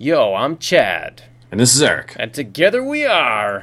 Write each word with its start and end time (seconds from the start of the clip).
Yo, 0.00 0.36
I'm 0.36 0.58
Chad. 0.58 1.24
And 1.50 1.58
this 1.58 1.74
is 1.74 1.82
Eric. 1.82 2.14
And 2.20 2.32
together 2.32 2.84
we 2.84 3.04
are. 3.04 3.62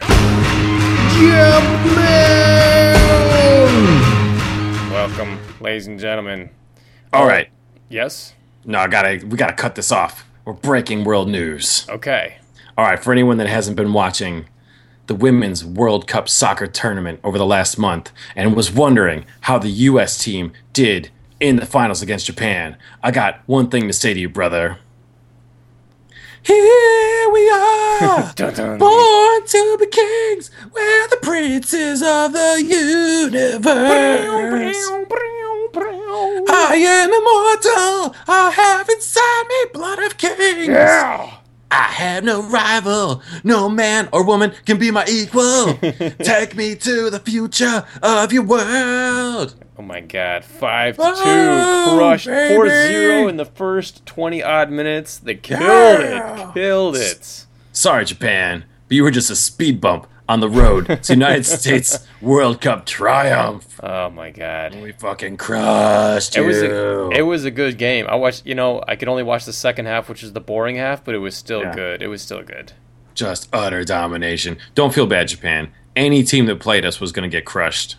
Welcome, 4.92 5.40
ladies 5.62 5.88
and 5.88 5.98
gentlemen. 5.98 6.50
All 7.14 7.24
oh, 7.24 7.26
right. 7.26 7.50
Yes? 7.88 8.34
No, 8.66 8.80
I 8.80 8.88
gotta. 8.88 9.26
We 9.26 9.38
gotta 9.38 9.54
cut 9.54 9.76
this 9.76 9.94
off. 9.94 10.26
We're 10.44 10.52
breaking 10.52 11.06
world 11.06 11.30
news. 11.30 11.86
Okay. 11.88 12.40
All 12.78 12.84
right. 12.84 13.02
For 13.02 13.14
anyone 13.14 13.38
that 13.38 13.48
hasn't 13.48 13.78
been 13.78 13.94
watching 13.94 14.50
the 15.08 15.16
Women's 15.16 15.64
World 15.64 16.06
Cup 16.06 16.28
soccer 16.28 16.68
tournament 16.68 17.22
over 17.24 17.38
the 17.38 17.46
last 17.46 17.78
month 17.78 18.12
and 18.36 18.58
was 18.58 18.70
wondering 18.70 19.26
how 19.40 19.58
the 19.58 19.70
U.S. 19.70 20.22
team 20.22 20.52
did 20.74 21.12
in 21.40 21.56
the 21.56 21.66
finals 21.66 22.02
against 22.02 22.26
Japan, 22.26 22.76
I 23.02 23.12
got 23.12 23.40
one 23.46 23.70
thing 23.70 23.88
to 23.88 23.94
say 23.94 24.14
to 24.14 24.20
you, 24.20 24.28
brother. 24.28 24.80
Here 26.46 27.30
we 27.32 27.50
are, 27.50 28.34
born 28.78 29.48
to 29.48 29.78
be 29.80 29.88
kings. 29.88 30.52
We're 30.72 31.08
the 31.08 31.18
princes 31.22 32.04
of 32.04 32.34
the 32.34 32.62
universe. 32.62 33.66
I 36.48 36.76
am 36.76 37.10
immortal. 37.10 38.16
I 38.28 38.52
have 38.56 38.88
inside 38.90 39.44
me 39.50 39.72
blood 39.74 40.00
of 40.04 40.18
kings. 40.18 40.68
Yeah. 40.68 41.38
I 41.72 41.84
have 41.84 42.24
no 42.24 42.44
rival. 42.44 43.24
No 43.44 43.68
man 43.68 44.08
or 44.12 44.24
woman 44.24 44.54
can 44.66 44.78
be 44.78 44.92
my 44.92 45.06
equal. 45.10 45.74
Take 46.20 46.56
me 46.56 46.76
to 46.76 47.10
the 47.10 47.22
future 47.26 47.86
of 48.04 48.32
your 48.32 48.44
world. 48.44 49.56
Oh 49.78 49.82
my 49.82 50.00
god. 50.00 50.46
5 50.46 50.96
to 50.98 51.02
Oh, 51.04 51.90
2. 51.92 51.98
Crushed 51.98 52.28
baby. 52.28 52.56
4 52.56 52.70
0 52.70 53.28
in 53.28 53.38
the 53.38 53.46
first 53.46 54.06
20 54.06 54.42
odd 54.42 54.72
minutes. 54.72 55.18
They 55.18 55.36
killed 55.36 55.62
Yeah. 55.62 56.50
it. 56.50 56.54
Killed 56.54 56.96
it. 56.96 57.46
Sorry, 57.74 58.06
Japan, 58.06 58.64
but 58.88 58.96
you 58.96 59.04
were 59.04 59.12
just 59.12 59.30
a 59.30 59.36
speed 59.36 59.82
bump 59.82 60.08
on 60.30 60.40
the 60.40 60.50
road 60.50 60.86
to 61.04 61.14
United 61.14 61.44
States 61.46 62.08
World 62.22 62.62
Cup 62.62 62.86
triumph. 62.86 63.80
Oh 63.84 64.10
my 64.10 64.32
god. 64.32 64.76
We 64.82 64.94
fucking 64.94 65.38
crushed 65.38 66.38
It 66.38 66.42
you. 66.42 66.48
was 66.48 66.62
a, 66.64 67.10
it 67.10 67.22
was 67.24 67.44
a 67.46 67.52
good 67.52 67.78
game. 67.78 68.06
I 68.08 68.16
watched, 68.16 68.46
you 68.46 68.56
know, 68.56 68.82
I 68.88 68.96
could 68.96 69.08
only 69.10 69.24
watch 69.24 69.44
the 69.46 69.54
second 69.54 69.86
half, 69.88 70.08
which 70.10 70.24
is 70.24 70.32
the 70.34 70.40
boring 70.40 70.78
half, 70.78 71.04
but 71.04 71.16
it 71.16 71.20
was 71.20 71.36
still 71.36 71.62
Yeah. 71.64 71.76
good. 71.76 72.02
It 72.02 72.08
was 72.08 72.22
still 72.22 72.42
good. 72.44 72.72
just 73.14 73.48
utter 73.54 73.84
domination. 73.84 74.58
Don't 74.74 74.94
feel 74.94 75.06
bad, 75.08 75.28
Japan. 75.30 75.70
Any 75.96 76.24
team 76.24 76.46
that 76.48 76.60
played 76.60 76.86
us 76.86 77.00
was 77.00 77.12
going 77.14 77.30
to 77.30 77.34
get 77.38 77.46
crushed 77.46 77.96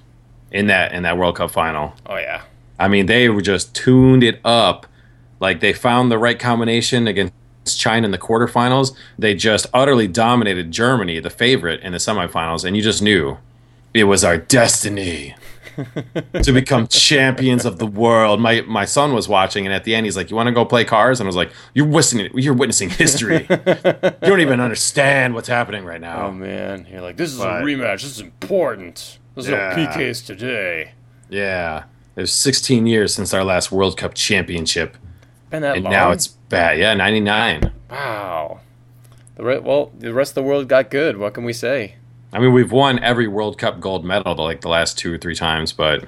in 0.50 0.66
that 0.68 0.92
in 0.92 1.02
that 1.02 1.16
World 1.18 1.36
Cup 1.36 1.50
final. 1.50 1.94
Oh 2.06 2.16
yeah. 2.16 2.42
I 2.78 2.88
mean, 2.88 3.06
they 3.06 3.28
were 3.28 3.40
just 3.40 3.74
tuned 3.74 4.22
it 4.22 4.40
up. 4.44 4.86
Like 5.40 5.60
they 5.60 5.72
found 5.72 6.10
the 6.10 6.18
right 6.18 6.38
combination 6.38 7.06
against 7.06 7.32
China 7.78 8.04
in 8.04 8.10
the 8.10 8.18
quarterfinals. 8.18 8.94
They 9.18 9.34
just 9.34 9.66
utterly 9.74 10.06
dominated 10.08 10.70
Germany, 10.72 11.18
the 11.20 11.30
favorite, 11.30 11.80
in 11.80 11.92
the 11.92 11.98
semifinals, 11.98 12.64
and 12.64 12.76
you 12.76 12.82
just 12.82 13.02
knew 13.02 13.38
it 13.94 14.04
was 14.04 14.22
our 14.24 14.36
destiny 14.36 15.34
to 16.42 16.52
become 16.52 16.86
champions 16.86 17.64
of 17.66 17.78
the 17.78 17.86
world. 17.86 18.40
My 18.40 18.60
my 18.62 18.84
son 18.84 19.12
was 19.14 19.28
watching, 19.28 19.66
and 19.66 19.74
at 19.74 19.84
the 19.84 19.94
end, 19.94 20.06
he's 20.06 20.16
like, 20.16 20.30
"You 20.30 20.36
want 20.36 20.46
to 20.48 20.52
go 20.52 20.64
play 20.64 20.84
cars?" 20.84 21.20
And 21.20 21.26
I 21.26 21.28
was 21.28 21.36
like, 21.36 21.50
"You're 21.74 21.86
witnessing 21.86 22.30
you're 22.34 22.54
witnessing 22.54 22.90
history. 22.90 23.46
you 23.50 24.10
don't 24.22 24.40
even 24.40 24.60
understand 24.60 25.34
what's 25.34 25.48
happening 25.48 25.84
right 25.84 26.00
now." 26.00 26.26
Oh 26.28 26.32
man, 26.32 26.86
you're 26.90 27.02
like, 27.02 27.16
this 27.16 27.32
is 27.32 27.38
But- 27.38 27.62
a 27.62 27.64
rematch. 27.64 28.02
This 28.02 28.12
is 28.12 28.20
important. 28.20 29.18
There's 29.36 29.48
Yeah. 29.48 29.74
no 29.76 29.86
PKs 29.86 30.24
today. 30.26 30.92
yeah, 31.28 31.84
it 32.16 32.20
was 32.22 32.32
16 32.32 32.86
years 32.86 33.14
since 33.14 33.32
our 33.34 33.44
last 33.44 33.70
World 33.70 33.96
Cup 33.96 34.14
championship, 34.14 34.96
Been 35.50 35.62
that 35.62 35.76
and 35.76 35.84
long? 35.84 35.92
now 35.92 36.10
it's 36.10 36.26
bad. 36.28 36.78
Yeah, 36.78 36.94
99. 36.94 37.70
wow. 37.90 38.60
The 39.36 39.44
re- 39.44 39.58
well, 39.58 39.92
the 39.98 40.14
rest 40.14 40.30
of 40.30 40.34
the 40.36 40.42
world 40.44 40.66
got 40.68 40.90
good. 40.90 41.18
What 41.18 41.34
can 41.34 41.44
we 41.44 41.52
say? 41.52 41.96
I 42.32 42.38
mean, 42.38 42.52
we've 42.52 42.72
won 42.72 42.98
every 43.04 43.28
World 43.28 43.56
Cup 43.58 43.78
gold 43.80 44.04
medal 44.04 44.34
like 44.36 44.62
the 44.62 44.68
last 44.68 44.98
two 44.98 45.12
or 45.14 45.18
three 45.18 45.34
times, 45.34 45.72
but 45.72 46.04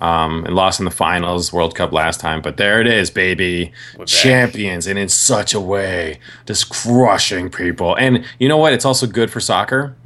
um, 0.00 0.44
and 0.44 0.54
lost 0.54 0.78
in 0.78 0.84
the 0.84 0.90
finals 0.90 1.52
World 1.52 1.74
Cup 1.74 1.92
last 1.92 2.20
time. 2.20 2.40
But 2.42 2.58
there 2.58 2.80
it 2.80 2.86
is, 2.86 3.10
baby, 3.10 3.72
We're 3.94 4.00
back. 4.00 4.06
champions, 4.08 4.86
and 4.86 4.98
in 4.98 5.08
such 5.08 5.52
a 5.54 5.60
way, 5.60 6.20
just 6.46 6.68
crushing 6.70 7.50
people. 7.50 7.96
And 7.96 8.24
you 8.38 8.48
know 8.48 8.56
what? 8.58 8.72
It's 8.74 8.84
also 8.84 9.06
good 9.06 9.30
for 9.30 9.40
soccer 9.40 9.96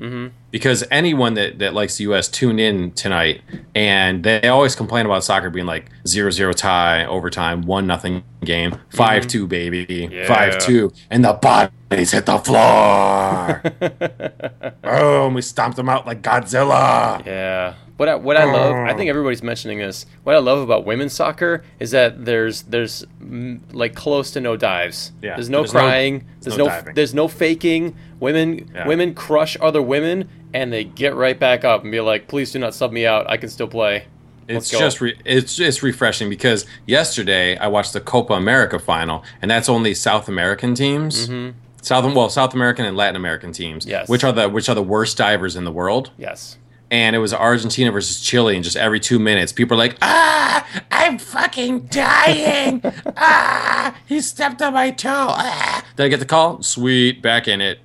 because 0.53 0.85
anyone 0.91 1.35
that, 1.35 1.59
that 1.59 1.75
likes 1.75 1.97
the 1.97 2.05
U.S. 2.05 2.29
tune 2.29 2.61
in 2.61 2.93
tonight, 2.93 3.41
and 3.75 4.23
they 4.23 4.47
always 4.47 4.77
complain 4.77 5.07
about 5.07 5.25
soccer 5.25 5.51
being 5.51 5.67
like 5.67 5.87
zero 6.07 6.31
zero 6.31 6.53
tie, 6.53 7.05
overtime, 7.07 7.63
one 7.63 7.87
nothing 7.89 8.23
game, 8.45 8.79
five 8.91 9.27
two 9.27 9.49
baby, 9.49 10.09
Yeah. 10.13 10.27
five 10.29 10.59
two, 10.61 10.93
and 11.11 11.25
the 11.25 11.33
bodies 11.33 12.13
hit 12.13 12.27
the 12.27 12.39
floor. 12.39 13.63
Boom! 14.83 15.35
We 15.35 15.43
stomped 15.43 15.77
them 15.77 15.89
out 15.89 16.07
like 16.07 16.23
Godzilla. 16.23 17.25
Yeah. 17.27 17.75
What 17.99 18.09
I, 18.09 18.15
what 18.17 18.37
I 18.37 18.45
love, 18.45 18.75
I 18.75 18.95
think 18.95 19.11
everybody's 19.11 19.45
mentioning 19.45 19.79
this. 19.79 20.07
What 20.25 20.35
I 20.35 20.39
love 20.39 20.59
about 20.59 20.85
women's 20.85 21.13
soccer 21.13 21.63
is 21.79 21.93
that 21.93 22.25
there's 22.25 22.63
there's 22.63 23.05
mm, 23.23 23.61
like 23.73 23.95
close 23.95 24.33
to 24.33 24.41
no 24.41 24.57
dives. 24.57 25.13
Yeah, 25.23 25.37
There's 25.37 25.49
no 25.49 25.59
there's 25.61 25.75
no- 25.75 25.81
crying. 25.81 26.27
there's 26.41 26.57
there's 26.57 26.59
no, 26.59 26.65
no 26.67 26.93
there's 26.95 27.15
no 27.15 27.29
faking. 27.29 27.95
Women 28.19 28.71
Yeah. 28.75 28.89
women 28.89 29.15
crush 29.15 29.57
other 29.61 29.81
women 29.83 30.29
and 30.55 30.73
they 30.73 30.85
get 30.85 31.15
right 31.15 31.39
back 31.39 31.65
up 31.65 31.83
and 31.83 31.91
be 31.93 32.01
like, 32.01 32.29
"Please 32.29 32.53
do 32.53 32.59
not 32.59 32.75
sub 32.75 32.93
me 32.93 33.07
out. 33.07 33.29
I 33.31 33.37
can 33.37 33.49
still 33.49 33.69
play." 33.69 34.05
Let's 34.49 34.67
It's 34.67 34.73
go. 34.73 34.79
just 34.81 35.01
re- 35.01 35.19
it's 35.25 35.55
just 35.57 35.83
refreshing 35.83 36.29
because 36.29 36.67
yesterday 36.87 37.57
I 37.57 37.69
watched 37.69 37.93
the 37.93 38.01
Copa 38.01 38.35
America 38.35 38.79
final, 38.79 39.23
and 39.41 39.51
that's 39.51 39.69
only 39.69 39.95
South 39.95 40.29
American 40.29 40.75
teams. 40.75 41.31
South 41.81 42.15
well, 42.15 42.29
South 42.29 42.53
American 42.55 42.85
and 42.85 42.97
Latin 42.97 43.17
American 43.17 43.53
teams, 43.53 43.85
Mm-hmm. 43.85 43.91
Yes. 43.91 44.09
which 44.09 44.25
are 44.25 44.33
the 44.33 44.49
which 44.49 44.69
are 44.69 44.75
the 44.75 44.83
worst 44.83 45.17
divers 45.17 45.57
in 45.57 45.65
the 45.65 45.73
world. 45.73 46.11
yes. 46.19 46.59
And 46.91 47.17
it 47.17 47.21
was 47.21 47.33
Argentina 47.33 47.91
versus 47.91 48.21
Chile, 48.21 48.55
and 48.55 48.63
just 48.63 48.77
every 48.77 49.01
two 49.01 49.19
minutes, 49.19 49.51
people 49.51 49.77
are 49.77 49.79
like, 49.79 49.97
"Ah, 50.03 50.67
I'm 50.91 51.19
fucking 51.19 51.87
dying! 51.87 52.83
ah, 53.17 53.97
he 54.07 54.21
stepped 54.21 54.61
on 54.61 54.75
my 54.75 54.91
toe! 54.91 55.09
Ah. 55.31 55.83
Did 55.97 56.05
I 56.05 56.09
get 56.09 56.21
the 56.21 56.27
call? 56.27 56.63
Sweet, 56.63 57.23
back 57.23 57.49
in 57.49 57.63
it. 57.63 57.79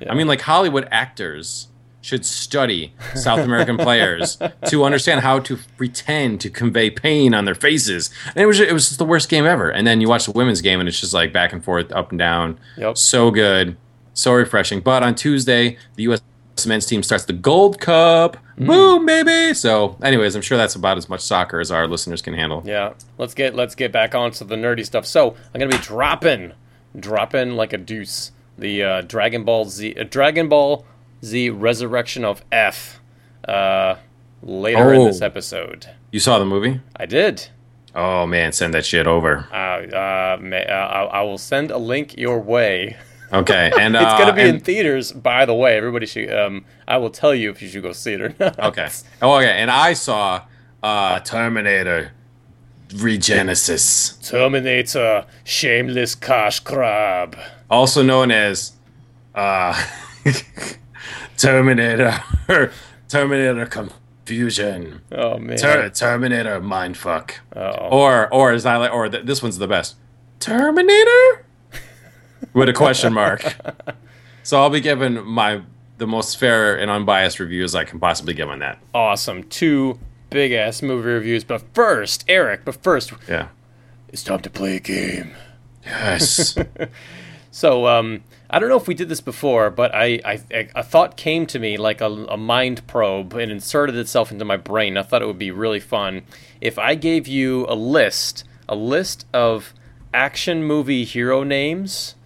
Yeah. 0.00 0.12
I 0.12 0.14
mean, 0.14 0.26
like 0.26 0.42
Hollywood 0.42 0.86
actors 0.90 1.68
should 2.04 2.26
study 2.26 2.92
South 3.14 3.38
American 3.38 3.78
players 3.78 4.36
to 4.68 4.84
understand 4.84 5.22
how 5.22 5.38
to 5.38 5.58
pretend 5.78 6.38
to 6.42 6.50
convey 6.50 6.90
pain 6.90 7.32
on 7.32 7.46
their 7.46 7.54
faces. 7.54 8.10
And 8.26 8.42
it 8.42 8.46
was 8.46 8.60
it 8.60 8.74
was 8.74 8.88
just 8.88 8.98
the 8.98 9.06
worst 9.06 9.30
game 9.30 9.46
ever. 9.46 9.70
And 9.70 9.86
then 9.86 10.02
you 10.02 10.08
watch 10.08 10.26
the 10.26 10.32
women's 10.32 10.60
game, 10.60 10.80
and 10.80 10.88
it's 10.88 11.00
just 11.00 11.14
like 11.14 11.32
back 11.32 11.54
and 11.54 11.64
forth, 11.64 11.90
up 11.92 12.10
and 12.10 12.18
down. 12.18 12.58
Yep. 12.76 12.98
So 12.98 13.30
good, 13.30 13.78
so 14.12 14.34
refreshing. 14.34 14.80
But 14.80 15.02
on 15.02 15.14
Tuesday, 15.14 15.78
the 15.94 16.02
U.S. 16.04 16.20
men's 16.66 16.84
team 16.84 17.02
starts 17.02 17.24
the 17.24 17.32
Gold 17.32 17.80
Cup. 17.80 18.36
Mm. 18.58 18.66
Boom, 18.66 19.06
baby! 19.06 19.54
So, 19.54 19.96
anyways, 20.02 20.36
I'm 20.36 20.42
sure 20.42 20.58
that's 20.58 20.74
about 20.74 20.98
as 20.98 21.08
much 21.08 21.22
soccer 21.22 21.58
as 21.58 21.70
our 21.70 21.88
listeners 21.88 22.20
can 22.20 22.34
handle. 22.34 22.62
Yeah. 22.66 22.92
Let's 23.16 23.32
get 23.32 23.54
let's 23.54 23.74
get 23.74 23.92
back 23.92 24.14
onto 24.14 24.44
the 24.44 24.56
nerdy 24.56 24.84
stuff. 24.84 25.06
So 25.06 25.36
I'm 25.54 25.58
gonna 25.58 25.72
be 25.72 25.78
dropping, 25.78 26.52
dropping 26.98 27.56
like 27.56 27.72
a 27.72 27.78
deuce. 27.78 28.30
The 28.56 28.82
uh, 28.84 29.00
Dragon 29.00 29.42
Ball 29.42 29.64
Z, 29.64 29.96
uh, 29.98 30.04
Dragon 30.04 30.48
Ball 30.48 30.86
Z 31.24 31.50
Resurrection 31.50 32.24
of 32.24 32.44
F, 32.52 33.00
uh, 33.48 33.96
later 34.42 34.92
in 34.92 35.00
Oh. 35.00 35.06
this 35.06 35.20
episode. 35.22 35.88
You 36.10 36.20
saw 36.20 36.38
the 36.38 36.44
movie? 36.44 36.80
I 36.96 37.06
did. 37.06 37.48
Oh 37.94 38.26
man, 38.26 38.52
send 38.52 38.74
that 38.74 38.84
shit 38.84 39.06
over. 39.06 39.46
Uh, 39.52 39.56
uh, 39.56 40.38
ma- 40.40 40.56
uh, 40.56 41.08
I, 41.12 41.20
I 41.20 41.22
will 41.22 41.38
send 41.38 41.70
a 41.70 41.78
link 41.78 42.16
your 42.18 42.38
way. 42.40 42.96
Okay, 43.32 43.72
and 43.80 43.94
It's 43.96 44.04
uh, 44.04 44.18
gonna 44.18 44.32
be 44.32 44.42
in 44.42 44.60
theaters, 44.60 45.12
by 45.12 45.44
the 45.44 45.54
way. 45.54 45.76
Everybody 45.76 46.06
should. 46.06 46.32
Um, 46.32 46.64
I 46.86 46.96
will 46.98 47.10
tell 47.10 47.34
you 47.34 47.50
if 47.50 47.62
you 47.62 47.68
should 47.68 47.82
go 47.82 47.92
see 47.92 48.12
it 48.14 48.20
or 48.20 48.34
not. 48.38 48.58
Okay. 48.58 48.88
Oh, 49.22 49.36
okay. 49.38 49.50
And 49.50 49.70
I 49.70 49.92
saw 49.94 50.42
uh, 50.82 51.20
Terminator 51.20 52.12
Regenesis, 52.90 54.28
Terminator, 54.28 55.26
Shameless 55.44 56.14
Cash 56.14 56.60
Grab. 56.60 57.36
also 57.70 58.02
known 58.02 58.30
as 58.30 58.72
uh, 59.34 59.72
Terminator 61.36 62.22
Terminator 63.08 63.66
Confusion, 63.66 65.00
Oh 65.12 65.38
man. 65.38 65.56
Ter- 65.56 65.88
Terminator 65.90 66.60
Mindfuck, 66.60 67.32
oh. 67.54 67.70
or 67.90 68.32
or 68.32 68.52
as 68.52 68.64
I 68.66 68.76
like, 68.76 68.92
or 68.92 69.08
th- 69.08 69.24
this 69.26 69.42
one's 69.42 69.58
the 69.58 69.68
best, 69.68 69.96
Terminator 70.40 71.44
with 72.52 72.68
a 72.68 72.72
question 72.72 73.12
mark. 73.12 73.56
so 74.42 74.60
I'll 74.60 74.70
be 74.70 74.80
giving 74.80 75.24
my 75.24 75.62
the 75.98 76.06
most 76.06 76.38
fair 76.38 76.76
and 76.78 76.90
unbiased 76.90 77.38
reviews 77.40 77.74
I 77.74 77.84
can 77.84 78.00
possibly 78.00 78.34
give 78.34 78.48
on 78.48 78.58
that. 78.60 78.78
awesome. 78.94 79.44
Two 79.44 79.98
big 80.30 80.52
ass 80.52 80.82
movie 80.82 81.08
reviews. 81.08 81.44
But 81.44 81.62
first, 81.72 82.24
Eric, 82.28 82.64
but 82.64 82.82
first, 82.82 83.12
Yeah. 83.28 83.48
it's 84.08 84.24
time 84.24 84.40
to 84.40 84.50
play 84.50 84.76
a 84.76 84.80
game. 84.80 85.34
Yes. 85.84 86.56
So, 87.54 87.86
um, 87.86 88.24
I 88.50 88.58
don't 88.58 88.68
know 88.68 88.76
if 88.76 88.88
we 88.88 88.94
did 88.94 89.08
this 89.08 89.20
before, 89.20 89.70
but 89.70 89.94
I, 89.94 90.18
I 90.24 90.68
a 90.74 90.82
thought 90.82 91.16
came 91.16 91.46
to 91.46 91.60
me 91.60 91.76
like 91.76 92.00
a, 92.00 92.06
a 92.06 92.36
mind 92.36 92.84
probe 92.88 93.32
and 93.34 93.52
inserted 93.52 93.94
itself 93.94 94.32
into 94.32 94.44
my 94.44 94.56
brain. 94.56 94.96
I 94.96 95.04
thought 95.04 95.22
it 95.22 95.26
would 95.26 95.38
be 95.38 95.52
really 95.52 95.78
fun 95.78 96.22
if 96.60 96.80
I 96.80 96.96
gave 96.96 97.28
you 97.28 97.64
a 97.68 97.76
list, 97.76 98.42
a 98.68 98.74
list 98.74 99.24
of 99.32 99.72
action 100.12 100.64
movie 100.64 101.04
hero 101.04 101.44
names, 101.44 102.16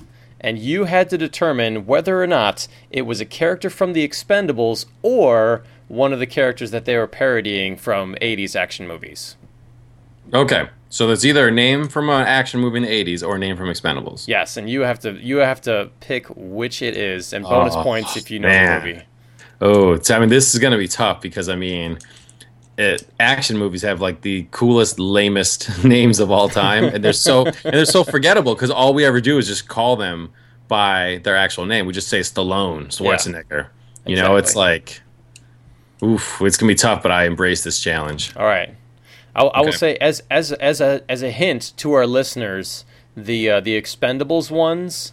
and 0.40 0.58
you 0.58 0.84
had 0.84 1.10
to 1.10 1.18
determine 1.18 1.84
whether 1.84 2.22
or 2.22 2.26
not 2.26 2.66
it 2.90 3.02
was 3.02 3.20
a 3.20 3.26
character 3.26 3.68
from 3.68 3.92
The 3.92 4.08
Expendables 4.08 4.86
or 5.02 5.62
one 5.88 6.14
of 6.14 6.20
the 6.20 6.26
characters 6.26 6.70
that 6.70 6.86
they 6.86 6.96
were 6.96 7.06
parodying 7.06 7.76
from 7.76 8.14
80s 8.22 8.56
action 8.56 8.88
movies. 8.88 9.36
Okay. 10.32 10.70
So 10.90 11.06
there's 11.06 11.26
either 11.26 11.48
a 11.48 11.50
name 11.50 11.88
from 11.88 12.08
an 12.08 12.26
action 12.26 12.60
movie 12.60 12.78
in 12.78 12.82
the 12.84 13.04
80s 13.04 13.26
or 13.26 13.36
a 13.36 13.38
name 13.38 13.56
from 13.56 13.66
Expendables. 13.66 14.26
Yes, 14.26 14.56
and 14.56 14.70
you 14.70 14.80
have 14.82 14.98
to 15.00 15.12
you 15.12 15.38
have 15.38 15.60
to 15.62 15.90
pick 16.00 16.26
which 16.34 16.80
it 16.82 16.96
is, 16.96 17.32
and 17.32 17.44
bonus 17.44 17.74
Oh, 17.76 17.82
points 17.82 18.16
if 18.16 18.30
you 18.30 18.38
know 18.38 18.48
man. 18.48 18.80
the 18.80 18.86
movie. 18.92 19.02
Oh, 19.60 19.92
it's, 19.92 20.10
I 20.10 20.18
mean, 20.18 20.28
this 20.28 20.54
is 20.54 20.60
going 20.60 20.70
to 20.70 20.78
be 20.78 20.86
tough 20.88 21.20
because, 21.20 21.48
I 21.48 21.56
mean, 21.56 21.98
it, 22.78 23.06
action 23.18 23.58
movies 23.58 23.82
have 23.82 24.00
like 24.00 24.20
the 24.20 24.46
coolest, 24.52 24.98
lamest 25.00 25.84
names 25.84 26.20
of 26.20 26.30
all 26.30 26.48
time, 26.48 26.84
and 26.84 27.04
they're 27.04 27.12
so 27.12 27.44
and 27.64 27.74
they're 27.74 27.84
so 27.84 28.04
forgettable 28.04 28.54
because 28.54 28.70
all 28.70 28.94
we 28.94 29.04
ever 29.04 29.20
do 29.20 29.36
is 29.36 29.46
just 29.46 29.68
call 29.68 29.96
them 29.96 30.30
by 30.68 31.20
their 31.24 31.36
actual 31.36 31.66
name. 31.66 31.86
We 31.86 31.92
just 31.92 32.08
say 32.08 32.20
Stallone, 32.20 32.86
Schwarzenegger. 32.86 33.68
You 34.06 34.16
know, 34.16 34.36
it's 34.36 34.54
like, 34.56 35.02
oof, 36.02 36.40
it's 36.40 36.56
gonna 36.56 36.70
be 36.70 36.74
tough, 36.74 37.02
but 37.02 37.10
I 37.12 37.24
embrace 37.26 37.62
this 37.64 37.78
challenge. 37.80 38.32
All 38.36 38.46
right. 38.46 38.74
I'll, 39.38 39.50
I 39.54 39.60
will 39.62 39.72
say 39.72 39.96
as 39.96 40.22
as 40.30 40.52
as 40.52 40.80
a 40.80 41.02
as 41.08 41.22
a 41.22 41.30
hint 41.30 41.72
to 41.78 41.92
our 41.94 42.06
listeners, 42.06 42.84
the 43.16 43.50
uh, 43.50 43.60
the 43.60 43.80
Expendables 43.80 44.50
ones 44.50 45.12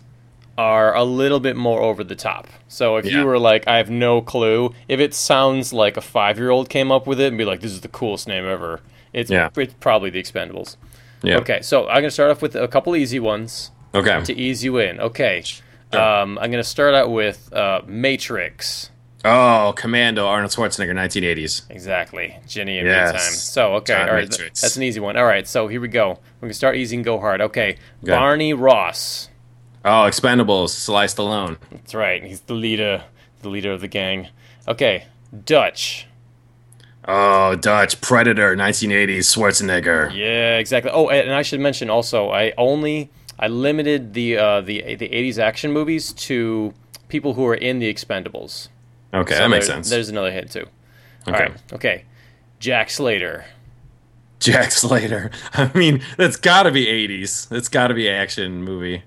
are 0.58 0.96
a 0.96 1.04
little 1.04 1.40
bit 1.42 1.56
more 1.58 1.82
over 1.82 2.04
the 2.04 2.16
top. 2.16 2.48
So 2.70 2.96
if 2.96 3.06
Yeah. 3.06 3.20
you 3.20 3.26
were 3.26 3.38
like, 3.38 3.68
I 3.68 3.76
have 3.78 3.90
no 3.90 4.22
clue, 4.22 4.74
if 4.88 5.00
it 5.02 5.14
sounds 5.14 5.74
like 5.74 5.98
a 5.98 6.02
five 6.02 6.38
year 6.38 6.50
old 6.50 6.70
came 6.70 6.92
up 6.94 7.06
with 7.08 7.20
it 7.20 7.28
and 7.28 7.38
be 7.38 7.44
like, 7.46 7.60
this 7.60 7.72
is 7.74 7.82
the 7.82 7.90
coolest 7.90 8.28
name 8.28 8.46
ever, 8.46 8.80
it's 9.12 9.30
Yeah. 9.30 9.50
it's 9.58 9.74
probably 9.82 10.10
the 10.10 10.22
Expendables. 10.24 10.78
Yeah. 11.24 11.38
Okay, 11.40 11.62
so 11.62 11.88
I'm 11.88 11.96
gonna 12.02 12.12
start 12.12 12.32
off 12.32 12.42
with 12.42 12.56
a 12.56 12.68
couple 12.68 12.96
easy 12.96 13.20
ones 13.20 13.72
Okay. 13.94 14.24
to 14.24 14.34
ease 14.34 14.64
you 14.64 14.78
in. 14.78 15.00
Okay. 15.00 15.42
Sure. 15.44 16.02
Um, 16.02 16.38
I'm 16.40 16.52
gonna 16.52 16.64
start 16.64 16.94
out 16.94 17.12
with 17.12 17.52
uh, 17.54 17.82
Matrix. 17.86 18.90
Oh, 19.28 19.74
Commando, 19.76 20.28
Arnold 20.28 20.52
Schwarzenegger, 20.52 20.94
1980s. 20.94 21.64
Exactly, 21.72 22.38
Jenny 22.48 22.78
and 22.78 22.88
Yes. 22.88 23.12
time. 23.12 23.34
So 23.34 23.74
okay, 23.78 23.94
John 23.94 24.08
all 24.10 24.14
right, 24.16 24.30
Matrix. 24.30 24.62
that's 24.62 24.78
an 24.78 24.84
easy 24.84 25.00
one. 25.00 25.18
All 25.18 25.26
right, 25.26 25.48
so 25.48 25.68
here 25.68 25.82
we 25.82 25.88
go. 25.88 26.20
We're 26.40 26.48
gonna 26.48 26.54
start 26.54 26.76
easy 26.76 26.96
and 26.96 27.04
go 27.04 27.20
hard. 27.20 27.42
Okay, 27.42 27.70
Okay. 28.04 28.12
Barney 28.12 28.54
Ross. 28.54 29.30
Oh, 29.84 30.06
Expendables, 30.08 30.70
Sly 30.70 31.06
Stallone. 31.06 31.58
That's 31.72 31.94
right. 31.96 32.24
He's 32.24 32.42
the 32.42 32.54
leader, 32.54 33.04
the 33.42 33.50
leader 33.50 33.72
of 33.72 33.82
the 33.82 33.88
gang. 33.88 34.28
Okay, 34.68 35.06
Dutch. 35.46 36.08
Oh, 37.08 37.56
Dutch 37.56 38.02
Predator, 38.02 38.56
1980s, 38.56 39.26
Schwarzenegger. 39.36 40.12
Yeah, 40.16 40.58
exactly. 40.58 40.92
Oh, 40.94 41.10
and 41.10 41.34
I 41.34 41.42
should 41.44 41.60
mention 41.60 41.90
also, 41.90 42.30
I 42.30 42.54
only 42.58 43.10
I 43.40 43.48
limited 43.48 44.14
the 44.14 44.38
uh, 44.38 44.62
the 44.62 44.96
the 44.96 45.10
'80s 45.10 45.40
action 45.40 45.72
movies 45.72 46.14
to 46.14 46.74
people 47.08 47.34
who 47.34 47.46
are 47.48 47.56
in 47.56 47.80
the 47.80 47.92
Expendables. 47.94 48.70
Okay, 49.16 49.34
So 49.36 49.40
that 49.42 49.50
makes 49.50 49.68
there- 49.68 49.76
sense. 49.76 49.90
There's 49.90 50.10
another 50.10 50.32
hint 50.32 50.52
too. 50.52 50.66
All 51.28 51.34
Okay. 51.34 51.44
right. 51.46 51.74
Okay. 51.74 52.04
Jack 52.60 52.90
Slater. 52.90 53.46
Jack 54.40 54.72
Slater. 54.72 55.32
I 55.54 55.72
mean, 55.74 56.02
that's 56.18 56.36
got 56.38 56.64
to 56.64 56.72
be 56.72 56.86
80s. 56.86 57.48
That's 57.50 57.70
got 57.70 57.88
to 57.88 57.94
be 57.94 58.10
action 58.10 58.64
movie. 58.64 59.04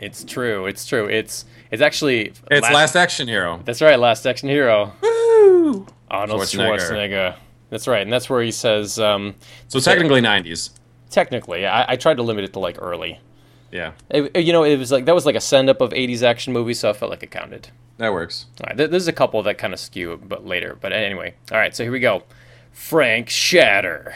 It's 0.00 0.24
true. 0.24 0.66
It's 0.66 0.84
true. 0.86 1.06
It's 1.06 1.44
it's 1.70 1.80
actually 1.82 2.32
It's 2.50 2.62
la- 2.62 2.70
Last 2.72 2.96
Action 2.96 3.28
Hero. 3.28 3.60
That's 3.64 3.80
right. 3.80 3.98
Last 3.98 4.26
Action 4.26 4.48
Hero. 4.48 4.92
Woo! 5.00 5.86
Arnold 6.10 6.40
Schwarzenegger. 6.42 6.78
Schwarzenegger. 6.80 7.34
That's 7.70 7.86
right, 7.88 8.02
and 8.02 8.12
that's 8.12 8.28
where 8.28 8.42
he 8.42 8.50
says. 8.50 8.98
Um, 8.98 9.34
So 9.68 9.78
technically 9.80 10.20
90s. 10.20 10.70
technically, 11.10 11.64
I, 11.66 11.92
I 11.92 11.96
tried 11.96 12.16
to 12.18 12.22
limit 12.22 12.44
it 12.44 12.52
to 12.54 12.58
like 12.58 12.76
early. 12.82 13.18
Yeah, 13.72 13.92
It- 14.10 14.36
you 14.44 14.52
know, 14.52 14.62
it 14.64 14.76
was 14.76 14.92
like 14.92 15.06
that 15.06 15.14
was 15.14 15.24
like 15.26 15.34
a 15.34 15.40
send 15.40 15.68
up 15.70 15.80
of 15.80 15.90
'80s 15.92 16.22
action 16.22 16.52
movies, 16.52 16.78
so 16.78 16.90
I 16.90 16.92
felt 16.92 17.10
like 17.10 17.22
it 17.22 17.30
counted. 17.30 17.68
that 17.98 18.12
works. 18.12 18.46
All 18.60 18.66
right, 18.68 18.76
there's 18.90 19.08
a 19.08 19.12
couple 19.12 19.42
that 19.44 19.56
kind 19.58 19.72
of 19.72 19.80
skew, 19.80 20.20
but 20.22 20.44
later. 20.46 20.76
But 20.80 20.92
anyway, 20.92 21.34
all 21.50 21.58
right. 21.58 21.74
So 21.74 21.82
here 21.82 21.92
we 21.92 22.00
go. 22.00 22.22
Frank 22.72 23.28
Shatter. 23.30 24.14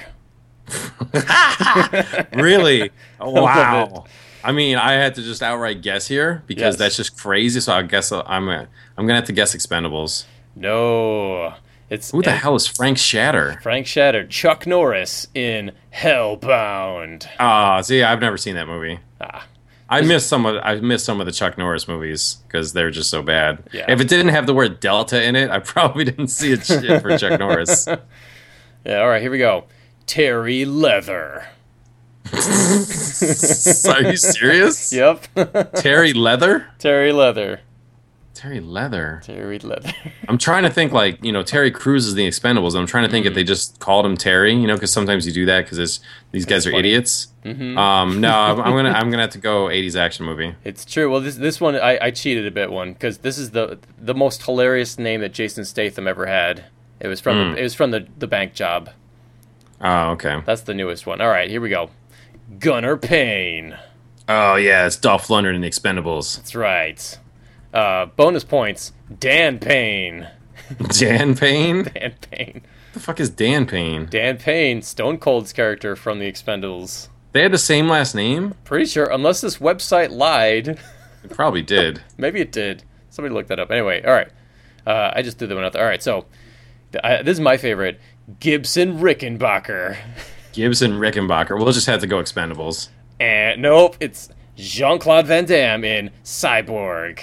Really? 2.33 2.91
wow. 3.21 4.05
I 4.45 4.53
mean, 4.53 4.77
I 4.79 4.93
had 4.93 5.15
to 5.17 5.23
just 5.23 5.43
outright 5.43 5.83
guess 5.83 6.07
here 6.07 6.43
because 6.47 6.75
Yes. 6.75 6.77
that's 6.77 6.97
just 6.97 7.17
crazy. 7.19 7.61
So 7.61 7.73
I 7.73 7.83
guess 7.83 8.13
I'm 8.13 8.23
gonna, 8.47 8.69
I'm 8.97 9.07
gonna 9.07 9.17
have 9.19 9.25
to 9.27 9.33
guess 9.33 9.55
Expendables. 9.55 10.25
No, 10.55 11.55
it's 11.91 12.11
Who 12.13 12.23
the 12.23 12.31
and 12.31 12.39
hell 12.41 12.55
is 12.55 12.67
Frank 12.67 12.99
Shatter? 12.99 13.59
Frank 13.63 13.87
Shatter. 13.87 14.27
Chuck 14.27 14.67
Norris 14.67 15.27
in 15.35 15.73
Hellbound. 15.95 17.27
Ah, 17.39 17.81
see, 17.81 18.03
I've 18.03 18.21
never 18.21 18.37
seen 18.37 18.55
that 18.55 18.67
movie. 18.67 19.01
Ah, 19.21 19.47
I 19.89 20.01
missed 20.03 20.29
some 20.29 20.45
of 20.47 20.57
I 20.63 20.77
missed 20.77 21.05
some 21.05 21.21
of 21.21 21.27
the 21.27 21.33
Chuck 21.33 21.57
Norris 21.59 21.87
movies 21.89 22.39
because 22.47 22.73
they're 22.73 22.91
just 22.91 23.09
so 23.11 23.23
bad. 23.23 23.63
Yeah. 23.73 23.85
If 23.89 24.01
it 24.01 24.09
didn't 24.09 24.29
have 24.29 24.47
the 24.47 24.55
word 24.55 24.81
Delta 24.81 25.23
in 25.23 25.37
it, 25.37 25.51
I 25.51 25.59
probably 25.61 26.05
didn't 26.05 26.29
see 26.29 26.53
a 26.53 26.61
shit 26.63 27.01
for 27.03 27.17
Chuck 27.19 27.39
Norris. 27.41 27.87
yeah. 28.85 29.01
All 29.01 29.09
right, 29.09 29.23
here 29.23 29.31
we 29.31 29.39
go. 29.39 29.65
Terry 30.07 30.65
Leather. 30.65 31.47
Are 32.33 34.03
you 34.03 34.17
serious? 34.17 34.93
Yep. 34.93 35.27
Terry 35.77 36.13
Leather? 36.13 36.67
Terry 36.79 37.13
Leather. 37.13 37.61
Terry 38.37 38.61
Leather. 38.61 39.23
Terry 39.25 39.59
Leather. 39.59 39.91
I'm 40.29 40.37
trying 40.37 40.65
to 40.65 40.71
think 40.71 40.93
like 40.93 41.25
you 41.25 41.33
know 41.33 41.43
Terry 41.43 41.71
Crews 41.71 42.07
is 42.07 42.15
the 42.15 42.29
Expendables. 42.29 42.79
I'm 42.79 42.87
trying 42.87 43.05
to 43.05 43.11
think 43.11 43.25
if 43.25 43.33
they 43.33 43.41
mm-hmm. 43.41 43.49
just 43.49 43.81
called 43.81 44.05
him 44.05 44.15
Terry, 44.15 44.55
you 44.55 44.67
know, 44.67 44.75
because 44.75 44.93
sometimes 44.93 45.27
you 45.27 45.33
do 45.33 45.47
that 45.47 45.65
because 45.65 46.01
these 46.33 46.45
guys 46.45 46.67
are 46.67 46.71
funny. 46.71 46.81
idiots. 46.81 47.29
Mm-hmm. 47.47 47.79
Um, 47.79 48.21
no, 48.21 48.31
I'm, 48.33 48.61
I'm 48.61 48.73
gonna 48.73 48.91
I'm 48.91 49.11
gonna 49.11 49.23
have 49.23 49.31
to 49.31 49.39
go 49.39 49.67
80s 49.67 49.97
action 49.97 50.27
movie. 50.27 50.55
It's 50.65 50.85
true. 50.85 51.11
Well, 51.11 51.23
this 51.23 51.37
this 51.37 51.63
one 51.63 51.77
I, 51.77 51.99
I 52.07 52.11
cheated 52.11 52.47
a 52.47 52.51
bit 52.51 52.71
one 52.71 52.93
because 52.93 53.19
this 53.19 53.39
is 53.39 53.53
the 53.53 53.79
the 53.99 54.15
most 54.15 54.43
hilarious 54.43 54.99
name 54.99 55.23
that 55.23 55.33
Jason 55.33 55.65
Statham 55.65 56.07
ever 56.07 56.27
had. 56.27 56.67
It 57.01 57.09
was 57.09 57.21
from 57.21 57.37
the, 57.37 57.57
mm. 57.57 57.59
it 57.59 57.63
was 57.63 57.75
from 57.75 57.91
the 57.91 58.07
the 58.19 58.27
bank 58.27 58.53
job. 58.53 58.91
Oh, 59.81 60.11
okay. 60.11 60.43
That's 60.45 60.63
the 60.63 60.75
newest 60.75 61.07
one. 61.07 61.23
All 61.23 61.29
right, 61.29 61.49
here 61.49 61.63
we 61.63 61.71
go. 61.71 61.89
Gunner 62.59 62.99
Payne. 62.99 63.79
Oh 64.29 64.57
yeah, 64.57 64.87
it's 64.87 64.97
Dolph 64.97 65.29
Lundgren 65.29 65.55
in 65.55 65.63
the 65.63 65.71
Expendables. 65.71 66.37
That's 66.37 66.55
right. 66.55 67.19
Uh, 67.77 68.07
bonus 68.17 68.43
points. 68.43 68.93
Dan 69.19 69.59
Payne. 69.59 70.29
Dan 70.99 71.37
Payne. 71.37 71.83
Dan 71.95 72.15
Payne. 72.23 72.63
What 72.63 72.93
the 72.95 73.01
fuck 73.01 73.21
is 73.21 73.29
Dan 73.29 73.67
Payne? 73.67 74.07
Dan 74.07 74.39
Payne, 74.39 74.81
Stone 74.81 75.19
Cold's 75.19 75.53
character 75.53 75.95
from 75.95 76.19
The 76.19 76.31
Expendables. 76.33 77.09
They 77.33 77.43
had 77.43 77.53
the 77.53 77.59
same 77.59 77.87
last 77.87 78.15
name. 78.15 78.55
Pretty 78.65 78.87
sure, 78.87 79.05
unless 79.11 79.43
this 79.43 79.59
website 79.59 80.11
lied, 80.11 80.69
It 81.25 81.31
probably 81.35 81.61
did. 81.61 82.01
maybe 82.17 82.41
it 82.41 82.51
did. 82.51 82.83
Somebody 83.11 83.35
look 83.35 83.49
that 83.49 83.61
up. 83.61 83.71
Anyway, 83.71 84.03
all 84.03 84.13
right. 84.15 84.29
Uh, 84.87 85.11
I 85.15 85.21
just 85.21 85.39
threw 85.39 85.47
that 85.49 85.55
one 85.55 85.65
out 85.65 85.73
there. 85.75 85.83
All 85.83 85.89
right, 85.89 86.03
so 86.03 86.25
I, 87.05 87.21
this 87.23 87.35
is 87.35 87.41
my 87.41 87.59
favorite. 87.59 88.01
Gibson 88.41 88.99
Rickenbacker. 89.01 89.99
Gibson 90.53 90.93
Rickenbacker. 90.93 91.59
We'll 91.59 91.73
just 91.73 91.87
have 91.89 92.01
to 92.01 92.07
go 92.07 92.17
Expendables. 92.23 92.89
And 93.21 93.61
nope, 93.61 93.97
it's 94.01 94.31
Jean 94.57 94.99
Claude 94.99 95.27
Van 95.27 95.45
Damme 95.45 95.85
in 95.85 96.11
Cyborg. 96.25 97.21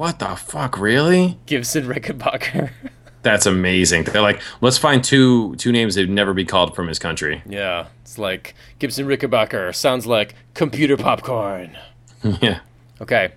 What 0.00 0.18
the 0.18 0.34
fuck? 0.34 0.78
Really? 0.78 1.36
Gibson 1.44 1.84
Rickenbacker. 1.84 2.70
That's 3.22 3.44
amazing. 3.44 4.04
They're 4.04 4.22
like, 4.22 4.40
let's 4.62 4.78
find 4.78 5.04
two 5.04 5.54
two 5.56 5.72
names 5.72 5.94
that'd 5.94 6.08
never 6.08 6.32
be 6.32 6.46
called 6.46 6.74
from 6.74 6.88
his 6.88 6.98
country. 6.98 7.42
yeah, 7.44 7.88
it's 8.00 8.16
like 8.16 8.54
Gibson 8.78 9.06
Rickenbacker. 9.06 9.74
Sounds 9.74 10.06
like 10.06 10.34
computer 10.54 10.96
popcorn. 10.96 11.76
yeah. 12.40 12.60
Okay, 12.98 13.32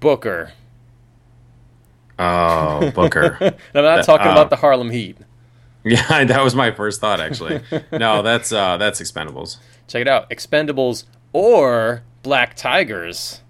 Booker. 0.00 0.50
Oh, 2.18 2.90
Booker. 2.90 3.36
I'm 3.40 3.54
not 3.84 3.98
That- 3.98 4.04
talking 4.04 4.26
uh, 4.26 4.32
about 4.32 4.50
the 4.50 4.56
Harlem 4.56 4.90
Heat. 4.90 5.18
yeah, 5.84 6.24
that 6.24 6.42
was 6.42 6.56
my 6.56 6.72
first 6.72 7.00
thought 7.00 7.20
actually. 7.20 7.60
No, 7.92 8.22
that's 8.22 8.50
uh 8.52 8.76
that's 8.76 9.00
Expendables. 9.00 9.58
Check 9.86 10.00
it 10.00 10.08
out. 10.08 10.28
Expendables 10.30 11.04
or 11.32 12.02
Black 12.24 12.56
Tigers. 12.56 13.40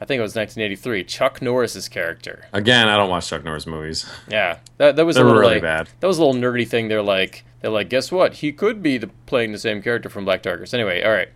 I 0.00 0.04
think 0.04 0.20
it 0.20 0.22
was 0.22 0.36
1983. 0.36 1.04
Chuck 1.04 1.42
Norris's 1.42 1.88
character. 1.88 2.46
Again, 2.52 2.88
I 2.88 2.96
don't 2.96 3.10
watch 3.10 3.28
Chuck 3.28 3.42
Norris 3.44 3.66
movies. 3.66 4.08
Yeah, 4.28 4.58
that, 4.76 4.94
that 4.96 5.04
was 5.04 5.16
They 5.16 5.22
a 5.22 5.24
little 5.24 5.40
really 5.40 5.54
like, 5.54 5.62
bad. 5.62 5.88
That 6.00 6.06
was 6.06 6.18
a 6.18 6.24
little 6.24 6.40
nerdy 6.40 6.66
thing. 6.66 6.88
They're 6.88 7.02
like, 7.02 7.44
they're 7.60 7.70
like, 7.70 7.88
guess 7.88 8.12
what? 8.12 8.34
He 8.34 8.52
could 8.52 8.82
be 8.82 8.96
the 8.98 9.08
playing 9.26 9.52
the 9.52 9.58
same 9.58 9.82
character 9.82 10.08
from 10.08 10.24
Black 10.24 10.42
Tigers. 10.42 10.72
Anyway, 10.72 11.02
all 11.02 11.10
right. 11.10 11.28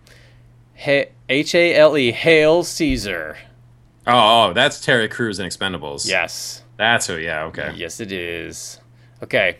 H 1.29 1.55
A 1.55 1.75
L 1.75 1.97
E, 1.97 2.11
Hale 2.11 2.63
Caesar. 2.63 3.37
Oh, 4.07 4.49
oh, 4.49 4.53
that's 4.53 4.81
Terry 4.81 5.07
Crews 5.07 5.39
in 5.39 5.45
Expendables. 5.45 6.07
Yes, 6.07 6.63
That's 6.77 7.07
who. 7.07 7.17
Yeah. 7.17 7.43
Okay. 7.45 7.73
yes, 7.75 7.99
it 7.99 8.11
is. 8.11 8.79
Okay, 9.21 9.57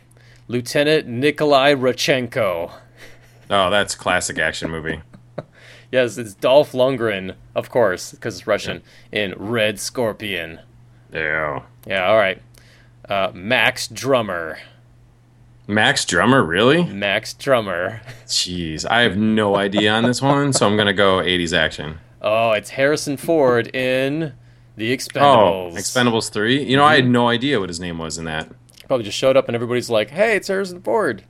Lieutenant 0.48 1.08
Nikolai 1.08 1.74
Rachenko. 1.74 2.72
Oh, 3.50 3.70
that's 3.70 3.96
classic 3.96 4.40
action 4.40 4.70
movie. 4.70 5.02
Yes, 5.94 6.18
it's 6.18 6.34
Dolph 6.34 6.72
Lundgren, 6.72 7.36
of 7.54 7.70
course, 7.70 8.14
because 8.14 8.40
it's 8.40 8.48
Russian. 8.48 8.82
In 9.12 9.36
Red 9.38 9.80
Scorpion. 9.80 10.60
Yeah. 11.14 11.62
Yeah, 11.86 12.08
all 12.08 12.18
right. 12.18 12.42
Uh, 13.08 13.30
Max 13.36 13.88
Drummer. 13.88 14.58
Max 15.68 16.04
Drummer, 16.04 16.44
really? 16.44 16.84
Max 16.84 17.36
Drummer. 17.36 18.02
Jeez, 18.26 18.90
I 18.90 19.02
have 19.02 19.18
no 19.18 19.56
idea 19.56 19.92
on 19.94 20.04
this 20.04 20.20
one, 20.20 20.52
so 20.52 20.66
I'm 20.66 20.76
gonna 20.76 20.94
go 20.94 21.18
80s 21.18 21.54
action. 21.54 22.00
Oh, 22.24 22.54
it's 22.54 22.72
Harrison 22.72 23.16
Ford 23.16 23.68
in 23.76 24.34
The 24.76 24.98
Expendables. 24.98 25.22
Oh, 25.22 25.72
Expendables. 25.76 25.78
Expendables 25.78 26.32
three. 26.32 26.64
You 26.64 26.76
know, 26.76 26.86
I 26.86 26.96
had 26.96 27.08
no 27.08 27.30
idea 27.30 27.60
what 27.60 27.70
his 27.70 27.80
name 27.80 28.00
was 28.00 28.18
in 28.18 28.26
that. 28.26 28.50
Probably 28.88 29.04
just 29.04 29.18
showed 29.20 29.38
up 29.38 29.48
and 29.48 29.54
everybody's 29.54 29.92
like, 29.92 30.10
"Hey, 30.10 30.38
it's 30.38 30.48
Harrison 30.48 30.82
Ford." 30.82 31.24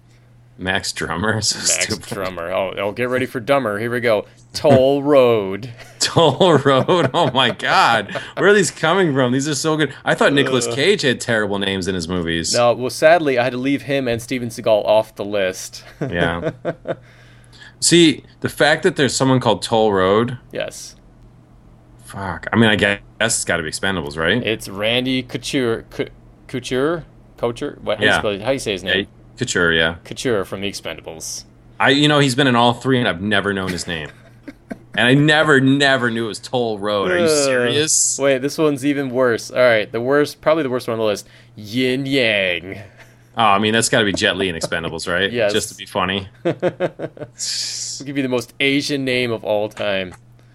Max 0.58 0.92
Drummer. 0.92 1.42
So 1.42 1.58
Max 1.60 1.84
stupid. 1.86 2.10
Drummer. 2.14 2.52
Oh, 2.52 2.74
oh, 2.78 2.92
get 2.92 3.10
ready 3.10 3.26
for 3.26 3.40
Dumber. 3.40 3.80
Here 3.80 3.92
we 3.92 4.00
go. 4.00 4.26
Toll 4.54 5.02
Road. 5.16 5.72
Toll 6.00 6.58
Road. 6.60 7.10
Oh 7.14 7.32
my 7.32 7.50
God, 7.52 8.12
where 8.38 8.50
are 8.50 8.54
these 8.54 8.70
coming 8.72 9.14
from? 9.14 9.32
These 9.32 9.48
are 9.48 9.56
so 9.56 9.76
good. 9.78 9.94
I 10.06 10.14
thought 10.16 10.32
Nicolas. 10.34 10.68
Cage 10.68 11.02
had 11.02 11.20
terrible 11.20 11.58
names 11.60 11.88
in 11.88 11.96
his 11.96 12.08
movies. 12.08 12.54
No, 12.54 12.74
well, 12.74 12.90
sadly, 12.92 13.38
I 13.40 13.44
had 13.44 13.52
to 13.54 13.58
leave 13.58 13.84
him 13.84 14.08
and 14.08 14.22
Steven 14.22 14.50
Seagal 14.50 14.86
off 14.86 15.16
the 15.16 15.26
list. 15.26 15.84
Yeah. 16.02 16.52
See, 17.80 18.24
the 18.42 18.50
fact 18.50 18.84
that 18.84 18.96
there's 18.96 19.16
someone 19.16 19.40
called 19.40 19.62
Toll 19.62 19.92
Road. 19.92 20.38
yes, 20.52 20.96
Fuck. 22.06 22.46
I 22.54 22.58
mean, 22.58 22.70
I 22.70 22.76
guess 22.76 23.00
it's 23.20 23.44
got 23.44 23.58
to 23.58 23.64
be 23.64 23.70
Expendables, 23.70 24.18
right? 24.18 24.38
it's 24.46 24.70
Randy 24.70 25.24
Couture. 25.24 25.82
Cou- 25.90 26.10
Couture. 26.48 27.06
Couture. 27.38 27.80
What? 27.82 27.98
How, 27.98 28.04
Yeah. 28.04 28.14
you 28.14 28.20
spell, 28.20 28.40
how 28.46 28.52
you 28.52 28.60
say 28.60 28.74
his 28.74 28.84
name? 28.84 29.00
Yeah, 29.00 29.06
Couture. 29.38 29.74
Yeah. 29.74 29.96
Couture 30.04 30.46
from 30.46 30.62
The 30.62 30.70
Expendables. 30.70 31.46
I, 31.80 31.90
you 31.90 32.08
know, 32.08 32.20
he's 32.20 32.36
been 32.36 32.48
in 32.48 32.56
all 32.56 32.74
three, 32.74 33.00
and 33.00 33.08
I've 33.08 33.22
never 33.22 33.54
known 33.54 33.70
his 33.70 33.88
name. 33.88 34.10
and 34.96 35.08
I 35.08 35.14
never, 35.14 35.60
never 35.60 36.10
knew 36.12 36.26
it 36.26 36.28
was 36.30 36.40
Toll 36.40 36.80
Road. 36.80 37.12
Are 37.12 37.18
you 37.18 37.30
serious? 37.30 38.18
Wait, 38.20 38.40
this 38.40 38.58
one's 38.58 38.86
even 38.86 39.10
worse. 39.10 39.52
All 39.52 39.58
right, 39.58 39.92
the 39.92 40.02
worst, 40.02 40.40
probably 40.42 40.64
the 40.64 40.70
worst 40.70 40.88
one 40.88 40.94
on 40.94 41.00
the 41.00 41.06
list. 41.06 41.28
Yin 41.56 42.06
Yang. 42.06 42.82
Oh, 43.36 43.44
I 43.44 43.60
mean, 43.60 43.74
that's 43.74 43.90
got 43.90 44.00
to 44.00 44.06
be 44.06 44.14
Jet 44.14 44.38
Li 44.38 44.48
and 44.50 44.58
Expendables, 44.58 45.12
right? 45.12 45.32
Yes. 45.34 45.52
Just 45.52 45.70
to 45.70 45.76
be 45.76 45.86
funny. 45.86 46.28
We'll 46.44 46.54
give 46.60 48.18
you 48.18 48.22
the 48.22 48.30
most 48.30 48.54
Asian 48.60 49.04
name 49.04 49.32
of 49.32 49.44
all 49.44 49.70
time. 49.70 50.14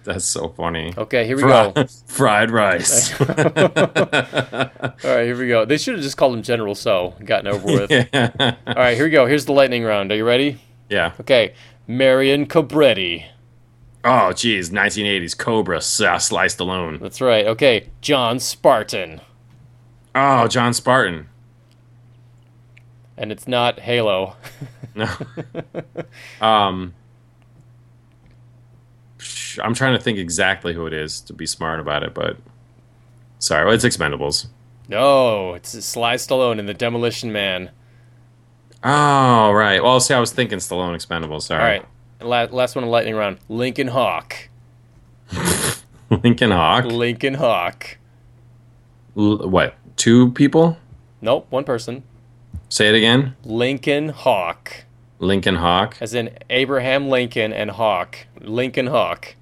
That's 0.09 0.25
so 0.25 0.49
funny. 0.49 0.91
Okay, 0.97 1.27
here 1.27 1.35
we 1.35 1.43
Fri- 1.43 1.51
go. 1.51 1.73
Fried 2.07 2.49
rice. 2.49 3.13
All 3.21 3.27
right, 3.27 5.23
here 5.23 5.37
we 5.37 5.47
go. 5.47 5.65
They 5.65 5.77
should 5.77 5.93
have 5.93 6.03
just 6.03 6.17
called 6.17 6.33
him 6.35 6.41
General 6.41 6.73
So, 6.73 7.13
gotten 7.23 7.45
over 7.47 7.65
with. 7.87 7.91
yeah. 7.91 8.31
All 8.67 8.73
right, 8.73 8.95
here 8.95 9.05
we 9.05 9.11
go. 9.11 9.27
Here's 9.27 9.45
the 9.45 9.51
lightning 9.53 9.83
round. 9.83 10.11
Are 10.11 10.15
you 10.15 10.25
ready? 10.25 10.59
yeah. 10.89 11.11
Okay, 11.19 11.53
Marion 11.85 12.47
Cobretti. 12.47 13.25
Oh, 14.03 14.33
geez. 14.33 14.71
1980s 14.71 15.37
Cobra 15.37 15.77
uh, 15.77 15.79
Sly 15.79 16.45
Stallone. 16.47 16.99
That's 16.99 17.21
right. 17.21 17.45
Okay, 17.45 17.89
John 18.01 18.39
Spartan. 18.39 19.21
Oh, 20.15 20.47
John 20.47 20.73
Spartan. 20.73 21.27
And 23.17 23.31
it's 23.31 23.47
not 23.47 23.81
Halo. 23.81 24.37
No. 24.95 25.07
um, 26.41 26.93
sh- 29.49 29.59
I'm 29.63 29.73
trying 29.73 29.97
to 29.97 30.01
think 30.03 30.17
exactly 30.17 30.73
who 30.73 30.85
it 30.85 30.93
is 30.93 31.19
to 31.21 31.33
be 31.33 31.45
smart 31.45 31.79
about 31.79 32.03
it, 32.03 32.13
but 32.13 32.37
sorry, 33.39 33.65
well, 33.65 33.73
it's 33.73 33.85
Expendables. 33.85 34.47
No, 34.87 35.53
it's 35.53 35.71
Sly 35.85 36.15
Stallone 36.15 36.59
in 36.59 36.65
The 36.65 36.73
Demolition 36.73 37.31
Man. 37.31 37.71
Oh, 38.83 39.51
right. 39.51 39.83
Well, 39.83 39.99
see, 39.99 40.13
I 40.13 40.19
was 40.19 40.31
thinking 40.31 40.59
Stallone 40.59 40.95
Expendables. 40.95 41.43
Sorry. 41.43 41.61
All 41.61 41.67
right, 41.67 42.49
la- 42.51 42.55
last 42.55 42.75
one 42.75 42.83
in 42.83 42.89
lightning 42.89 43.15
round. 43.15 43.37
Lincoln 43.49 43.87
Hawk. 43.89 44.35
Lincoln 46.09 46.51
Hawk. 46.51 46.85
Lincoln 46.85 47.35
Hawk. 47.35 47.97
L- 49.17 49.49
what? 49.49 49.75
Two 49.95 50.31
people? 50.31 50.77
Nope, 51.21 51.47
one 51.49 51.63
person. 51.65 52.03
Say 52.69 52.87
it 52.89 52.95
again. 52.95 53.35
Lincoln 53.43 54.09
Hawk. 54.09 54.85
Lincoln 55.19 55.55
Hawk. 55.55 55.97
As 55.99 56.13
in 56.13 56.29
Abraham 56.49 57.09
Lincoln 57.09 57.51
and 57.51 57.71
Hawk. 57.71 58.17
Lincoln 58.39 58.87
Hawk. 58.87 59.35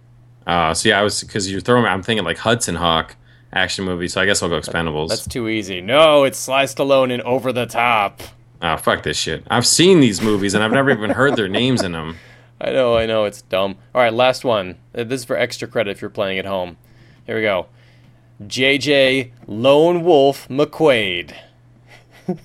Uh, 0.47 0.73
see, 0.73 0.91
I 0.93 1.03
was 1.03 1.21
because 1.21 1.51
you're 1.51 1.61
throwing. 1.61 1.85
I'm 1.85 2.01
thinking 2.01 2.23
like 2.25 2.37
Hudson 2.37 2.75
Hawk 2.75 3.15
action 3.53 3.85
movie, 3.85 4.07
so 4.07 4.21
I 4.21 4.25
guess 4.25 4.41
I'll 4.41 4.49
go 4.49 4.59
Expendables. 4.59 5.09
That's 5.09 5.27
too 5.27 5.47
easy. 5.49 5.81
No, 5.81 6.23
it's 6.23 6.39
Sly 6.39 6.63
Stallone 6.63 7.13
and 7.13 7.21
Over 7.23 7.51
the 7.53 7.65
Top. 7.65 8.21
Oh, 8.61 8.77
fuck 8.77 9.03
this 9.03 9.17
shit. 9.17 9.43
I've 9.51 9.67
seen 9.67 9.99
these 9.99 10.21
movies 10.21 10.53
and 10.55 10.63
I've 10.63 10.71
never 10.71 10.89
even 10.89 11.11
heard 11.11 11.35
their 11.35 11.47
names 11.49 11.83
in 11.83 11.91
them. 11.91 12.17
I 12.61 12.71
know, 12.71 12.97
I 12.97 13.05
know, 13.05 13.25
it's 13.25 13.43
dumb. 13.43 13.75
All 13.93 14.01
right, 14.01 14.11
last 14.13 14.43
one. 14.43 14.77
Uh, 14.95 15.03
This 15.03 15.21
is 15.21 15.25
for 15.25 15.37
extra 15.37 15.67
credit 15.67 15.91
if 15.91 16.01
you're 16.01 16.09
playing 16.09 16.39
at 16.39 16.45
home. 16.45 16.77
Here 17.27 17.35
we 17.35 17.43
go. 17.43 17.67
JJ 18.41 19.31
Lone 19.47 20.03
Wolf 20.03 20.47
McQuade. 20.47 21.35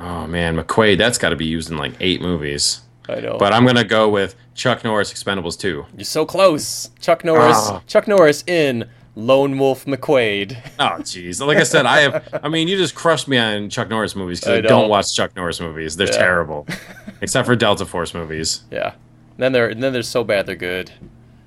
Oh 0.00 0.28
man, 0.28 0.56
McQuade, 0.56 0.96
that's 0.96 1.18
got 1.18 1.30
to 1.30 1.36
be 1.36 1.44
used 1.44 1.72
in 1.72 1.76
like 1.76 1.92
eight 1.98 2.20
movies. 2.20 2.82
I 3.08 3.20
know. 3.20 3.36
But 3.38 3.52
I'm 3.52 3.64
gonna 3.66 3.84
go 3.84 4.08
with 4.08 4.34
Chuck 4.54 4.84
Norris 4.84 5.12
Expendables 5.12 5.58
2. 5.58 5.86
You're 5.96 6.04
so 6.04 6.26
close. 6.26 6.90
Chuck 7.00 7.24
Norris. 7.24 7.56
Ah. 7.58 7.82
Chuck 7.86 8.06
Norris 8.06 8.44
in 8.46 8.88
Lone 9.16 9.58
Wolf 9.58 9.84
McQuade. 9.86 10.56
Oh 10.78 11.00
jeez, 11.00 11.44
like 11.44 11.56
I 11.58 11.62
said, 11.64 11.86
I 11.86 12.00
have. 12.02 12.40
I 12.42 12.48
mean, 12.48 12.68
you 12.68 12.76
just 12.76 12.94
crushed 12.94 13.26
me 13.26 13.36
on 13.38 13.68
Chuck 13.70 13.88
Norris 13.88 14.14
movies 14.14 14.40
because 14.40 14.52
I 14.54 14.58
I, 14.58 14.60
know. 14.60 14.68
don't 14.68 14.88
watch 14.88 15.14
Chuck 15.14 15.34
Norris 15.34 15.60
movies. 15.60 15.96
They're 15.96 16.06
Yeah. 16.06 16.12
terrible, 16.18 16.66
except 17.20 17.46
for 17.46 17.56
Delta 17.56 17.84
Force 17.86 18.14
movies. 18.14 18.62
Yeah. 18.70 18.92
then 19.38 19.52
they're 19.52 19.68
and 19.68 19.82
then 19.82 19.92
they're 19.92 20.02
so 20.02 20.22
bad 20.22 20.46
they're 20.46 20.54
good. 20.54 20.92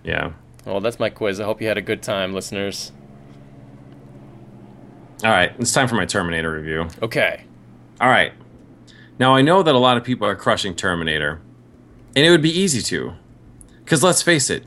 Yeah. 0.03 0.31
Well, 0.65 0.79
that's 0.81 0.99
my 0.99 1.09
quiz. 1.09 1.39
I 1.39 1.45
hope 1.45 1.61
you 1.61 1.67
had 1.67 1.77
a 1.77 1.81
good 1.81 2.01
time, 2.03 2.33
listeners. 2.33 2.91
All 5.23 5.29
right, 5.31 5.51
it's 5.59 5.71
time 5.71 5.87
for 5.87 5.95
my 5.95 6.05
Terminator 6.05 6.51
review. 6.51 6.87
Okay. 7.01 7.43
All 7.99 8.09
right. 8.09 8.33
Now 9.19 9.35
I 9.35 9.41
know 9.43 9.61
that 9.61 9.75
a 9.75 9.77
lot 9.77 9.97
of 9.97 10.03
people 10.03 10.27
are 10.27 10.35
crushing 10.35 10.75
Terminator, 10.75 11.39
and 12.15 12.25
it 12.25 12.29
would 12.29 12.41
be 12.41 12.51
easy 12.51 12.81
to, 12.81 13.13
because 13.83 14.03
let's 14.03 14.21
face 14.21 14.49
it, 14.49 14.63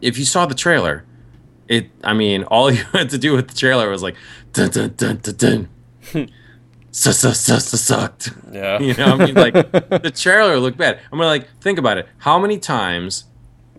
if 0.00 0.18
you 0.18 0.24
saw 0.24 0.46
the 0.46 0.54
trailer, 0.54 1.04
it. 1.68 1.90
I 2.04 2.14
mean, 2.14 2.44
all 2.50 2.70
you 2.70 2.84
had 2.92 3.10
to 3.10 3.18
do 3.18 3.34
with 3.34 3.48
the 3.48 3.54
trailer 3.54 3.88
was 3.90 4.02
like 4.02 4.16
dun 4.52 4.70
dun 4.70 4.94
dun 4.96 5.18
dun 5.22 5.68
dun. 6.12 6.30
Sucked. 6.92 8.30
Yeah. 8.50 8.78
You 8.80 8.94
know, 8.94 9.04
I 9.06 9.26
mean, 9.26 9.34
like 9.34 9.52
the 9.72 10.12
trailer 10.14 10.58
looked 10.58 10.78
bad. 10.78 10.98
I'm 11.12 11.18
gonna 11.18 11.28
like 11.28 11.48
think 11.60 11.78
about 11.78 11.98
it. 11.98 12.08
How 12.18 12.38
many 12.38 12.58
times 12.58 13.24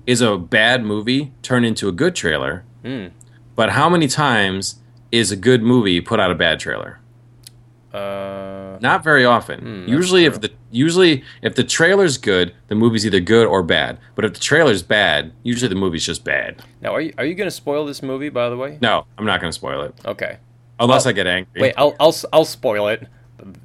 is 0.05 0.21
a 0.21 0.37
bad 0.37 0.83
movie 0.83 1.33
turned 1.41 1.65
into 1.65 1.87
a 1.87 1.91
good 1.91 2.15
trailer? 2.15 2.63
Hmm. 2.83 3.07
But 3.55 3.71
how 3.71 3.89
many 3.89 4.07
times 4.07 4.79
is 5.11 5.31
a 5.31 5.35
good 5.35 5.63
movie 5.63 5.99
put 5.99 6.19
out 6.19 6.29
a 6.29 6.35
bad 6.35 6.59
trailer? 6.59 6.99
Uh, 7.97 8.77
Not 8.81 9.03
very 9.03 9.25
often. 9.25 9.59
Hmm, 9.85 9.89
usually, 9.89 10.25
if 10.25 10.39
the 10.41 10.51
usually 10.71 11.23
if 11.41 11.55
the 11.55 11.63
trailer's 11.63 12.17
good, 12.17 12.53
the 12.67 12.75
movie's 12.75 13.05
either 13.05 13.19
good 13.19 13.47
or 13.47 13.63
bad. 13.63 13.97
But 14.15 14.25
if 14.25 14.33
the 14.33 14.39
trailer's 14.39 14.83
bad, 14.83 15.31
usually 15.43 15.69
the 15.69 15.75
movie's 15.75 16.05
just 16.05 16.23
bad. 16.23 16.61
now, 16.81 16.93
are 16.93 17.01
you 17.01 17.13
are 17.17 17.25
you 17.25 17.35
going 17.35 17.47
to 17.47 17.51
spoil 17.55 17.85
this 17.85 18.01
movie? 18.03 18.29
By 18.29 18.49
the 18.49 18.57
way. 18.57 18.77
No, 18.81 19.05
I'm 19.17 19.25
not 19.25 19.41
going 19.41 19.49
to 19.49 19.55
spoil 19.55 19.81
it 19.81 19.95
Okay. 20.05 20.37
unless 20.79 21.05
Oh, 21.05 21.09
I 21.09 21.13
get 21.13 21.27
angry. 21.27 21.61
Wait, 21.61 21.73
I'll 21.77 21.95
I'll 21.99 22.15
I'll 22.31 22.45
spoil 22.45 22.87
it. 22.87 23.07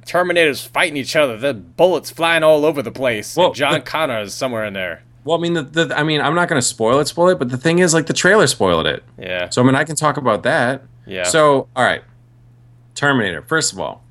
Terminators 0.06 0.66
fighting 0.66 0.96
each 0.96 1.16
other. 1.16 1.36
The 1.36 1.54
bullets 1.54 2.10
flying 2.10 2.42
all 2.42 2.64
over 2.64 2.82
the 2.82 2.92
place. 2.92 3.36
Well, 3.36 3.52
John 3.52 3.74
the- 3.74 3.80
Connor 3.80 4.20
is 4.20 4.34
somewhere 4.34 4.64
in 4.64 4.74
there. 4.74 5.02
Well, 5.24 5.38
I 5.38 5.40
mean, 5.40 5.52
the, 5.54 5.62
the 5.62 5.96
I 5.98 6.02
mean, 6.02 6.20
I'm 6.20 6.34
not 6.34 6.48
going 6.48 6.60
to 6.60 6.66
spoil 6.66 6.98
it, 6.98 7.06
spoil 7.06 7.28
it. 7.28 7.38
But 7.38 7.48
the 7.48 7.56
thing 7.56 7.78
is, 7.78 7.94
like, 7.94 8.06
the 8.06 8.12
trailer 8.12 8.46
spoiled 8.48 8.86
it. 8.88 9.04
Yeah. 9.18 9.48
So 9.50 9.62
I 9.62 9.64
mean, 9.64 9.76
I 9.76 9.84
can 9.84 9.94
talk 9.96 10.16
about 10.16 10.42
that. 10.42 10.82
Yeah. 11.06 11.22
So, 11.22 11.68
all 11.76 11.84
right, 11.84 12.02
Terminator. 12.94 13.42
First 13.42 13.72
of 13.72 13.78
all, 13.80 14.01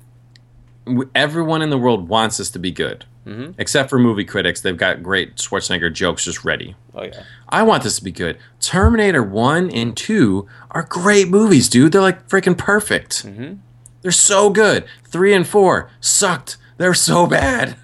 everyone 1.14 1.62
in 1.62 1.70
the 1.70 1.78
world 1.78 2.08
wants 2.08 2.38
this 2.38 2.50
to 2.50 2.58
be 2.58 2.70
good, 2.70 3.04
Mhm. 3.26 3.54
except 3.58 3.88
for 3.90 3.98
movie 3.98 4.24
critics. 4.24 4.60
They've 4.60 4.76
got 4.76 5.02
great 5.02 5.36
Schwarzenegger 5.36 5.92
jokes 5.92 6.24
just 6.24 6.44
ready. 6.44 6.74
oh 6.94 7.04
yeah. 7.04 7.22
I 7.48 7.62
want 7.62 7.82
this 7.84 7.96
to 7.96 8.04
be 8.04 8.10
good. 8.12 8.36
Terminator 8.60 9.22
1 9.22 9.70
and 9.70 9.96
2 9.96 10.46
are 10.72 10.82
great 10.82 11.28
movies, 11.28 11.68
dude. 11.68 11.92
They're 11.92 12.00
like 12.00 12.28
freaking 12.28 12.56
perfect. 12.58 13.24
Mhm. 13.26 13.58
They're 14.02 14.10
so 14.10 14.50
good. 14.50 14.84
3 15.06 15.32
and 15.32 15.46
4 15.46 15.88
sucked. 16.00 16.56
They're 16.78 16.94
so 16.94 17.26
bad. 17.26 17.76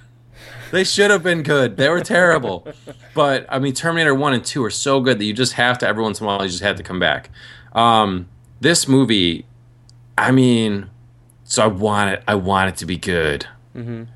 They 0.73 0.85
should 0.85 1.11
have 1.11 1.23
been 1.23 1.43
good. 1.43 1.77
They 1.77 1.89
were 1.89 2.01
terrible. 2.03 2.67
But 3.15 3.47
I 3.49 3.59
mean 3.59 3.73
Terminator 3.73 4.15
1 4.15 4.33
and 4.35 4.45
2 4.45 4.63
are 4.65 4.71
so 4.71 5.01
good 5.01 5.19
that 5.19 5.25
you 5.25 5.33
just 5.33 5.55
have 5.55 5.79
to 5.79 5.87
every 5.89 6.03
once 6.03 6.21
in 6.21 6.25
a 6.25 6.29
while 6.29 6.43
you 6.43 6.49
just 6.51 6.63
have 6.63 6.77
to 6.77 6.83
come 6.85 6.99
back. 7.01 7.31
Um, 7.73 8.27
this 8.61 8.87
movie 8.87 9.47
I 10.17 10.31
mean 10.33 10.89
so 11.49 11.65
I 11.65 11.67
want 11.67 12.11
it 12.15 12.23
I 12.29 12.35
want 12.37 12.69
it 12.71 12.77
to 12.77 12.87
be 12.87 12.97
good. 12.97 13.47
Mhm. 13.77 14.07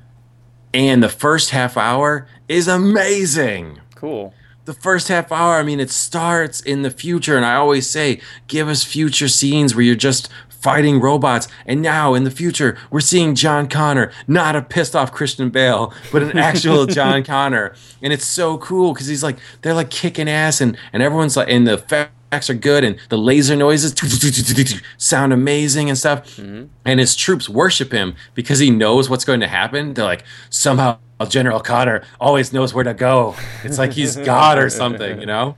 And 0.73 1.03
the 1.03 1.09
first 1.09 1.49
half 1.49 1.75
hour 1.77 2.25
is 2.47 2.67
amazing 2.67 3.79
Cool. 3.95 4.33
the 4.65 4.73
first 4.73 5.07
half 5.09 5.31
hour, 5.31 5.55
I 5.57 5.63
mean, 5.63 5.79
it 5.79 5.91
starts 5.91 6.61
in 6.61 6.81
the 6.83 6.89
future, 6.89 7.35
and 7.35 7.45
I 7.45 7.55
always 7.55 7.89
say, 7.89 8.21
give 8.47 8.67
us 8.69 8.83
future 8.83 9.27
scenes 9.27 9.75
where 9.75 9.83
you're 9.83 9.95
just 9.95 10.29
fighting 10.63 10.99
robots. 10.99 11.47
And 11.65 11.81
now 11.81 12.13
in 12.13 12.23
the 12.23 12.31
future, 12.31 12.77
we're 12.89 13.01
seeing 13.01 13.35
John 13.35 13.67
Connor, 13.67 14.11
not 14.27 14.55
a 14.55 14.61
pissed 14.61 14.95
off 14.95 15.11
Christian 15.11 15.49
Bale, 15.49 15.93
but 16.11 16.23
an 16.23 16.37
actual 16.37 16.85
John 16.87 17.23
Connor. 17.23 17.75
And 18.01 18.13
it's 18.13 18.25
so 18.25 18.57
cool 18.57 18.93
because 18.93 19.07
he's 19.07 19.23
like, 19.23 19.37
they're 19.61 19.73
like 19.73 19.89
kicking 19.89 20.29
ass, 20.29 20.61
and, 20.61 20.77
and 20.93 21.03
everyone's 21.03 21.35
like, 21.35 21.49
and 21.49 21.67
the 21.67 21.73
effects 21.73 22.49
are 22.49 22.55
good, 22.55 22.83
and 22.83 22.97
the 23.09 23.17
laser 23.17 23.55
noises 23.55 23.93
sound 24.97 25.33
amazing 25.33 25.89
and 25.89 25.97
stuff. 25.97 26.37
Mm-hmm. 26.37 26.65
And 26.85 26.99
his 26.99 27.15
troops 27.15 27.49
worship 27.49 27.91
him 27.91 28.15
because 28.33 28.59
he 28.59 28.71
knows 28.71 29.09
what's 29.09 29.25
going 29.25 29.41
to 29.41 29.47
happen. 29.47 29.93
They're 29.93 30.05
like, 30.05 30.23
somehow 30.49 30.97
General 31.27 31.59
Connor 31.59 32.03
always 32.19 32.53
knows 32.53 32.73
where 32.73 32.83
to 32.83 32.93
go. 32.93 33.35
It's 33.63 33.77
like 33.77 33.93
he's 33.93 34.15
God 34.15 34.57
or 34.57 34.69
something, 34.69 35.19
you 35.19 35.25
know? 35.25 35.57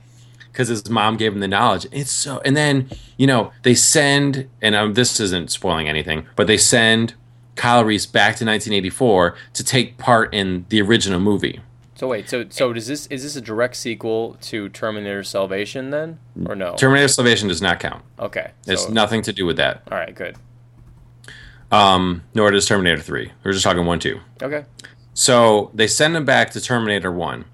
Because 0.56 0.68
his 0.68 0.88
mom 0.88 1.18
gave 1.18 1.34
him 1.34 1.40
the 1.40 1.48
knowledge. 1.48 1.86
It's 1.92 2.10
so, 2.10 2.40
and 2.42 2.56
then 2.56 2.88
you 3.18 3.26
know 3.26 3.52
they 3.62 3.74
send, 3.74 4.48
and 4.62 4.74
um, 4.74 4.94
this 4.94 5.20
isn't 5.20 5.50
spoiling 5.50 5.86
anything, 5.86 6.26
but 6.34 6.46
they 6.46 6.56
send 6.56 7.12
Kyle 7.56 7.84
Reese 7.84 8.06
back 8.06 8.36
to 8.36 8.44
1984 8.46 9.36
to 9.52 9.64
take 9.64 9.98
part 9.98 10.32
in 10.32 10.64
the 10.70 10.80
original 10.80 11.20
movie. 11.20 11.60
So 11.94 12.08
wait, 12.08 12.30
so 12.30 12.46
so 12.48 12.72
does 12.72 12.86
this 12.86 13.06
is 13.08 13.22
this 13.22 13.36
a 13.36 13.42
direct 13.42 13.76
sequel 13.76 14.38
to 14.42 14.70
Terminator 14.70 15.22
Salvation 15.22 15.90
then, 15.90 16.18
or 16.46 16.56
no? 16.56 16.74
Terminator 16.74 17.08
Salvation 17.08 17.48
does 17.48 17.60
not 17.60 17.78
count. 17.78 18.02
okay, 18.18 18.52
It's 18.66 18.88
nothing 18.88 19.20
to 19.22 19.34
do 19.34 19.44
with 19.44 19.58
that. 19.58 19.82
All 19.90 19.98
right, 19.98 20.14
good. 20.14 20.36
Um, 21.70 22.22
nor 22.32 22.50
does 22.52 22.64
Terminator 22.64 23.02
3. 23.02 23.32
We're 23.42 23.52
just 23.52 23.64
talking 23.64 23.84
1 23.84 23.98
2. 23.98 24.20
Okay. 24.40 24.64
So 25.14 25.70
they 25.74 25.88
send 25.88 26.16
him 26.16 26.24
back 26.24 26.50
to 26.50 26.60
Terminator 26.60 27.10
1 27.10 27.44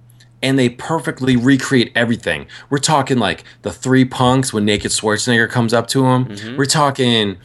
and 0.43 0.59
they 0.59 0.69
perfectly 0.69 1.37
recreate 1.37 1.93
everything. 1.95 2.47
We're 2.71 2.79
talking 2.79 3.19
like 3.19 3.45
the 3.63 3.73
three 3.73 4.05
punks 4.05 4.53
when 4.53 4.65
Naked 4.65 4.91
Schwarzenegger 4.91 5.49
comes 5.49 5.73
up 5.73 5.87
to 5.89 6.05
him. 6.07 6.57
We're 6.57 6.65
talking 6.65 7.39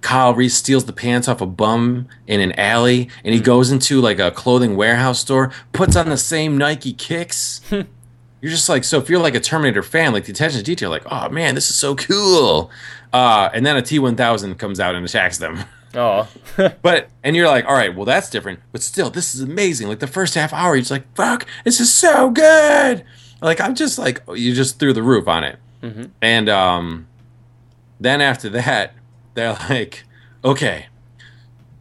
Kyle 0.00 0.34
Reese 0.34 0.54
steals 0.54 0.84
the 0.84 0.92
pants 0.92 1.28
off 1.28 1.40
a 1.40 1.46
bum 1.46 2.06
in 2.26 2.40
an 2.40 2.52
alley 2.58 3.08
and 3.24 3.34
he 3.34 3.40
goes 3.40 3.70
into 3.70 4.00
like 4.00 4.18
a 4.18 4.30
clothing 4.30 4.76
warehouse 4.76 5.20
store, 5.20 5.50
puts 5.72 5.96
on 5.96 6.10
the 6.10 6.18
same 6.18 6.58
Nike 6.58 6.92
kicks. 6.92 7.62
you're 7.70 8.50
just 8.50 8.68
like, 8.68 8.84
so 8.84 8.98
if 8.98 9.08
you're 9.08 9.20
like 9.20 9.34
a 9.34 9.40
Terminator 9.40 9.82
fan, 9.82 10.12
like 10.12 10.26
the 10.26 10.32
attention 10.32 10.58
to 10.58 10.64
detail, 10.64 10.90
like, 10.90 11.04
oh 11.10 11.30
man, 11.30 11.54
this 11.54 11.70
is 11.70 11.76
so 11.76 11.96
cool. 11.96 12.70
Uh, 13.14 13.48
and 13.54 13.64
then 13.64 13.76
a 13.76 13.82
T 13.82 13.98
1000 13.98 14.56
comes 14.58 14.78
out 14.78 14.94
and 14.94 15.04
attacks 15.06 15.38
them. 15.38 15.64
Oh, 15.96 16.28
But 16.82 17.08
and 17.22 17.36
you're 17.36 17.48
like, 17.48 17.64
all 17.66 17.74
right, 17.74 17.94
well 17.94 18.04
that's 18.04 18.28
different, 18.30 18.60
but 18.72 18.82
still, 18.82 19.10
this 19.10 19.34
is 19.34 19.40
amazing. 19.40 19.88
Like 19.88 20.00
the 20.00 20.06
first 20.06 20.34
half 20.34 20.52
hour, 20.52 20.74
you're 20.74 20.80
just 20.82 20.90
like, 20.90 21.14
fuck, 21.14 21.46
this 21.64 21.80
is 21.80 21.92
so 21.92 22.30
good. 22.30 23.04
Like 23.40 23.60
I'm 23.60 23.74
just 23.74 23.98
like, 23.98 24.22
you 24.34 24.54
just 24.54 24.78
threw 24.78 24.92
the 24.92 25.02
roof 25.02 25.28
on 25.28 25.44
it. 25.44 25.58
And 26.22 26.48
um, 26.48 27.06
then 28.00 28.20
after 28.22 28.48
that, 28.50 28.94
they're 29.34 29.52
like, 29.68 30.04
okay, 30.44 30.86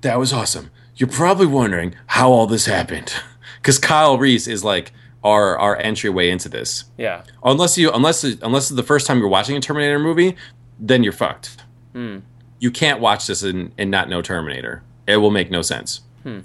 that 0.02 0.20
was 0.20 0.34
awesome. 0.34 0.70
You're 0.98 1.10
probably 1.10 1.48
wondering 1.48 1.96
how 2.08 2.32
all 2.32 2.46
this 2.46 2.66
happened, 2.66 3.14
because 3.62 3.80
Kyle 3.80 4.18
Reese 4.18 4.48
is 4.48 4.64
like 4.64 4.92
our 5.24 5.58
our 5.58 5.78
entryway 5.78 6.30
into 6.30 6.50
this. 6.50 6.84
yeah. 6.98 7.24
Unless 7.44 7.78
you 7.78 7.92
unless 7.94 8.24
unless 8.26 8.70
it's 8.70 8.76
the 8.76 8.84
first 8.84 9.08
time 9.08 9.20
you're 9.20 9.30
watching 9.30 9.56
a 9.56 9.62
Terminator 9.62 10.00
movie, 10.00 10.36
then 10.80 11.02
you're 11.04 11.14
fucked. 11.14 11.58
You 12.64 12.72
can't 12.72 13.02
watch 13.02 13.28
this 13.28 13.44
and, 13.44 13.74
and 13.78 13.92
not 13.92 14.08
know 14.08 14.22
Terminator. 14.22 14.84
It 15.06 15.18
will 15.18 15.32
make 15.32 15.52
no 15.52 15.62
sense. 15.62 16.00
Hmm. 16.24 16.40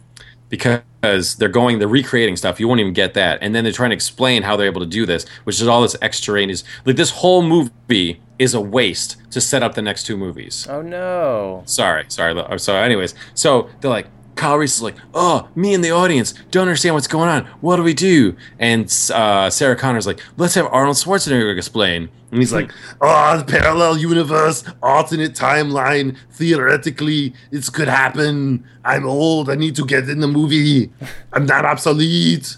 Because 0.49 1.37
they're 1.37 1.49
going, 1.49 1.79
they're 1.79 1.87
recreating 1.87 2.35
stuff. 2.35 2.59
You 2.59 2.67
won't 2.67 2.81
even 2.81 2.93
get 2.93 3.15
that. 3.15 3.39
And 3.41 3.55
then 3.55 3.63
they're 3.63 3.73
trying 3.73 3.91
to 3.91 3.95
explain 3.95 4.43
how 4.43 4.57
they're 4.57 4.67
able 4.67 4.81
to 4.81 4.87
do 4.87 5.07
this, 5.07 5.29
which 5.45 5.61
is 5.61 5.69
all 5.69 5.83
this 5.83 5.95
extraneous. 6.03 6.65
Like 6.85 6.97
this 6.97 7.11
whole 7.11 7.43
movie 7.43 8.21
is 8.39 8.53
a 8.55 8.61
waste 8.61 9.17
to 9.31 9.41
set 9.41 9.63
up 9.63 9.77
the 9.77 9.83
next 9.83 10.05
two 10.07 10.17
movies. 10.17 10.67
Oh 10.69 10.83
no. 10.83 11.63
Sorry, 11.67 12.05
sorry. 12.09 12.35
lo- 12.35 12.57
So, 12.57 12.75
anyways, 12.75 13.15
so 13.35 13.71
they're 13.81 13.91
like, 13.91 14.09
Kyle 14.39 14.57
Reese 14.57 14.77
is 14.77 14.83
like, 14.83 14.95
oh, 15.15 15.49
me 15.55 15.75
and 15.75 15.85
the 15.85 15.91
audience 15.91 16.33
don't 16.51 16.63
understand 16.63 16.95
what's 16.95 17.09
going 17.09 17.29
on. 17.29 17.45
What 17.61 17.77
do 17.77 17.83
we 17.83 17.93
do? 17.93 18.37
And 18.59 18.85
uh, 19.13 19.51
Sarah 19.51 19.77
Connor's 19.77 20.07
like, 20.07 20.21
let's 20.39 20.55
have 20.55 20.67
Arnold 20.71 20.97
Schwarzenegger 20.97 21.55
explain. 21.57 22.09
And 22.31 22.41
he's 22.41 22.53
like, 22.53 22.71
Oh, 23.01 23.39
the 23.45 23.45
parallel 23.45 23.99
universe, 23.99 24.63
alternate 24.83 25.33
timeline. 25.35 26.17
Theoretically, 26.31 27.35
this 27.51 27.69
could 27.69 27.89
happen. 27.89 28.65
I'm 28.85 29.07
old. 29.07 29.51
I 29.51 29.55
need 29.57 29.75
to 29.77 29.85
get 29.85 30.09
in 30.09 30.21
the 30.21 30.29
movie. 30.29 30.91
I'm 31.33 31.45
not 31.45 31.65
obsolete. 31.65 32.57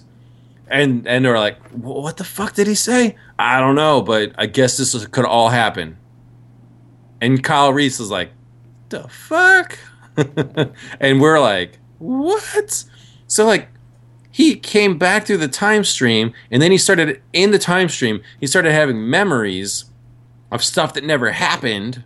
and 0.68 1.06
and 1.06 1.24
they're 1.24 1.38
like, 1.38 1.56
what 1.72 2.16
the 2.18 2.24
fuck 2.24 2.54
did 2.54 2.66
he 2.66 2.74
say? 2.74 3.16
I 3.38 3.58
don't 3.58 3.74
know, 3.74 4.02
but 4.02 4.32
I 4.36 4.46
guess 4.46 4.76
this 4.76 5.06
could 5.06 5.24
all 5.24 5.48
happen. 5.48 5.96
And 7.20 7.42
Kyle 7.42 7.72
Reese 7.72 8.00
is 8.00 8.10
like, 8.10 8.32
the 8.90 9.08
fuck? 9.08 9.78
and 11.00 11.20
we're 11.20 11.40
like, 11.40 11.78
what? 11.98 12.84
So 13.26 13.46
like, 13.46 13.68
he 14.30 14.56
came 14.56 14.96
back 14.96 15.26
through 15.26 15.38
the 15.38 15.48
time 15.48 15.84
stream, 15.84 16.32
and 16.50 16.62
then 16.62 16.70
he 16.70 16.78
started 16.78 17.20
in 17.32 17.50
the 17.50 17.58
time 17.58 17.88
stream. 17.88 18.22
He 18.38 18.46
started 18.46 18.72
having 18.72 19.08
memories 19.08 19.86
of 20.50 20.62
stuff 20.62 20.94
that 20.94 21.04
never 21.04 21.32
happened. 21.32 22.04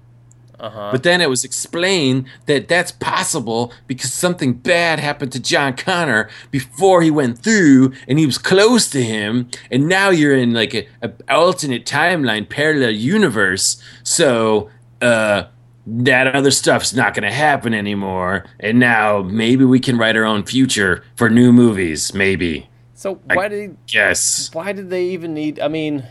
Uh 0.59 0.71
huh. 0.71 0.89
But 0.93 1.03
then 1.03 1.21
it 1.21 1.29
was 1.29 1.45
explained 1.45 2.27
that 2.47 2.69
that's 2.69 2.93
possible 2.93 3.73
because 3.87 4.13
something 4.13 4.55
bad 4.55 4.99
happened 4.99 5.33
to 5.33 5.41
John 5.41 5.77
Connor 5.77 6.31
before 6.51 7.03
he 7.03 7.11
went 7.11 7.39
through, 7.39 7.93
and 8.09 8.19
he 8.19 8.27
was 8.27 8.39
close 8.39 8.89
to 8.91 9.03
him. 9.03 9.51
And 9.71 9.89
now 9.89 10.11
you're 10.11 10.37
in 10.37 10.55
like 10.55 10.75
a, 10.75 10.87
a 11.03 11.13
alternate 11.29 11.85
timeline, 11.85 12.49
parallel 12.49 12.93
universe. 12.93 13.83
So 14.03 14.71
uh, 15.03 15.45
that 15.87 16.35
other 16.35 16.51
stuff's 16.51 16.95
not 16.95 17.15
going 17.15 17.25
to 17.25 17.31
happen 17.35 17.75
anymore. 17.75 18.45
And 18.61 18.79
now 18.79 19.23
maybe 19.23 19.65
we 19.65 19.81
can 19.81 19.99
write 19.99 20.17
our 20.17 20.25
own 20.25 20.45
future 20.45 21.05
for 21.17 21.29
new 21.29 21.53
movies. 21.53 22.15
Maybe. 22.15 22.69
So 22.95 23.17
why 23.33 23.49
did 23.49 23.77
Yes. 23.89 24.51
why 24.55 24.73
did 24.73 24.89
they 24.91 25.05
even 25.07 25.35
need? 25.35 25.61
I 25.61 25.69
mean, 25.69 26.05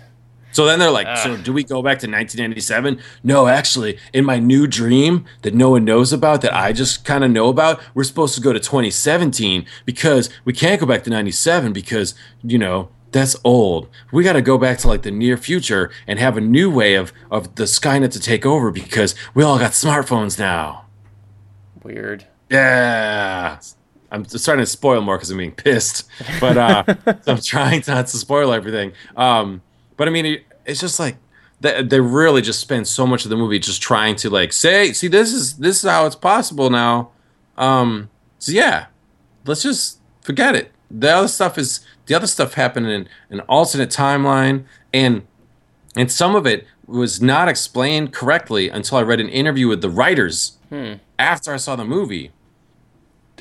So 0.51 0.67
then 0.67 0.77
they're 0.77 0.91
like, 0.91 1.07
Ah. 1.09 1.15
so 1.15 1.35
do 1.35 1.51
we 1.51 1.63
go 1.63 1.81
back 1.81 1.97
to 1.99 2.07
1997? 2.07 2.99
No, 3.23 3.47
actually, 3.47 3.97
in 4.13 4.23
my 4.23 4.37
new 4.37 4.67
dream 4.67 5.25
that 5.41 5.55
no 5.55 5.71
one 5.71 5.83
knows 5.83 6.13
about, 6.13 6.41
that 6.41 6.53
I 6.53 6.71
just 6.73 7.03
kind 7.05 7.23
of 7.23 7.31
know 7.31 7.47
about, 7.47 7.81
we're 7.95 8.03
supposed 8.03 8.35
to 8.35 8.41
go 8.41 8.53
to 8.53 8.59
2017 8.59 9.65
because 9.85 10.29
we 10.45 10.53
can't 10.53 10.79
go 10.79 10.85
back 10.85 11.03
to 11.05 11.09
97 11.09 11.73
because, 11.73 12.13
you 12.43 12.59
know, 12.59 12.89
that's 13.13 13.35
old. 13.43 13.89
We 14.11 14.23
got 14.23 14.33
to 14.33 14.41
go 14.41 14.57
back 14.57 14.79
to 14.79 14.87
like 14.87 15.03
the 15.03 15.11
near 15.11 15.37
future 15.37 15.91
and 16.07 16.19
have 16.19 16.35
a 16.37 16.41
new 16.41 16.69
way 16.69 16.95
of, 16.95 17.13
of 17.31 17.55
the 17.55 17.63
Skynet 17.63 18.11
to 18.11 18.19
take 18.19 18.45
over 18.45 18.71
because 18.71 19.15
we 19.33 19.43
all 19.43 19.57
got 19.59 19.71
smartphones 19.71 20.37
now. 20.37 20.85
weird. 21.83 22.25
Yeah. 22.49 23.59
I'm 24.11 24.25
starting 24.25 24.61
to 24.61 24.69
spoil 24.69 25.01
more 25.01 25.17
because 25.17 25.31
I'm 25.31 25.39
being 25.39 25.53
pissed, 25.53 26.07
but 26.39 26.55
uh, 26.55 26.83
so 26.85 27.17
I'm 27.33 27.41
trying 27.41 27.83
not 27.87 28.07
to 28.07 28.17
spoil 28.17 28.53
everything. 28.53 28.93
Um, 29.15 29.63
but 29.97 30.07
I 30.07 30.11
mean, 30.11 30.25
it, 30.25 30.43
it's 30.65 30.79
just 30.79 30.99
like 30.99 31.17
they, 31.61 31.81
they 31.81 31.99
really 31.99 32.43
just 32.43 32.59
spend 32.59 32.87
so 32.87 33.07
much 33.07 33.23
of 33.23 33.29
the 33.31 33.35
movie 33.35 33.57
just 33.57 33.81
trying 33.81 34.15
to 34.17 34.29
like 34.29 34.53
say, 34.53 34.93
see, 34.93 35.07
this 35.07 35.33
is 35.33 35.57
this 35.57 35.83
is 35.83 35.89
how 35.89 36.05
it's 36.05 36.15
possible 36.15 36.69
now. 36.69 37.09
Um, 37.57 38.11
so 38.37 38.51
yeah, 38.51 38.85
let's 39.45 39.63
just 39.63 39.99
forget 40.21 40.55
it. 40.55 40.71
The 40.91 41.09
other 41.09 41.27
stuff 41.27 41.57
is 41.57 41.79
the 42.05 42.15
other 42.15 42.27
stuff 42.27 42.55
happened 42.55 42.87
in 42.87 43.07
an 43.29 43.39
alternate 43.41 43.89
timeline, 43.89 44.65
and 44.93 45.25
and 45.95 46.11
some 46.11 46.35
of 46.35 46.45
it 46.45 46.65
was 46.85 47.21
not 47.21 47.47
explained 47.47 48.13
correctly 48.13 48.69
until 48.69 48.97
I 48.97 49.03
read 49.03 49.19
an 49.19 49.29
interview 49.29 49.67
with 49.67 49.81
the 49.81 49.89
writers 49.89 50.57
hmm. 50.69 50.93
after 51.17 51.53
I 51.53 51.57
saw 51.57 51.75
the 51.75 51.85
movie. 51.85 52.31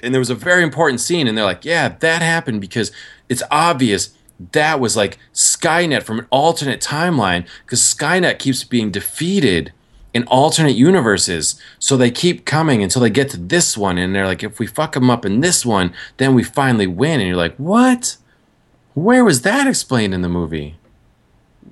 And 0.03 0.15
there 0.15 0.21
was 0.21 0.31
a 0.31 0.35
very 0.35 0.63
important 0.63 1.01
scene 1.01 1.29
and 1.29 1.37
they're 1.37 1.45
like 1.45 1.65
yeah 1.65 1.91
that 2.01 2.23
happened 2.23 2.61
because 2.61 2.91
it's 3.29 3.43
obvious 3.51 4.17
that 4.53 4.81
was 4.81 4.97
like 4.97 5.19
skynet 5.33 6.03
from 6.03 6.21
an 6.21 6.27
alternate 6.31 6.81
timeline 6.81 7.47
because 7.65 7.81
skynet 7.81 8.39
keeps 8.39 8.65
being 8.65 8.91
defeated 8.91 9.73
in 10.15 10.25
alternate 10.25 10.75
universes. 10.75 11.61
So 11.79 11.97
they 11.97 12.11
keep 12.11 12.45
coming 12.45 12.83
until 12.83 13.01
they 13.01 13.11
get 13.11 13.31
to 13.31 13.37
this 13.37 13.79
one 13.79 13.99
and 13.99 14.15
they're 14.15 14.27
like 14.27 14.43
if 14.43 14.59
we 14.59 14.67
fuck 14.67 14.93
them 14.93 15.11
up 15.11 15.25
in 15.25 15.41
this 15.41 15.65
one 15.65 15.93
then 16.17 16.35
we 16.35 16.43
finally 16.43 16.87
win. 16.87 17.21
And 17.21 17.29
you're 17.29 17.37
like 17.37 17.57
what 17.57 18.17
where 18.95 19.25
was 19.25 19.43
that 19.43 19.67
explained 19.67 20.15
in 20.15 20.23
the 20.23 20.29
movie? 20.29 20.77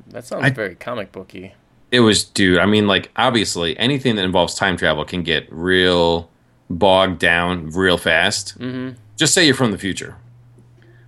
That 0.09 0.24
sounds 0.24 0.44
I- 0.44 0.50
very 0.50 0.74
comic 0.74 1.12
booky. 1.12 1.54
it 1.92 2.00
was 2.00 2.24
dude 2.24 2.59
i 2.59 2.66
mean 2.66 2.87
like 2.87 3.11
obviously 3.16 3.76
anything 3.78 4.14
that 4.16 4.24
involves 4.24 4.54
time 4.54 4.76
travel 4.76 5.04
can 5.04 5.22
get 5.24 5.46
real 5.50 6.30
bogged 6.68 7.18
down 7.18 7.68
real 7.70 7.98
fast. 7.98 8.56
Mm-hmm. 8.59 8.96
just 9.16 9.35
say 9.35 9.44
you're 9.44 9.54
from 9.56 9.72
the 9.72 9.78
future. 9.78 10.16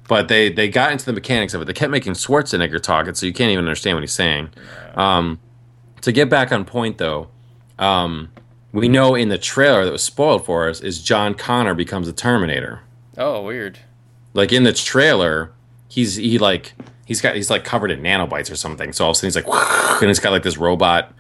But 0.09 0.27
they 0.29 0.51
they 0.53 0.69
got 0.69 0.91
into 0.93 1.05
the 1.07 1.13
mechanics 1.13 1.55
of 1.55 1.63
it. 1.63 1.67
They 1.67 1.73
kept 1.73 1.91
making 1.93 2.15
schwarzenegger 2.15 2.81
talk 2.81 3.07
it 3.07 3.17
so 3.17 3.25
you 3.27 3.33
can't 3.33 3.51
even 3.53 3.65
understand 3.65 3.97
what 3.97 4.03
he's 4.03 4.13
saying. 4.13 4.51
Um, 4.95 5.39
to 6.01 6.11
get 6.13 6.29
back 6.29 6.51
on 6.53 6.65
point 6.65 6.99
though 6.99 7.29
um, 7.79 8.31
we 8.73 8.89
know 8.89 9.15
in 9.15 9.29
the 9.29 9.39
trailer 9.39 9.85
that 9.85 9.93
was 9.93 10.03
spoiled 10.03 10.45
for 10.45 10.69
us 10.69 10.81
is 10.81 11.01
john 11.03 11.35
connor 11.35 11.75
becomes 11.75 12.09
a 12.09 12.13
terminator. 12.13 12.81
Oh, 13.17 13.43
weird. 13.43 13.79
like 14.35 14.53
in 14.53 14.65
the 14.65 14.73
trailer, 14.73 15.53
he's 15.93 16.17
he 16.17 16.39
like 16.39 16.73
he's 17.05 17.21
got 17.21 17.37
he's 17.37 17.51
like 17.51 17.65
covered 17.65 17.91
in 17.91 18.01
nanobites 18.01 18.51
or 18.51 18.57
something. 18.57 18.93
So 18.95 19.05
all 19.05 19.11
of 19.11 19.15
a 19.15 19.19
sudden 19.19 19.27
he's 19.29 19.37
like, 19.37 20.01
and 20.03 20.11
it's 20.11 20.21
got 20.21 20.31
like 20.31 20.43
this 20.43 20.57
robot 20.57 21.13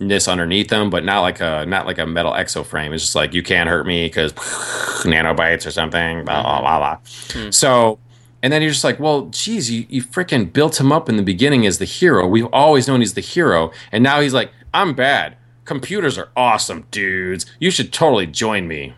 ness 0.00 0.26
underneath 0.26 0.70
him, 0.70 0.90
but 0.90 1.04
not 1.04 1.20
like 1.20 1.40
a 1.40 1.64
not 1.66 1.86
like 1.86 1.98
a 1.98 2.06
metal 2.06 2.32
exoframe. 2.32 2.92
It's 2.92 3.04
just 3.04 3.14
like 3.14 3.32
you 3.32 3.44
can't 3.44 3.68
hurt 3.68 3.86
me 3.86 4.06
because 4.06 4.32
nanobites 5.04 5.66
or 5.66 5.70
something. 5.70 6.24
Blah 6.24 6.42
hmm. 6.42 6.42
blah 6.42 6.60
blah. 6.60 6.78
blah. 6.78 6.98
Hmm. 7.30 7.50
So. 7.50 7.98
And 8.40 8.52
then 8.52 8.62
you're 8.62 8.70
just 8.70 8.84
like, 8.84 9.00
well, 9.00 9.22
geez, 9.32 9.68
you, 9.68 9.84
you 9.88 10.00
freaking 10.00 10.52
built 10.52 10.78
him 10.78 10.92
up 10.92 11.08
in 11.08 11.16
the 11.16 11.24
beginning 11.24 11.66
as 11.66 11.78
the 11.78 11.84
hero. 11.84 12.24
We've 12.24 12.46
always 12.52 12.86
known 12.86 13.00
he's 13.00 13.14
the 13.14 13.20
hero. 13.20 13.72
And 13.90 14.04
now 14.04 14.20
he's 14.20 14.32
like, 14.32 14.52
I'm 14.72 14.94
bad. 14.94 15.36
Computers 15.64 16.16
are 16.16 16.28
awesome, 16.36 16.86
dudes. 16.92 17.46
You 17.58 17.72
should 17.72 17.92
totally 17.92 18.28
join 18.28 18.68
me. 18.68 18.94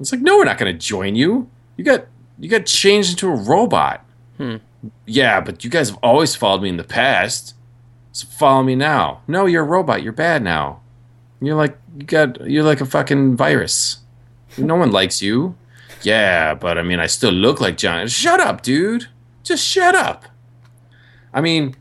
It's 0.00 0.10
like, 0.10 0.20
no, 0.20 0.36
we're 0.36 0.46
not 0.46 0.58
going 0.58 0.72
to 0.72 0.76
join 0.76 1.14
you. 1.14 1.48
You 1.76 1.84
got 1.84 2.06
you 2.40 2.48
got 2.48 2.66
changed 2.66 3.10
into 3.10 3.28
a 3.28 3.36
robot. 3.36 4.04
Yeah, 5.06 5.40
but 5.40 5.64
you 5.64 5.70
guys 5.70 5.90
have 5.90 5.98
always 6.02 6.34
followed 6.34 6.62
me 6.62 6.68
in 6.68 6.76
the 6.76 6.84
past. 6.84 7.54
So 8.12 8.26
follow 8.26 8.62
me 8.62 8.74
now. 8.74 9.22
No, 9.26 9.46
you're 9.46 9.62
a 9.62 9.66
robot. 9.66 10.02
You're 10.02 10.12
bad 10.12 10.42
now. 10.42 10.80
You're 11.40 11.56
like 11.56 11.76
you 11.96 12.04
got 12.04 12.48
you're 12.48 12.64
like 12.64 12.80
a 12.80 12.86
fucking 12.86 13.36
virus. 13.36 13.98
No 14.58 14.76
one 14.76 14.92
likes 14.92 15.22
you. 15.22 15.56
Yeah, 16.02 16.54
but 16.54 16.78
I 16.78 16.82
mean, 16.82 17.00
I 17.00 17.06
still 17.06 17.32
look 17.32 17.60
like 17.60 17.76
John. 17.76 18.06
Shut 18.08 18.40
up, 18.40 18.62
dude. 18.62 19.08
Just 19.42 19.66
shut 19.66 19.94
up. 19.94 20.24
I 21.32 21.40
mean, 21.40 21.74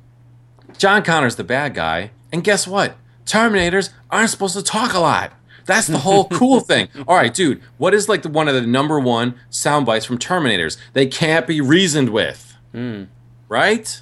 John 0.77 1.03
Connor's 1.03 1.35
the 1.35 1.43
bad 1.43 1.73
guy, 1.73 2.11
and 2.31 2.43
guess 2.43 2.67
what? 2.67 2.95
Terminators 3.25 3.89
aren't 4.09 4.29
supposed 4.29 4.55
to 4.55 4.63
talk 4.63 4.93
a 4.93 4.99
lot. 4.99 5.33
That's 5.65 5.87
the 5.87 5.99
whole 5.99 6.27
cool 6.29 6.59
thing. 6.59 6.87
All 7.07 7.15
right, 7.15 7.33
dude. 7.33 7.61
What 7.77 7.93
is 7.93 8.09
like 8.09 8.23
the, 8.23 8.29
one 8.29 8.47
of 8.47 8.53
the 8.55 8.61
number 8.61 8.99
one 8.99 9.35
sound 9.49 9.85
bites 9.85 10.05
from 10.05 10.17
Terminators? 10.17 10.77
They 10.93 11.07
can't 11.07 11.45
be 11.45 11.61
reasoned 11.61 12.09
with. 12.09 12.50
Hmm. 12.71 13.03
Right? 13.49 14.01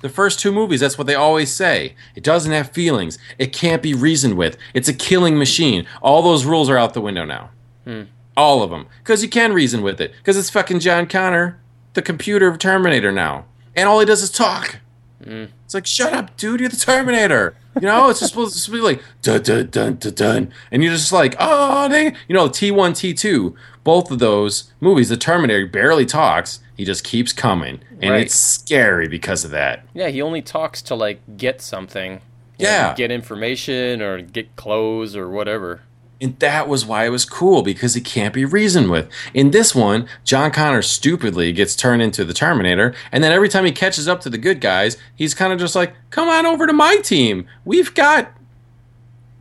The 0.00 0.08
first 0.08 0.38
two 0.38 0.52
movies, 0.52 0.80
that's 0.80 0.96
what 0.96 1.06
they 1.06 1.14
always 1.14 1.52
say. 1.52 1.96
It 2.14 2.22
doesn't 2.22 2.52
have 2.52 2.70
feelings. 2.70 3.18
It 3.36 3.52
can't 3.52 3.82
be 3.82 3.94
reasoned 3.94 4.36
with. 4.36 4.56
It's 4.72 4.88
a 4.88 4.94
killing 4.94 5.38
machine. 5.38 5.86
All 6.00 6.22
those 6.22 6.44
rules 6.44 6.70
are 6.70 6.78
out 6.78 6.94
the 6.94 7.00
window 7.00 7.24
now. 7.24 7.50
Hmm. 7.84 8.02
All 8.36 8.62
of 8.62 8.70
them. 8.70 8.86
Because 8.98 9.22
you 9.22 9.28
can 9.28 9.52
reason 9.52 9.82
with 9.82 10.00
it. 10.00 10.12
Because 10.18 10.36
it's 10.36 10.50
fucking 10.50 10.78
John 10.78 11.06
Connor, 11.06 11.60
the 11.94 12.02
computer 12.02 12.56
Terminator 12.56 13.10
now. 13.10 13.46
And 13.74 13.88
all 13.88 13.98
he 13.98 14.06
does 14.06 14.22
is 14.22 14.30
talk. 14.30 14.78
Mm. 15.24 15.48
It's 15.64 15.74
like, 15.74 15.86
shut 15.86 16.12
up, 16.12 16.36
dude. 16.36 16.60
You're 16.60 16.68
the 16.68 16.76
Terminator. 16.76 17.56
You 17.76 17.82
know, 17.82 18.08
it's 18.08 18.20
just 18.20 18.32
supposed 18.32 18.64
to 18.64 18.70
be 18.70 18.78
like, 18.78 19.02
dun, 19.22 19.42
dun, 19.42 19.68
dun, 19.70 19.94
dun, 19.96 20.14
dun. 20.14 20.52
And 20.70 20.82
you're 20.82 20.92
just 20.92 21.12
like, 21.12 21.34
oh, 21.38 21.88
dang. 21.88 22.16
You 22.28 22.34
know, 22.34 22.48
T1, 22.48 22.72
T2, 22.92 23.54
both 23.84 24.10
of 24.10 24.18
those 24.18 24.72
movies, 24.80 25.08
the 25.08 25.16
Terminator 25.16 25.66
barely 25.66 26.06
talks. 26.06 26.60
He 26.76 26.84
just 26.84 27.04
keeps 27.04 27.32
coming. 27.32 27.80
And 28.00 28.12
Right. 28.12 28.22
it's 28.22 28.34
scary 28.34 29.08
because 29.08 29.44
of 29.44 29.50
that. 29.50 29.84
Yeah, 29.94 30.08
he 30.08 30.22
only 30.22 30.42
talks 30.42 30.82
to 30.82 30.94
like 30.94 31.20
get 31.36 31.60
something. 31.60 32.20
You 32.58 32.66
know, 32.66 32.70
Yeah. 32.72 32.94
get 32.94 33.10
information 33.10 34.00
or 34.02 34.20
get 34.22 34.54
clothes 34.56 35.14
or 35.16 35.28
whatever. 35.28 35.80
And 36.20 36.36
that 36.40 36.68
was 36.68 36.84
why 36.84 37.06
it 37.06 37.10
was 37.10 37.24
cool 37.24 37.62
because 37.62 37.94
he 37.94 38.00
can't 38.00 38.34
be 38.34 38.44
reasoned 38.44 38.90
with. 38.90 39.08
In 39.34 39.52
this 39.52 39.72
one, 39.74 40.08
John 40.24 40.50
Connor 40.50 40.82
stupidly 40.82 41.52
gets 41.52 41.76
turned 41.76 42.02
into 42.02 42.24
the 42.24 42.34
Terminator, 42.34 42.92
and 43.12 43.22
then 43.22 43.30
every 43.30 43.48
time 43.48 43.64
he 43.64 43.70
catches 43.72 44.08
up 44.08 44.20
to 44.22 44.30
the 44.30 44.38
good 44.38 44.60
guys, 44.60 44.96
he's 45.14 45.32
kind 45.34 45.52
of 45.52 45.60
just 45.60 45.76
like, 45.76 45.94
"Come 46.10 46.28
on 46.28 46.44
over 46.44 46.66
to 46.66 46.72
my 46.72 46.96
team. 46.96 47.46
We've 47.64 47.94
got 47.94 48.32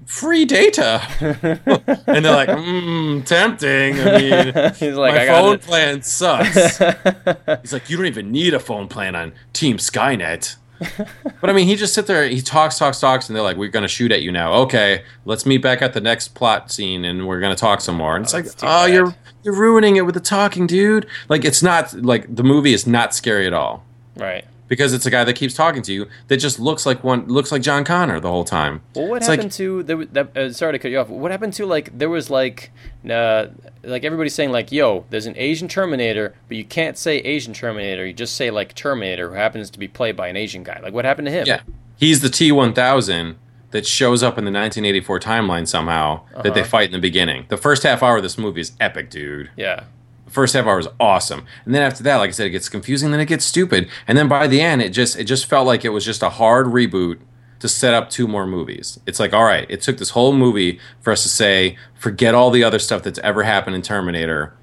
free 0.06 0.46
data." 0.46 1.02
and 2.08 2.24
they're 2.26 2.36
like, 2.36 2.50
"Mmm, 2.50 3.26
tempting." 3.26 4.00
I 4.00 4.18
mean, 4.20 4.74
He's 4.76 4.96
like, 4.98 5.16
my 5.16 5.26
phone 5.26 5.58
plan 5.58 6.04
sucks. 6.04 6.78
He's 7.62 7.74
like, 7.74 7.90
you 7.90 7.98
don't 7.98 8.06
even 8.06 8.32
need 8.32 8.54
a 8.54 8.60
phone 8.60 8.88
plan 8.88 9.16
on 9.16 9.34
Team 9.52 9.78
Skynet. 9.78 10.58
but 11.42 11.50
I 11.50 11.54
mean, 11.54 11.68
he 11.68 11.76
just 11.76 11.94
sit 11.94 12.08
there, 12.08 12.28
he 12.28 12.42
talks, 12.42 12.78
talks, 12.78 13.00
talks, 13.00 13.30
and 13.30 13.36
they're 13.36 13.44
like, 13.44 13.58
"We're 13.58 13.70
gonna 13.70 13.88
shoot 13.88 14.12
at 14.12 14.22
you 14.22 14.32
now." 14.32 14.54
Okay, 14.54 15.04
let's 15.26 15.46
meet 15.46 15.62
back 15.62 15.82
at 15.82 15.94
the 15.94 16.02
next 16.02 16.30
plot 16.30 16.72
scene, 16.72 17.06
and 17.06 17.28
we're 17.28 17.40
gonna 17.40 17.56
talk 17.56 17.82
some 17.82 17.96
more. 17.96 18.16
And 18.16 18.26
it's 18.26 18.34
oh, 18.34 18.38
like, 18.38 18.46
oh, 18.46 18.86
bad. 18.88 18.94
you're 18.94 19.16
you're 19.44 19.56
ruining 19.56 19.96
it 19.96 20.06
with 20.06 20.16
the 20.16 20.22
talking, 20.22 20.68
dude. 20.68 21.08
Like, 21.30 21.46
it's 21.46 21.64
not 21.64 21.94
like 21.94 22.36
the 22.36 22.44
movie 22.44 22.74
is 22.74 22.86
not 22.86 23.14
scary 23.14 23.48
at 23.48 23.54
all 23.54 23.84
right. 24.16 24.46
Because 24.68 24.94
it's 24.94 25.06
a 25.06 25.10
guy 25.10 25.24
that 25.24 25.34
keeps 25.34 25.54
talking 25.54 25.82
to 25.84 25.94
you 25.94 26.08
that 26.28 26.38
just 26.38 26.60
looks 26.60 26.86
like 26.86 27.04
one 27.04 27.28
looks 27.28 27.52
like 27.52 27.62
John 27.62 27.84
Connor 27.84 28.20
the 28.20 28.30
whole 28.30 28.44
time. 28.44 28.82
Well, 28.96 29.08
what 29.08 29.18
It's 29.18 29.28
like- 29.28 29.40
happened 29.40 29.52
to 29.54 29.84
there? 29.84 30.06
That, 30.06 30.38
uh, 30.38 30.52
sorry 30.54 30.74
to 30.74 30.80
cut 30.80 30.92
you 30.92 31.00
off. 31.00 31.10
What 31.10 31.32
happened 31.32 31.54
to 31.54 31.66
like 31.66 31.98
there 31.98 32.10
was 32.10 32.30
like, 32.30 32.72
uh, 33.10 33.48
like 33.84 34.04
everybody 34.04 34.30
saying 34.30 34.52
like, 34.52 34.72
"Yo, 34.72 35.06
there's 35.10 35.26
an 35.26 35.36
Asian 35.38 35.68
Terminator," 35.68 36.34
but 36.48 36.58
you 36.58 36.66
can't 36.66 36.98
say 36.98 37.18
Asian 37.20 37.54
Terminator. 37.54 38.06
You 38.06 38.14
just 38.14 38.36
say 38.36 38.52
like 38.52 38.74
Terminator, 38.76 39.30
who 39.30 39.36
happens 39.36 39.70
to 39.72 39.80
be 39.80 39.88
played 39.88 40.16
by 40.16 40.28
an 40.28 40.36
Asian 40.36 40.64
guy. 40.64 40.80
Like, 40.82 40.94
what 40.94 41.06
happened 41.06 41.28
to 41.28 41.32
him? 41.32 41.46
Yeah. 41.48 41.62
He's 41.98 42.22
the 42.22 42.30
T 42.30 42.52
one 42.52 42.74
thousand 42.74 43.38
that 43.72 43.86
shows 43.86 44.24
up 44.24 44.38
in 44.38 44.46
the 44.46 44.52
nineteen 44.52 44.86
eighty 44.86 45.02
four 45.02 45.20
timeline 45.20 45.68
somehow 45.68 46.22
that 46.36 46.54
they 46.54 46.62
Uh-huh. 46.62 46.64
fight 46.70 46.86
in 46.88 46.94
the 46.94 47.00
beginning. 47.00 47.46
The 47.50 47.58
first 47.58 47.84
half 47.84 48.02
hour 48.04 48.18
of 48.18 48.24
this 48.24 48.38
movie 48.38 48.62
is 48.62 48.72
epic, 48.80 49.10
dude. 49.10 49.50
Yeah. 49.58 49.84
First 50.28 50.54
half 50.54 50.66
hour 50.66 50.80
is 50.80 50.88
awesome. 51.00 51.46
And 51.66 51.74
then 51.74 51.82
after 51.82 52.04
that, 52.04 52.18
like 52.18 52.30
I 52.30 52.32
said, 52.32 52.48
it 52.48 52.52
gets 52.52 52.70
confusing, 52.70 53.12
then 53.12 53.20
it 53.20 53.28
gets 53.28 53.46
stupid. 53.46 53.90
And 54.08 54.18
then 54.18 54.28
by 54.28 54.48
the 54.48 54.62
end, 54.62 54.82
it 54.82 54.90
just 54.90 55.18
it 55.18 55.24
just 55.24 55.46
felt 55.46 55.66
like 55.66 55.86
it 55.86 55.90
was 55.90 56.06
just 56.06 56.22
a 56.22 56.30
hard 56.30 56.68
reboot 56.68 57.20
to 57.60 57.68
set 57.68 57.94
up 57.94 58.10
two 58.10 58.28
more 58.28 58.46
movies. 58.46 59.00
It's 59.06 59.20
like, 59.20 59.34
all 59.34 59.44
right, 59.44 59.66
it 59.70 59.82
took 59.82 59.98
this 59.98 60.12
whole 60.12 60.34
movie 60.34 60.80
for 61.02 61.12
us 61.12 61.24
to 61.24 61.30
say, 61.30 61.78
forget 61.96 62.36
all 62.36 62.52
the 62.52 62.64
other 62.64 62.80
stuff 62.80 63.04
that's 63.04 63.20
ever 63.20 63.44
happened 63.44 63.76
in 63.76 63.82
Terminator. 63.82 64.54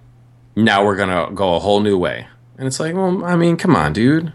Now 0.55 0.85
we're 0.85 0.97
gonna 0.97 1.31
go 1.35 1.57
a 1.57 1.59
whole 1.59 1.81
new 1.81 1.99
way. 1.99 2.29
And 2.57 2.69
it's 2.69 2.79
like, 2.79 2.95
well, 2.95 3.25
I 3.25 3.37
mean, 3.37 3.57
come 3.57 3.75
on, 3.75 3.93
dude. 3.93 4.33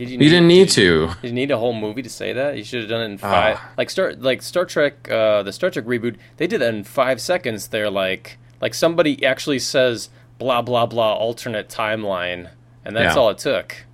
Did 0.00 0.08
you? 0.08 0.18
You 0.18 0.30
didn't 0.30 0.48
need 0.48 0.68
did, 0.68 0.74
to. 0.74 1.06
Did 1.20 1.28
you 1.28 1.32
need 1.34 1.50
a 1.50 1.58
whole 1.58 1.74
movie 1.74 2.02
to 2.02 2.08
say 2.08 2.32
that? 2.32 2.56
You 2.56 2.64
should 2.64 2.80
have 2.80 2.88
done 2.88 3.02
it 3.02 3.12
in 3.12 3.18
five. 3.18 3.58
Ah. 3.60 3.72
Like 3.76 3.90
Star, 3.90 4.14
like 4.14 4.40
Star 4.42 4.64
Trek, 4.64 5.10
uh, 5.10 5.42
the 5.42 5.52
Star 5.52 5.70
Trek 5.70 5.84
reboot. 5.84 6.16
They 6.38 6.46
did 6.46 6.62
that 6.62 6.74
in 6.74 6.84
five 6.84 7.20
seconds. 7.20 7.68
They're 7.68 7.90
like, 7.90 8.38
like 8.60 8.74
somebody 8.74 9.24
actually 9.24 9.58
says 9.58 10.08
blah 10.40 10.62
blah 10.62 10.86
blah 10.86 11.12
alternate 11.14 11.68
timeline, 11.68 12.50
and 12.84 12.96
that's 12.96 13.14
Yeah. 13.14 13.20
all 13.20 13.30
it 13.30 13.38
took. 13.38 13.84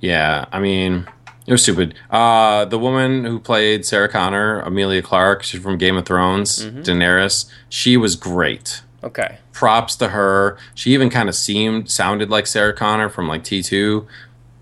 Yeah, 0.00 0.46
I 0.52 0.60
mean, 0.60 1.06
it 1.46 1.52
was 1.52 1.62
stupid. 1.62 1.94
Uh, 2.10 2.64
the 2.64 2.78
woman 2.78 3.24
who 3.24 3.38
played 3.40 3.84
Sarah 3.84 4.08
Connor, 4.08 4.60
Emilia 4.60 5.02
Clarke, 5.02 5.42
she's 5.42 5.60
from 5.60 5.76
Game 5.76 5.96
of 5.96 6.06
Thrones, 6.06 6.64
Daenerys. 6.64 7.50
She 7.68 7.96
was 7.96 8.14
great. 8.16 8.82
Okay. 9.02 9.38
Props 9.52 9.96
to 9.96 10.08
her. 10.08 10.56
She 10.74 10.92
even 10.94 11.10
kind 11.10 11.28
of 11.28 11.34
seemed, 11.34 11.90
sounded 11.90 12.30
like 12.30 12.46
Sarah 12.46 12.72
Connor 12.72 13.08
from 13.08 13.26
like 13.28 13.42
T2. 13.42 14.06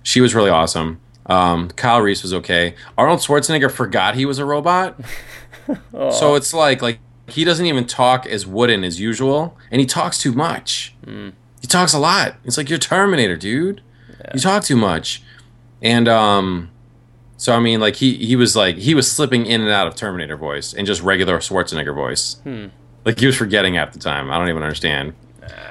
She 0.02 0.20
was 0.22 0.34
really 0.34 0.50
awesome. 0.50 1.00
Um, 1.26 1.68
Kyle 1.70 2.00
Reese 2.00 2.22
was 2.22 2.32
okay. 2.32 2.74
Arnold 2.96 3.20
Schwarzenegger 3.20 3.70
forgot 3.70 4.14
he 4.14 4.24
was 4.24 4.38
a 4.38 4.44
robot. 4.44 4.98
So 6.12 6.36
it's 6.36 6.54
like, 6.54 6.80
like 6.80 7.00
he 7.28 7.44
doesn't 7.44 7.66
even 7.66 7.86
talk 7.86 8.26
as 8.26 8.46
wooden 8.46 8.84
as 8.84 9.00
usual, 9.00 9.56
and 9.70 9.80
he 9.80 9.86
talks 9.86 10.18
too 10.18 10.32
much. 10.32 10.94
He 11.60 11.66
talks 11.66 11.92
a 11.92 11.98
lot. 11.98 12.36
It's 12.44 12.56
like 12.56 12.68
you're 12.70 12.78
Terminator, 12.78 13.36
dude. 13.36 13.80
You 14.34 14.40
talk 14.40 14.62
too 14.64 14.76
much, 14.76 15.22
and 15.82 16.08
um, 16.08 16.70
so 17.36 17.54
I 17.54 17.60
mean, 17.60 17.80
like 17.80 17.96
he 17.96 18.14
he 18.16 18.36
was 18.36 18.54
like 18.56 18.76
he 18.76 18.94
was 18.94 19.10
slipping 19.10 19.46
in 19.46 19.60
and 19.60 19.70
out 19.70 19.86
of 19.86 19.94
Terminator 19.94 20.36
voice 20.36 20.72
and 20.72 20.86
just 20.86 21.02
regular 21.02 21.38
Schwarzenegger 21.38 21.94
voice. 21.94 22.36
Like 23.04 23.18
he 23.20 23.26
was 23.26 23.36
forgetting 23.36 23.74
half 23.74 23.92
the 23.92 23.98
time. 23.98 24.30
I 24.30 24.38
don't 24.38 24.48
even 24.48 24.62
understand. 24.62 25.14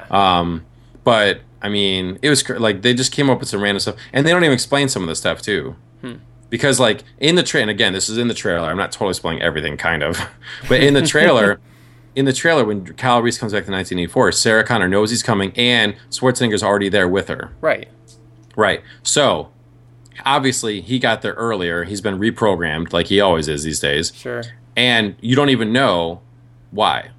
Um, 0.10 0.66
but 1.04 1.42
I 1.62 1.70
mean, 1.70 2.20
it 2.22 2.30
was 2.30 2.44
cr- 2.44 2.58
like 2.60 2.82
they 2.82 2.94
just 2.94 3.12
came 3.12 3.30
up 3.30 3.40
with 3.40 3.50
some 3.50 3.62
random 3.62 3.80
stuff, 3.80 3.96
and 4.14 4.26
they 4.26 4.32
don't 4.32 4.44
even 4.44 4.54
explain 4.54 4.88
some 4.90 5.02
of 5.04 5.10
the 5.10 5.16
stuff 5.16 5.42
too. 5.42 5.76
Because 6.56 6.80
like 6.80 7.04
in 7.20 7.36
the 7.36 7.44
train 7.44 7.68
again, 7.68 7.92
this 7.92 8.08
is 8.08 8.18
in 8.18 8.30
the 8.30 8.34
trailer. 8.34 8.70
I'm 8.70 8.78
not 8.78 8.94
totally 8.94 9.14
spoiling 9.14 9.42
everything, 9.42 9.76
kind 9.76 10.02
of, 10.02 10.18
but 10.70 10.82
in 10.82 10.94
the 10.94 11.02
trailer, 11.02 11.60
in 12.16 12.24
the 12.24 12.32
trailer 12.32 12.64
when 12.64 12.86
Kyle 12.94 13.22
Reese 13.22 13.38
comes 13.38 13.52
back 13.52 13.66
to 13.66 13.72
1984, 13.74 14.32
Sarah 14.32 14.64
Connor 14.64 14.88
knows 14.88 15.10
he's 15.10 15.22
coming, 15.22 15.52
and 15.58 15.98
Schwarzenegger's 16.12 16.64
already 16.64 16.88
there 16.88 17.10
with 17.10 17.28
her. 17.28 17.52
Right. 17.60 17.90
Right. 18.56 18.82
So 19.04 19.50
obviously 20.26 20.80
he 20.80 20.98
got 20.98 21.22
there 21.24 21.34
earlier. 21.34 21.84
He's 21.84 22.00
been 22.00 22.18
reprogrammed 22.18 22.94
like 22.94 23.08
he 23.08 23.20
always 23.20 23.50
is 23.50 23.64
these 23.64 23.82
days, 23.82 24.14
Sure. 24.16 24.44
and 24.78 25.18
you 25.20 25.36
don't 25.36 25.50
even 25.50 25.74
know 25.74 26.22
why. 26.72 27.10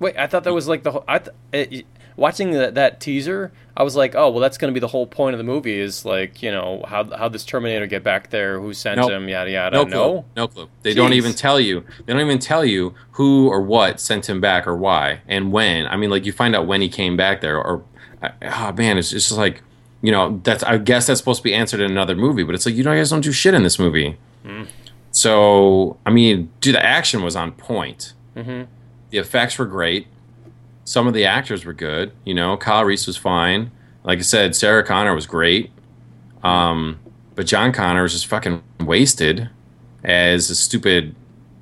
Wait, 0.00 0.16
I 0.18 0.26
thought 0.26 0.42
that 0.42 0.52
was 0.52 0.66
like 0.66 0.82
the 0.82 0.90
whole. 0.90 1.04
I 1.06 1.18
th- 1.20 1.36
it, 1.52 1.86
watching 2.16 2.50
that 2.52 2.74
that 2.74 3.00
teaser, 3.00 3.52
I 3.76 3.82
was 3.82 3.96
like, 3.96 4.14
oh 4.14 4.30
well, 4.30 4.40
that's 4.40 4.58
going 4.58 4.70
to 4.70 4.74
be 4.74 4.80
the 4.80 4.88
whole 4.88 5.06
point 5.06 5.34
of 5.34 5.38
the 5.38 5.44
movie 5.44 5.78
is 5.78 6.04
like 6.04 6.42
you 6.42 6.50
know 6.50 6.84
how 6.86 7.04
how 7.16 7.28
this 7.28 7.44
Terminator 7.44 7.86
get 7.86 8.02
back 8.02 8.30
there, 8.30 8.60
who 8.60 8.72
sent 8.74 8.98
Nope. 8.98 9.10
him, 9.10 9.28
yada 9.28 9.50
yada. 9.50 9.76
No 9.76 9.84
No, 9.84 9.90
clue. 10.12 10.24
No 10.36 10.48
clue. 10.48 10.68
They 10.82 10.94
don't 10.94 11.12
even 11.14 11.32
tell 11.32 11.58
you. 11.60 11.84
They 12.06 12.12
don't 12.12 12.22
even 12.22 12.38
tell 12.38 12.64
you 12.64 12.94
who 13.12 13.48
or 13.48 13.60
what 13.60 14.00
sent 14.00 14.28
him 14.28 14.40
back 14.40 14.66
or 14.66 14.76
why 14.76 15.20
and 15.28 15.52
when. 15.52 15.86
I 15.86 15.96
mean, 15.96 16.10
like 16.10 16.24
you 16.26 16.32
find 16.32 16.54
out 16.56 16.66
when 16.66 16.80
he 16.80 16.88
came 16.88 17.16
back 17.16 17.40
there, 17.40 17.56
or 17.56 17.82
oh 18.42 18.72
man, 18.76 18.98
it's, 18.98 19.12
it's 19.12 19.28
just 19.28 19.38
like 19.38 19.62
you 20.02 20.10
know 20.12 20.40
that's. 20.44 20.62
I 20.64 20.78
guess 20.78 21.06
that's 21.06 21.20
supposed 21.20 21.38
to 21.40 21.44
be 21.44 21.54
answered 21.54 21.80
in 21.80 21.90
another 21.90 22.14
movie, 22.16 22.42
but 22.42 22.54
it's 22.54 22.66
like 22.66 22.74
you 22.74 22.82
know, 22.84 22.92
you 22.92 22.98
guys 22.98 23.10
don't 23.10 23.20
do 23.22 23.32
shit 23.32 23.54
in 23.54 23.62
this 23.62 23.78
movie. 23.78 24.16
So 25.12 25.96
I 26.06 26.10
mean, 26.10 26.50
dude, 26.60 26.74
the 26.74 26.84
action 26.84 27.22
was 27.22 27.36
on 27.36 27.52
point. 27.52 28.12
Mhm. 28.36 28.66
The 29.10 29.18
effects 29.18 29.58
were 29.58 29.66
great. 29.66 30.06
Some 30.84 31.06
of 31.06 31.14
the 31.14 31.24
actors 31.24 31.64
were 31.64 31.72
good. 31.72 32.12
You 32.24 32.34
know, 32.34 32.56
Kyle 32.56 32.84
Reese 32.84 33.06
was 33.06 33.16
fine. 33.16 33.70
Like 34.02 34.18
I 34.18 34.22
said, 34.22 34.56
Sarah 34.56 34.84
Connor 34.84 35.14
was 35.14 35.26
great. 35.26 35.70
Um, 36.42 36.98
but 37.34 37.46
John 37.46 37.72
Connor 37.72 38.02
was 38.02 38.12
just 38.12 38.26
fucking 38.26 38.62
wasted 38.80 39.50
as 40.02 40.50
a 40.50 40.54
stupid 40.54 41.14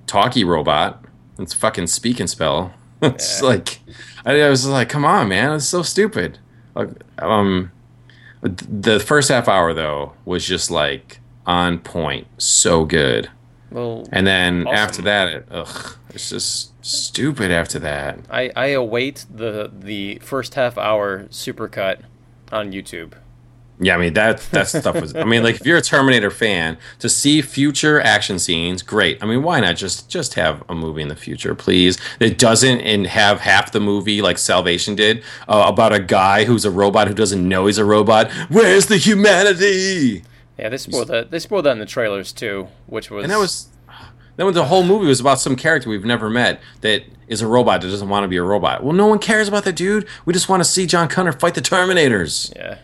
talkie 0.07 0.45
robot. 0.45 1.05
It's 1.39 1.53
fucking 1.53 1.89
speak 1.89 2.21
and 2.21 2.31
spell. 2.31 2.73
it's 3.03 3.41
Yeah. 3.43 3.49
like 3.49 3.81
I, 4.25 4.41
I 4.43 4.49
was 4.49 4.67
like, 4.67 4.89
come 4.89 5.05
on, 5.05 5.29
man, 5.29 5.53
it's 5.55 5.67
so 5.67 5.83
stupid. 5.83 6.39
Like, 6.75 6.89
um, 7.19 7.71
the 8.43 9.01
first 9.01 9.29
half 9.31 9.49
hour 9.49 9.75
though 9.75 10.13
was 10.25 10.47
just 10.47 10.71
like 10.71 11.21
on 11.47 11.79
point, 11.81 12.27
so 12.39 12.85
good. 12.85 13.29
Well, 13.71 14.07
And 14.13 14.27
then 14.27 14.67
Awesome. 14.67 14.77
after 14.77 15.03
that, 15.03 15.29
it, 15.29 15.49
ugh, 15.51 15.97
it's 16.11 16.31
just 16.31 16.73
stupid. 16.85 17.51
After 17.51 17.79
that, 17.81 18.21
I 18.31 18.51
I 18.57 18.67
await 18.69 19.27
the 19.35 19.71
the 19.79 20.19
first 20.23 20.55
half 20.55 20.79
hour 20.79 21.25
supercut 21.31 22.01
on 22.51 22.73
YouTube. 22.73 23.13
Yeah, 23.81 23.95
I 23.95 23.99
mean 23.99 24.15
that 24.15 24.41
that 24.51 24.67
stuff 24.67 25.01
was. 25.01 25.15
I 25.15 25.23
mean, 25.23 25.45
like 25.45 25.55
if 25.57 25.65
you're 25.67 25.77
a 25.77 25.83
Terminator 25.83 26.31
fan, 26.33 26.79
to 26.99 27.09
see 27.09 27.43
future 27.43 28.01
action 28.01 28.41
scenes, 28.41 28.83
great. 28.83 29.23
I 29.23 29.27
mean, 29.27 29.45
why 29.45 29.61
not 29.61 29.77
just 29.77 30.09
just 30.11 30.35
have 30.35 30.65
a 30.69 30.75
movie 30.75 31.01
in 31.03 31.07
the 31.09 31.15
future, 31.15 31.55
please? 31.55 31.97
It 32.19 32.39
doesn't 32.39 32.81
and 32.81 33.07
have 33.07 33.39
half 33.41 33.71
the 33.71 33.79
movie 33.79 34.21
like 34.21 34.37
Salvation 34.39 34.97
did 34.97 35.23
uh, 35.47 35.67
about 35.69 35.93
a 35.93 36.01
guy 36.01 36.45
who's 36.45 36.65
a 36.65 36.73
robot 36.73 37.07
who 37.07 37.15
doesn't 37.15 37.47
know 37.49 37.67
he's 37.67 37.79
a 37.79 37.85
robot. 37.85 38.33
Where's 38.49 38.87
the 38.87 38.97
humanity? 38.97 40.25
Yeah, 40.59 40.69
they 40.69 40.77
spoiled 40.77 41.09
that. 41.09 41.31
They 41.31 41.39
spoiled 41.39 41.67
that 41.67 41.73
in 41.73 41.79
the 41.79 41.87
trailers 41.87 42.33
too, 42.33 42.69
which 42.87 43.11
was 43.11 43.25
And 43.25 43.33
that 43.33 43.39
was 43.39 43.69
then 44.39 44.53
the 44.53 44.65
whole 44.67 44.85
movie 44.85 45.07
was 45.07 45.21
about 45.21 45.41
some 45.41 45.57
character 45.57 45.91
we've 45.91 46.05
never 46.05 46.31
met 46.31 46.61
that 46.81 47.03
is 47.27 47.43
a 47.43 47.47
robot 47.47 47.81
that 47.83 47.89
doesn't 47.89 48.09
want 48.09 48.23
to 48.23 48.29
be 48.29 48.37
a 48.37 48.43
robot. 48.43 48.85
Well, 48.85 48.93
no 48.93 49.07
one 49.07 49.19
cares 49.19 49.49
about 49.49 49.65
that 49.65 49.75
dude. 49.75 50.07
We 50.25 50.33
just 50.33 50.49
want 50.49 50.61
to 50.61 50.65
see 50.65 50.87
John 50.87 51.09
Connor 51.09 51.33
fight 51.33 51.55
the 51.55 51.61
Terminators. 51.61 52.55
yeah. 52.57 52.79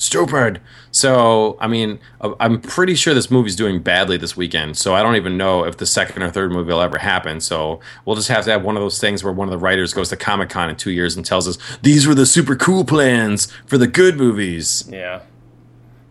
Stupid. 0.00 0.60
So, 0.92 1.56
I 1.60 1.66
mean, 1.66 1.98
uh, 2.20 2.34
I'm 2.38 2.60
pretty 2.60 2.94
sure 2.94 3.14
this 3.14 3.32
movie's 3.32 3.56
doing 3.56 3.82
badly 3.82 4.16
this 4.16 4.36
weekend. 4.36 4.76
So, 4.76 4.94
I 4.94 5.02
don't 5.02 5.16
even 5.16 5.36
know 5.36 5.64
if 5.64 5.78
the 5.78 5.86
second 5.86 6.22
or 6.22 6.30
third 6.30 6.52
movie 6.52 6.72
will 6.72 6.80
ever 6.80 6.98
happen. 6.98 7.40
So, 7.40 7.80
we'll 8.04 8.14
just 8.14 8.28
have 8.28 8.44
to 8.44 8.52
have 8.52 8.62
one 8.62 8.76
of 8.76 8.82
those 8.82 9.00
things 9.00 9.24
where 9.24 9.32
one 9.32 9.48
of 9.48 9.50
the 9.50 9.58
writers 9.58 9.92
goes 9.92 10.08
to 10.10 10.16
Comic 10.16 10.50
Con 10.50 10.70
in 10.70 10.76
two 10.76 10.92
years 10.92 11.16
and 11.16 11.26
tells 11.26 11.48
us 11.48 11.58
these 11.82 12.06
were 12.06 12.14
the 12.14 12.26
super 12.26 12.54
cool 12.54 12.84
plans 12.84 13.50
for 13.66 13.76
the 13.76 13.88
good 13.88 14.16
movies. 14.16 14.88
Yeah. 14.88 15.22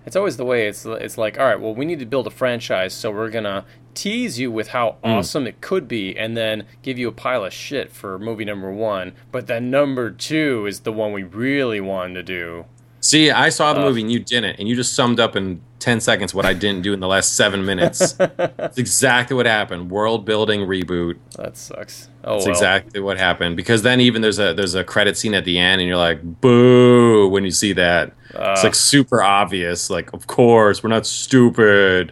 It's 0.08 0.16
always 0.16 0.38
the 0.38 0.46
way. 0.46 0.70
It's 0.70 0.86
it's 0.86 1.18
like, 1.18 1.38
all 1.38 1.46
right, 1.46 1.60
well, 1.60 1.76
we 1.76 1.84
need 1.84 2.00
to 2.00 2.06
build 2.06 2.28
a 2.28 2.32
franchise, 2.32 2.94
so 2.94 3.12
we're 3.12 3.30
gonna 3.30 3.66
tease 3.94 4.40
you 4.40 4.50
with 4.50 4.70
how 4.70 4.94
hmm. 5.04 5.10
awesome 5.10 5.46
it 5.46 5.60
could 5.60 5.86
be, 5.86 6.18
and 6.18 6.38
then 6.38 6.66
give 6.82 6.98
you 6.98 7.10
a 7.10 7.12
pile 7.12 7.44
of 7.44 7.52
shit 7.52 7.92
for 7.92 8.18
movie 8.18 8.46
number 8.46 8.72
one. 8.72 9.12
But 9.34 9.48
then 9.48 9.70
number 9.70 10.10
two 10.10 10.66
is 10.66 10.80
the 10.80 10.94
one 10.94 11.12
we 11.12 11.24
really 11.24 11.82
wanted 11.82 12.14
to 12.14 12.24
do. 12.24 12.66
See, 13.08 13.32
I 13.32 13.50
saw 13.50 13.74
the 13.74 13.80
Ugh. 13.80 13.86
movie 13.88 14.02
and 14.02 14.12
you 14.12 14.20
didn't, 14.20 14.60
and 14.60 14.68
you 14.68 14.76
just 14.76 14.94
summed 14.94 15.20
up 15.20 15.36
in 15.36 15.62
10 15.80 16.02
seconds 16.02 16.34
what 16.34 16.46
I 16.46 16.54
didn't 16.54 16.82
do 16.82 16.92
in 16.94 17.00
the 17.00 17.08
last 17.08 17.36
seven 17.38 17.64
minutes. 17.66 18.12
That's 18.14 18.78
exactly 18.78 19.36
what 19.36 19.46
happened. 19.46 19.90
World 19.92 20.26
building 20.26 20.62
reboot. 20.62 21.18
That 21.38 21.56
sucks. 21.56 22.10
Oh 22.24 22.34
That's 22.34 22.46
well. 22.46 22.54
exactly 22.56 23.00
what 23.00 23.18
happened. 23.18 23.56
Because 23.56 23.82
then 23.84 24.02
even 24.02 24.22
there's 24.22 24.40
a 24.40 24.54
there's 24.54 24.76
a 24.76 24.84
credit 24.84 25.18
scene 25.18 25.34
at 25.36 25.46
the 25.46 25.58
end, 25.58 25.80
and 25.80 25.88
you're 25.88 25.96
like, 25.98 26.20
boo, 26.42 27.30
when 27.30 27.44
you 27.46 27.52
see 27.52 27.72
that. 27.74 28.12
it's 28.34 28.64
like 28.64 28.76
super 28.76 29.22
obvious. 29.24 29.90
Like, 29.90 30.12
of 30.14 30.28
course, 30.28 30.84
we're 30.84 30.90
not 30.90 31.06
stupid. 31.06 32.12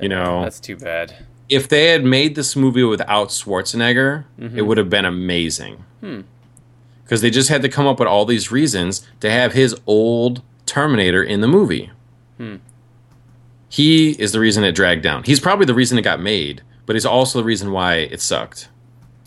You 0.00 0.08
know, 0.08 0.42
That's 0.42 0.60
too 0.60 0.76
bad. 0.76 1.14
if 1.48 1.68
they 1.68 1.88
had 1.88 2.04
made 2.04 2.34
this 2.34 2.54
movie 2.56 2.82
without 2.84 3.28
Schwarzenegger, 3.28 4.24
Mm-hmm. 4.38 4.58
it 4.58 4.62
would 4.66 4.78
have 4.78 4.88
been 4.90 5.04
amazing. 5.04 5.84
Hmm. 6.00 6.20
Because 7.04 7.20
they 7.20 7.30
just 7.30 7.48
had 7.48 7.62
to 7.62 7.68
come 7.68 7.86
up 7.86 7.98
with 7.98 8.08
all 8.08 8.24
these 8.24 8.50
reasons 8.50 9.06
to 9.20 9.30
have 9.30 9.52
his 9.52 9.74
old 9.86 10.42
Terminator 10.66 11.22
in 11.22 11.40
the 11.40 11.48
movie. 11.48 11.90
Hmm. 12.38 12.56
He 13.68 14.10
is 14.12 14.32
the 14.32 14.40
reason 14.40 14.64
it 14.64 14.72
dragged 14.74 15.02
down. 15.02 15.22
He's 15.24 15.40
probably 15.40 15.66
the 15.66 15.74
reason 15.74 15.98
it 15.98 16.02
got 16.02 16.20
made, 16.20 16.62
but 16.86 16.94
he's 16.96 17.06
also 17.06 17.38
the 17.38 17.44
reason 17.44 17.72
why 17.72 17.96
it 17.96 18.20
sucked. 18.20 18.68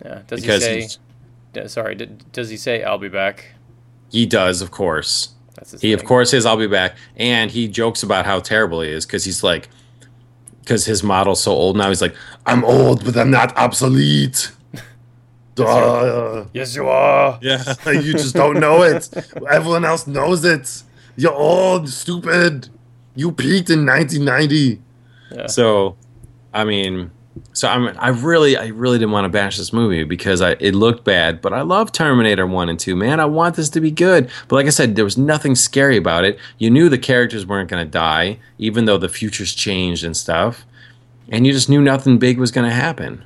Yeah. 0.03 0.21
Does 0.27 0.41
Because 0.41 0.65
he 0.65 0.87
say? 0.87 1.67
sorry. 1.67 1.95
D- 1.95 2.09
does 2.31 2.49
he 2.49 2.57
say 2.57 2.83
I'll 2.83 2.97
be 2.97 3.09
back? 3.09 3.53
he 4.11 4.25
does, 4.25 4.61
of 4.61 4.71
course. 4.71 5.29
That's 5.55 5.71
his 5.71 5.81
He 5.81 5.91
of 5.93 6.03
course 6.05 6.29
says 6.31 6.45
I'll 6.45 6.57
be 6.57 6.67
back, 6.67 6.95
and 7.17 7.49
he 7.51 7.67
jokes 7.67 8.03
about 8.03 8.25
how 8.25 8.39
terrible 8.39 8.81
he 8.81 8.89
is 8.89 9.05
because 9.05 9.25
he's 9.25 9.43
like, 9.43 9.67
because 10.61 10.85
his 10.85 11.03
model's 11.03 11.41
so 11.41 11.51
old 11.51 11.75
now. 11.75 11.89
He's 11.89 12.01
like, 12.01 12.15
I'm 12.45 12.63
old, 12.63 13.03
but 13.03 13.17
I'm 13.17 13.31
not 13.31 13.55
obsolete. 13.57 14.51
Duh. 15.55 16.45
Yes, 16.53 16.75
you 16.75 16.87
are. 16.87 17.39
yeah, 17.41 17.63
you 17.91 18.13
just 18.13 18.35
don't 18.35 18.59
know 18.59 18.83
it. 18.83 19.09
Everyone 19.49 19.85
else 19.85 20.05
knows 20.05 20.43
it. 20.43 20.83
You're 21.15 21.33
old, 21.33 21.89
stupid. 21.89 22.69
You 23.15 23.31
peaked 23.31 23.69
in 23.69 23.85
1990. 23.85 24.81
So, 25.47 25.97
I 26.53 26.65
mean, 26.65 27.11
so 27.53 27.67
I 27.67 27.77
mean, 27.77 27.95
I 27.97 28.09
really, 28.09 28.57
I 28.57 28.67
really 28.67 28.97
didn't 28.97 29.11
want 29.11 29.25
to 29.25 29.29
bash 29.29 29.57
this 29.57 29.73
movie 29.73 30.03
because 30.03 30.41
I 30.41 30.51
it 30.59 30.75
looked 30.75 31.03
bad, 31.03 31.41
but 31.41 31.53
I 31.53 31.61
love 31.61 31.91
Terminator 31.91 32.45
One 32.47 32.69
and 32.69 32.79
Two. 32.79 32.95
Man, 32.95 33.19
I 33.19 33.25
want 33.25 33.55
this 33.55 33.69
to 33.71 33.81
be 33.81 33.91
good. 33.91 34.29
But 34.47 34.55
like 34.57 34.65
I 34.65 34.69
said, 34.69 34.95
there 34.95 35.05
was 35.05 35.17
nothing 35.17 35.55
scary 35.55 35.97
about 35.97 36.23
it. 36.23 36.37
You 36.57 36.69
knew 36.69 36.89
the 36.89 36.97
characters 36.97 37.45
weren't 37.45 37.69
going 37.69 37.85
to 37.85 37.89
die, 37.89 38.39
even 38.57 38.85
though 38.85 38.97
the 38.97 39.09
futures 39.09 39.53
changed 39.53 40.03
and 40.03 40.15
stuff, 40.15 40.65
and 41.29 41.45
you 41.45 41.53
just 41.53 41.69
knew 41.69 41.81
nothing 41.81 42.17
big 42.17 42.37
was 42.37 42.51
going 42.51 42.69
to 42.69 42.75
happen. 42.75 43.23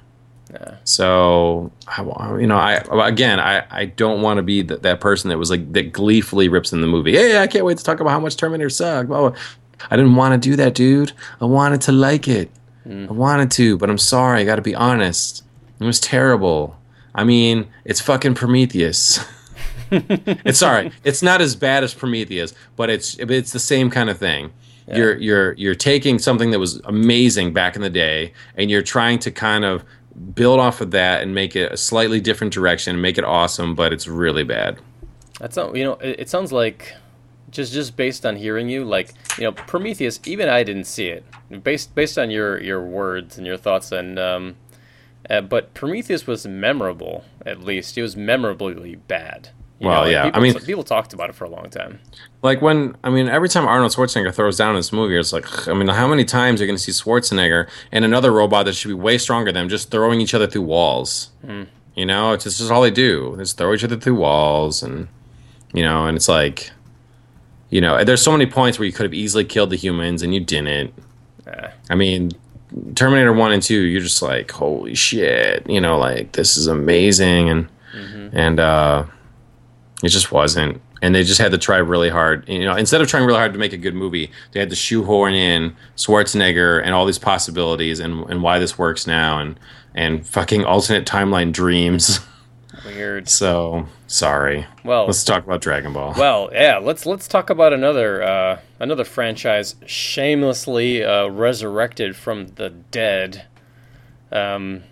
So, 0.83 1.71
I, 1.87 2.01
you 2.39 2.47
know, 2.47 2.57
I 2.57 2.83
again, 3.07 3.39
I, 3.39 3.65
I 3.69 3.85
don't 3.85 4.21
want 4.21 4.37
to 4.37 4.43
be 4.43 4.61
that, 4.63 4.83
that 4.83 4.99
person 4.99 5.29
that 5.29 5.37
was 5.37 5.49
like 5.49 5.71
that 5.73 5.93
gleefully 5.93 6.49
rips 6.49 6.73
in 6.73 6.81
the 6.81 6.87
movie. 6.87 7.13
Hey, 7.15 7.37
I 7.39 7.47
can't 7.47 7.65
wait 7.65 7.77
to 7.77 7.83
talk 7.83 7.99
about 7.99 8.11
how 8.11 8.19
much 8.19 8.35
Terminator 8.35 8.69
sucked. 8.69 9.11
I 9.11 9.95
didn't 9.95 10.15
want 10.15 10.41
to 10.41 10.49
do 10.49 10.55
that, 10.55 10.73
dude. 10.73 11.13
I 11.39 11.45
wanted 11.45 11.81
to 11.81 11.91
like 11.91 12.27
it. 12.27 12.51
Mm. 12.87 13.09
I 13.09 13.13
wanted 13.13 13.51
to, 13.51 13.77
but 13.77 13.89
I'm 13.89 13.97
sorry. 13.97 14.41
I 14.41 14.45
got 14.45 14.55
to 14.55 14.61
be 14.61 14.75
honest. 14.75 15.43
It 15.79 15.85
was 15.85 15.99
terrible. 15.99 16.75
I 17.13 17.23
mean, 17.23 17.67
it's 17.85 18.01
fucking 18.01 18.35
Prometheus. 18.35 19.23
it's 19.91 20.59
sorry. 20.59 20.91
It's 21.03 21.21
not 21.21 21.41
as 21.41 21.55
bad 21.55 21.83
as 21.83 21.93
Prometheus, 21.93 22.53
but 22.75 22.89
it's 22.89 23.17
it's 23.17 23.51
the 23.51 23.59
same 23.59 23.89
kind 23.89 24.09
of 24.09 24.17
thing. 24.17 24.51
You're 24.91 25.17
you're 25.17 25.53
you're 25.53 25.75
taking 25.75 26.17
something 26.17 26.49
that 26.51 26.59
was 26.59 26.77
amazing 26.85 27.53
back 27.53 27.75
in 27.75 27.83
the 27.83 27.91
day, 27.91 28.33
and 28.55 28.71
you're 28.71 28.81
trying 28.81 29.19
to 29.19 29.31
kind 29.31 29.63
of 29.63 29.83
build 30.33 30.59
off 30.59 30.81
of 30.81 30.91
that 30.91 31.21
and 31.21 31.33
make 31.33 31.55
it 31.55 31.71
a 31.71 31.77
slightly 31.77 32.19
different 32.19 32.53
direction, 32.53 32.95
and 32.95 33.01
make 33.01 33.17
it 33.17 33.23
awesome, 33.23 33.75
but 33.75 33.93
it's 33.93 34.07
really 34.07 34.43
bad. 34.43 34.79
That's 35.39 35.57
you 35.57 35.83
know, 35.83 35.93
it, 35.93 36.21
it 36.21 36.29
sounds 36.29 36.51
like 36.51 36.93
just 37.51 37.73
just 37.73 37.95
based 37.95 38.25
on 38.25 38.35
hearing 38.35 38.69
you, 38.69 38.85
like 38.85 39.13
you 39.37 39.43
know, 39.43 39.51
Prometheus. 39.51 40.19
Even 40.25 40.49
I 40.49 40.63
didn't 40.63 40.85
see 40.85 41.07
it. 41.07 41.23
Based 41.63 41.95
based 41.95 42.17
on 42.17 42.29
your 42.29 42.61
your 42.61 42.81
words 42.81 43.37
and 43.37 43.47
your 43.47 43.57
thoughts, 43.57 43.91
and 43.91 44.19
um, 44.19 44.55
uh, 45.29 45.41
but 45.41 45.73
Prometheus 45.73 46.27
was 46.27 46.45
memorable. 46.45 47.23
At 47.45 47.61
least 47.61 47.97
it 47.97 48.01
was 48.01 48.15
memorably 48.15 48.95
bad. 48.95 49.49
You 49.79 49.87
Well, 49.87 50.01
like, 50.03 50.11
yeah, 50.11 50.23
I 50.23 50.25
people, 50.31 50.41
mean- 50.41 50.53
people 50.59 50.83
talked 50.83 51.13
about 51.13 51.29
it 51.29 51.35
for 51.35 51.45
a 51.45 51.49
long 51.49 51.69
time. 51.69 51.99
Like 52.41 52.61
when 52.61 52.95
I 53.03 53.09
mean, 53.09 53.27
every 53.27 53.49
time 53.49 53.65
Arnold 53.67 53.91
Schwarzenegger 53.91 54.33
throws 54.33 54.57
down 54.57 54.71
in 54.71 54.75
this 54.75 54.91
movie, 54.93 55.17
it's 55.17 55.33
like 55.33 55.67
I 55.67 55.73
mean, 55.73 55.87
how 55.87 56.07
many 56.07 56.25
times 56.25 56.59
are 56.59 56.65
you 56.65 56.67
going 56.67 56.77
to 56.77 56.83
see 56.83 56.91
Schwarzenegger 56.91 57.69
and 57.91 58.03
another 58.05 58.31
robot 58.31 58.65
that 58.65 58.73
should 58.73 58.87
be 58.89 58.93
way 58.93 59.17
stronger 59.17 59.51
than 59.51 59.63
him 59.63 59.69
just 59.69 59.89
throwing 59.91 60.21
each 60.21 60.33
other 60.33 60.47
through 60.47 60.63
walls? 60.63 61.31
You 61.95 62.05
know, 62.05 62.31
it's 62.31 62.45
just, 62.45 62.61
it's 62.61 62.69
all 62.69 62.81
they 62.81 62.91
do. 62.91 63.35
They 63.35 63.43
just 63.43 63.57
throw 63.57 63.73
each 63.73 63.83
other 63.83 63.97
through 63.97 64.15
walls, 64.15 64.83
and 64.83 65.07
you 65.73 65.83
know, 65.83 66.05
and 66.07 66.15
it's 66.15 66.29
like, 66.29 66.71
you 67.69 67.81
know, 67.81 68.01
there's 68.05 68.21
so 68.21 68.31
many 68.31 68.45
points 68.45 68.79
where 68.79 68.85
you 68.85 68.93
could 68.93 69.03
have 69.03 69.13
easily 69.13 69.43
killed 69.43 69.69
the 69.69 69.75
humans 69.75 70.21
and 70.23 70.33
you 70.33 70.39
didn't. 70.39 70.93
Uh, 71.45 71.69
I 71.89 71.95
mean, 71.95 72.31
Terminator 72.95 73.33
One 73.33 73.51
and 73.51 73.61
Two, 73.61 73.81
you're 73.81 74.01
just 74.01 74.21
like, 74.21 74.49
holy 74.51 74.95
shit, 74.95 75.69
you 75.69 75.81
know, 75.81 75.97
like 75.97 76.33
this 76.33 76.55
is 76.57 76.67
amazing, 76.67 77.49
and 77.49 77.67
and 78.33 78.59
uh, 78.61 79.03
it 80.03 80.09
just 80.09 80.31
wasn't. 80.31 80.81
And 81.01 81.15
they 81.15 81.23
just 81.23 81.39
had 81.39 81.51
to 81.51 81.57
try 81.57 81.77
really 81.77 82.09
hard. 82.09 82.47
You 82.47 82.65
know, 82.65 82.75
instead 82.75 83.01
of 83.01 83.07
trying 83.07 83.25
really 83.25 83.39
hard 83.39 83.53
to 83.53 83.59
make 83.59 83.73
a 83.73 83.77
good 83.77 83.95
movie, 83.95 84.31
they 84.51 84.59
had 84.59 84.69
to 84.69 84.75
shoehorn 84.75 85.33
in 85.33 85.75
Schwarzenegger 85.95 86.81
and 86.83 86.93
all 86.93 87.05
these 87.05 87.19
possibilities 87.19 87.99
and 87.99 88.29
and 88.29 88.41
why 88.43 88.59
this 88.59 88.77
works 88.77 89.07
now 89.07 89.39
and 89.39 89.59
and 89.95 90.25
fucking 90.27 90.65
alternate 90.65 91.05
timeline 91.05 91.51
dreams. 91.51 92.19
weird. 92.85 93.27
so 93.29 93.87
sorry. 94.07 94.65
Well, 94.83 95.05
Let's 95.05 95.23
talk 95.23 95.45
about 95.45 95.61
Dragon 95.61 95.93
Ball. 95.93 96.13
Well, 96.17 96.49
yeah, 96.51 96.77
let's 96.77 97.05
let's 97.05 97.27
talk 97.27 97.49
about 97.49 97.73
another 97.73 98.21
uh, 98.23 98.59
another 98.79 99.05
franchise 99.05 99.75
shamelessly 99.85 101.03
uh, 101.03 101.27
resurrected 101.27 102.15
from 102.15 102.47
the 102.55 102.69
dead. 102.69 103.45
Um, 104.31 104.83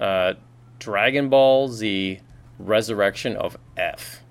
uh, 0.00 0.34
Dragon 0.78 1.28
Ball 1.28 1.68
Z: 1.68 2.20
Resurrection 2.58 3.34
of 3.36 3.56
F. 3.76 4.22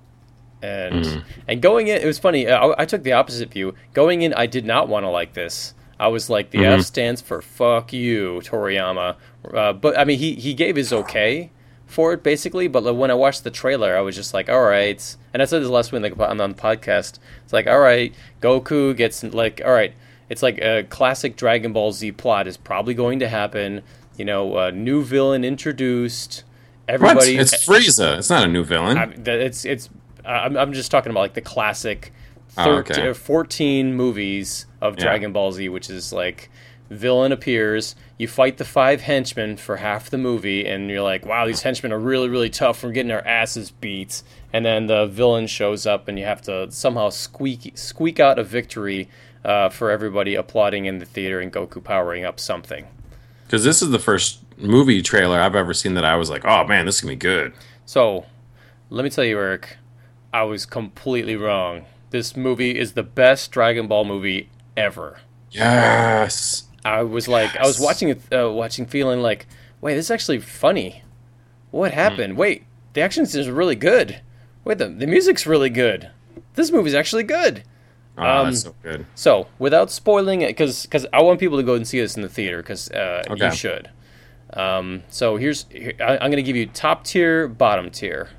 And 0.62 1.06
hmm. 1.06 1.20
and 1.48 1.62
going 1.62 1.88
in, 1.88 1.98
it 2.02 2.06
was 2.06 2.20
funny. 2.20 2.48
Uh, 2.48 2.70
I, 2.70 2.82
I 2.82 2.86
took 2.86 3.04
the 3.04 3.14
opposite 3.14 3.52
view. 3.52 3.76
Going 3.94 4.22
in, 4.22 4.34
I 4.34 4.48
did 4.48 4.66
not 4.66 4.88
want 4.88 5.04
to 5.04 5.10
like 5.10 5.34
this. 5.34 5.74
I 6.00 6.08
was 6.08 6.30
like, 6.30 6.52
the 6.52 6.60
F 6.60 6.74
mm-hmm. 6.74 6.82
stands 6.82 7.22
for 7.22 7.42
"fuck 7.42 7.94
you, 7.94 8.42
Toriyama." 8.44 9.16
Uh, 9.54 9.74
but 9.74 9.98
I 9.98 10.04
mean, 10.04 10.20
he 10.20 10.36
he 10.36 10.54
gave 10.54 10.76
his 10.76 10.92
okay 10.92 11.52
for 11.88 12.14
it 12.14 12.22
basically. 12.22 12.68
But 12.68 12.84
like, 12.84 12.96
when 12.96 13.10
I 13.10 13.16
watched 13.16 13.44
the 13.44 13.52
trailer, 13.52 13.98
I 13.98 14.02
was 14.02 14.16
just 14.16 14.34
like, 14.34 14.50
all 14.50 14.64
right. 14.64 15.16
And 15.34 15.42
I 15.42 15.46
said 15.46 15.62
this 15.62 15.70
last 15.70 15.92
week 15.92 16.04
like, 16.04 16.20
on 16.20 16.40
on 16.40 16.52
the 16.52 16.62
podcast. 16.62 17.20
It's 17.44 17.54
like, 17.54 17.68
all 17.68 17.80
right, 17.80 18.14
Goku 18.42 18.96
gets 18.96 19.24
like, 19.24 19.62
all 19.66 19.72
right. 19.72 19.94
It's 20.30 20.44
like 20.44 20.60
a 20.60 20.84
classic 20.84 21.38
Dragon 21.38 21.72
Ball 21.72 21.94
Z 21.94 22.12
plot 22.14 22.48
is 22.48 22.58
probably 22.58 22.94
going 22.94 23.20
to 23.20 23.30
happen. 23.30 23.82
You 24.18 24.26
know, 24.26 24.58
a 24.58 24.72
new 24.72 25.04
villain 25.04 25.46
introduced. 25.46 26.44
what? 26.86 26.96
Everybody, 26.96 27.38
It's 27.38 27.66
Frieza. 27.66 28.18
It's 28.18 28.30
not 28.30 28.44
a 28.44 28.48
new 28.48 28.64
villain. 28.64 28.98
I, 28.98 29.04
it's 29.26 29.64
it's. 29.64 29.90
I'm 30.32 30.58
I'm 30.58 30.74
just 30.74 30.92
talking 30.92 31.10
about 31.12 31.22
like 31.22 31.34
the 31.34 31.42
classic, 31.42 32.12
Oh, 32.58 32.78
okay. 32.78 33.10
uh, 33.10 33.14
14 33.14 33.94
movies 33.96 34.66
of 34.82 34.96
Yeah. 34.98 35.04
Dragon 35.06 35.32
Ball 35.34 35.52
Z, 35.52 35.70
which 35.70 35.90
is 35.90 36.12
like 36.14 36.50
villain 36.90 37.32
appears, 37.34 37.96
you 38.18 38.28
fight 38.30 38.58
the 38.58 38.64
five 38.64 39.02
henchmen 39.02 39.58
for 39.58 39.76
half 39.78 40.10
the 40.10 40.18
movie, 40.18 40.66
and 40.66 40.90
you're 40.90 41.02
like, 41.02 41.26
wow, 41.26 41.46
these 41.46 41.62
henchmen 41.64 41.92
are 41.92 42.00
really, 42.00 42.30
really 42.30 42.50
tough. 42.50 42.82
We're 42.82 42.94
getting 42.94 43.12
our 43.12 43.26
asses 43.28 43.72
beat. 43.72 44.24
And 44.54 44.66
then 44.66 44.88
the 44.88 45.06
villain 45.06 45.48
shows 45.48 45.86
up, 45.86 46.08
and 46.08 46.18
you 46.18 46.24
have 46.24 46.42
to 46.44 46.72
somehow 46.72 47.10
squeak 47.10 47.74
squeak 47.78 48.20
out 48.22 48.40
a 48.40 48.44
victory 48.44 49.10
uh, 49.44 49.68
for 49.70 49.92
everybody 49.92 50.36
applauding 50.36 50.86
in 50.86 51.00
the 51.00 51.06
theater 51.06 51.40
and 51.42 51.52
Goku 51.52 51.84
powering 51.84 52.24
up 52.26 52.40
something. 52.40 52.88
Because 53.46 53.64
this 53.66 53.82
is 53.82 53.90
the 53.92 54.00
first 54.00 54.40
movie 54.58 55.02
trailer 55.02 55.40
I've 55.40 55.56
ever 55.56 55.74
seen 55.74 55.94
that 55.96 56.06
I 56.06 56.16
was 56.16 56.30
like, 56.30 56.44
oh 56.46 56.66
man, 56.66 56.86
this 56.86 56.96
is 56.96 57.02
gonna 57.02 57.12
be 57.12 57.16
good. 57.18 57.54
So, 57.86 58.26
let 58.90 59.04
me 59.04 59.10
tell 59.10 59.24
you, 59.26 59.38
Eric, 59.38 59.78
I 60.34 60.44
was 60.44 60.66
completely 60.66 61.36
wrong. 61.36 61.86
This 62.10 62.36
movie 62.36 62.78
is 62.78 62.94
the 62.94 63.04
best 63.04 63.52
Dragon 63.52 63.88
Ball 63.88 64.06
movie 64.06 64.50
ever. 64.76 65.20
Yes. 65.52 66.64
I 66.86 67.04
was 67.04 67.28
like, 67.28 67.56
I 67.58 67.66
was 67.66 67.80
watching 67.80 68.10
it, 68.10 68.22
uh, 68.34 68.50
watching, 68.52 68.86
feeling 68.86 69.22
like, 69.22 69.46
wait, 69.82 69.96
this 69.96 70.06
is 70.06 70.12
actually 70.12 70.40
funny. 70.40 71.04
What 71.72 71.92
happened? 71.94 72.38
Wait, 72.38 72.64
the 72.94 73.02
action 73.02 73.24
is 73.24 73.50
really 73.50 73.76
good. 73.76 74.22
Wait, 74.64 74.78
the 74.78 74.88
the 74.88 75.08
music's 75.08 75.46
really 75.46 75.70
good. 75.70 76.10
This 76.54 76.72
movie's 76.72 76.96
actually 76.96 77.24
good. 77.24 77.64
Oh, 78.18 78.24
Um, 78.24 78.46
that's 78.46 78.62
so 78.62 78.76
good. 78.82 79.06
So, 79.16 79.48
without 79.60 79.92
spoiling 79.92 80.42
it, 80.42 80.48
because 80.50 81.06
I 81.14 81.22
want 81.22 81.40
people 81.40 81.58
to 81.58 81.64
go 81.64 81.76
and 81.76 81.88
see 81.88 82.00
this 82.00 82.16
in 82.16 82.22
the 82.24 82.30
theater, 82.30 82.58
because 82.64 82.90
uh, 82.92 83.24
you 83.30 83.36
should. 83.56 83.90
Um, 84.54 85.04
so 85.10 85.36
here's 85.38 85.66
here, 85.70 85.94
I, 86.00 86.14
I'm 86.14 86.32
going 86.32 86.38
to 86.38 86.44
give 86.44 86.56
you 86.56 86.66
top 86.68 87.04
tier, 87.04 87.48
bottom 87.48 87.92
tier, 87.92 88.30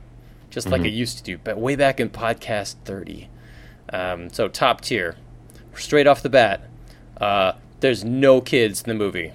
just 0.50 0.68
like 0.68 0.84
it 0.84 0.90
used 0.92 1.18
to 1.18 1.22
do, 1.24 1.38
but 1.42 1.58
way 1.58 1.76
back 1.76 2.00
in 2.00 2.08
podcast 2.10 2.76
30. 2.84 3.28
Um, 3.92 4.30
so 4.30 4.48
top 4.48 4.80
tier, 4.80 5.16
straight 5.74 6.06
off 6.06 6.22
the 6.22 6.28
bat, 6.28 6.62
uh, 7.20 7.52
there's 7.80 8.04
no 8.04 8.40
kids 8.40 8.82
in 8.82 8.88
the 8.88 8.94
movie, 8.94 9.32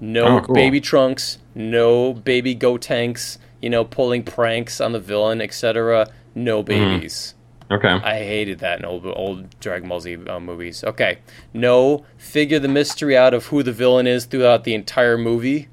no 0.00 0.38
Oh, 0.38 0.40
cool. 0.42 0.54
baby 0.54 0.80
trunks, 0.80 1.38
no 1.54 2.12
baby 2.12 2.54
Gotenks, 2.54 3.38
you 3.60 3.70
know, 3.70 3.84
pulling 3.84 4.22
pranks 4.22 4.80
on 4.80 4.92
the 4.92 5.00
villain, 5.00 5.40
etc. 5.40 6.08
No 6.34 6.62
babies. 6.62 7.34
Okay. 7.70 7.88
I 7.88 8.18
hated 8.18 8.60
that 8.60 8.78
in 8.78 8.84
old 8.84 9.04
old 9.06 9.58
Dragon 9.58 9.88
Ball 9.88 10.00
Z 10.00 10.16
uh, 10.28 10.38
movies. 10.38 10.84
Okay, 10.84 11.18
no, 11.52 12.04
figure 12.16 12.60
the 12.60 12.68
mystery 12.68 13.16
out 13.16 13.34
of 13.34 13.46
who 13.46 13.62
the 13.64 13.72
villain 13.72 14.06
is 14.06 14.24
throughout 14.26 14.62
the 14.64 14.74
entire 14.74 15.18
movie 15.18 15.66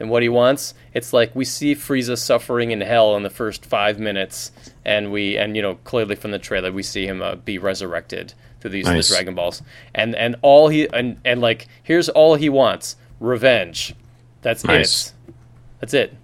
and 0.00 0.10
what 0.10 0.22
he 0.22 0.28
wants. 0.28 0.74
It's 0.94 1.12
like 1.12 1.34
we 1.36 1.44
see 1.44 1.74
Frieza 1.74 2.18
suffering 2.18 2.70
in 2.72 2.80
hell 2.80 3.16
in 3.16 3.22
the 3.22 3.30
first 3.30 3.64
five 3.64 4.00
minutes, 4.00 4.50
and 4.84 5.12
we 5.12 5.36
and 5.36 5.54
you 5.54 5.62
know 5.62 5.76
clearly 5.84 6.16
from 6.16 6.32
the 6.32 6.38
trailer 6.38 6.72
we 6.72 6.82
see 6.82 7.06
him 7.06 7.22
uh, 7.22 7.36
be 7.36 7.58
resurrected 7.58 8.34
through 8.60 8.70
these 8.70 8.86
Nice. 8.86 9.08
Dragon 9.08 9.34
Balls, 9.34 9.62
and 9.94 10.14
and 10.16 10.36
all 10.42 10.68
he 10.68 10.88
and 10.88 11.20
and 11.24 11.40
like 11.40 11.68
here's 11.82 12.08
all 12.08 12.34
he 12.34 12.48
wants: 12.48 12.96
revenge. 13.20 13.94
That's 14.42 14.64
Nice. 14.64 15.08
it. 15.28 15.34
That's 15.80 15.94
it. 15.94 16.16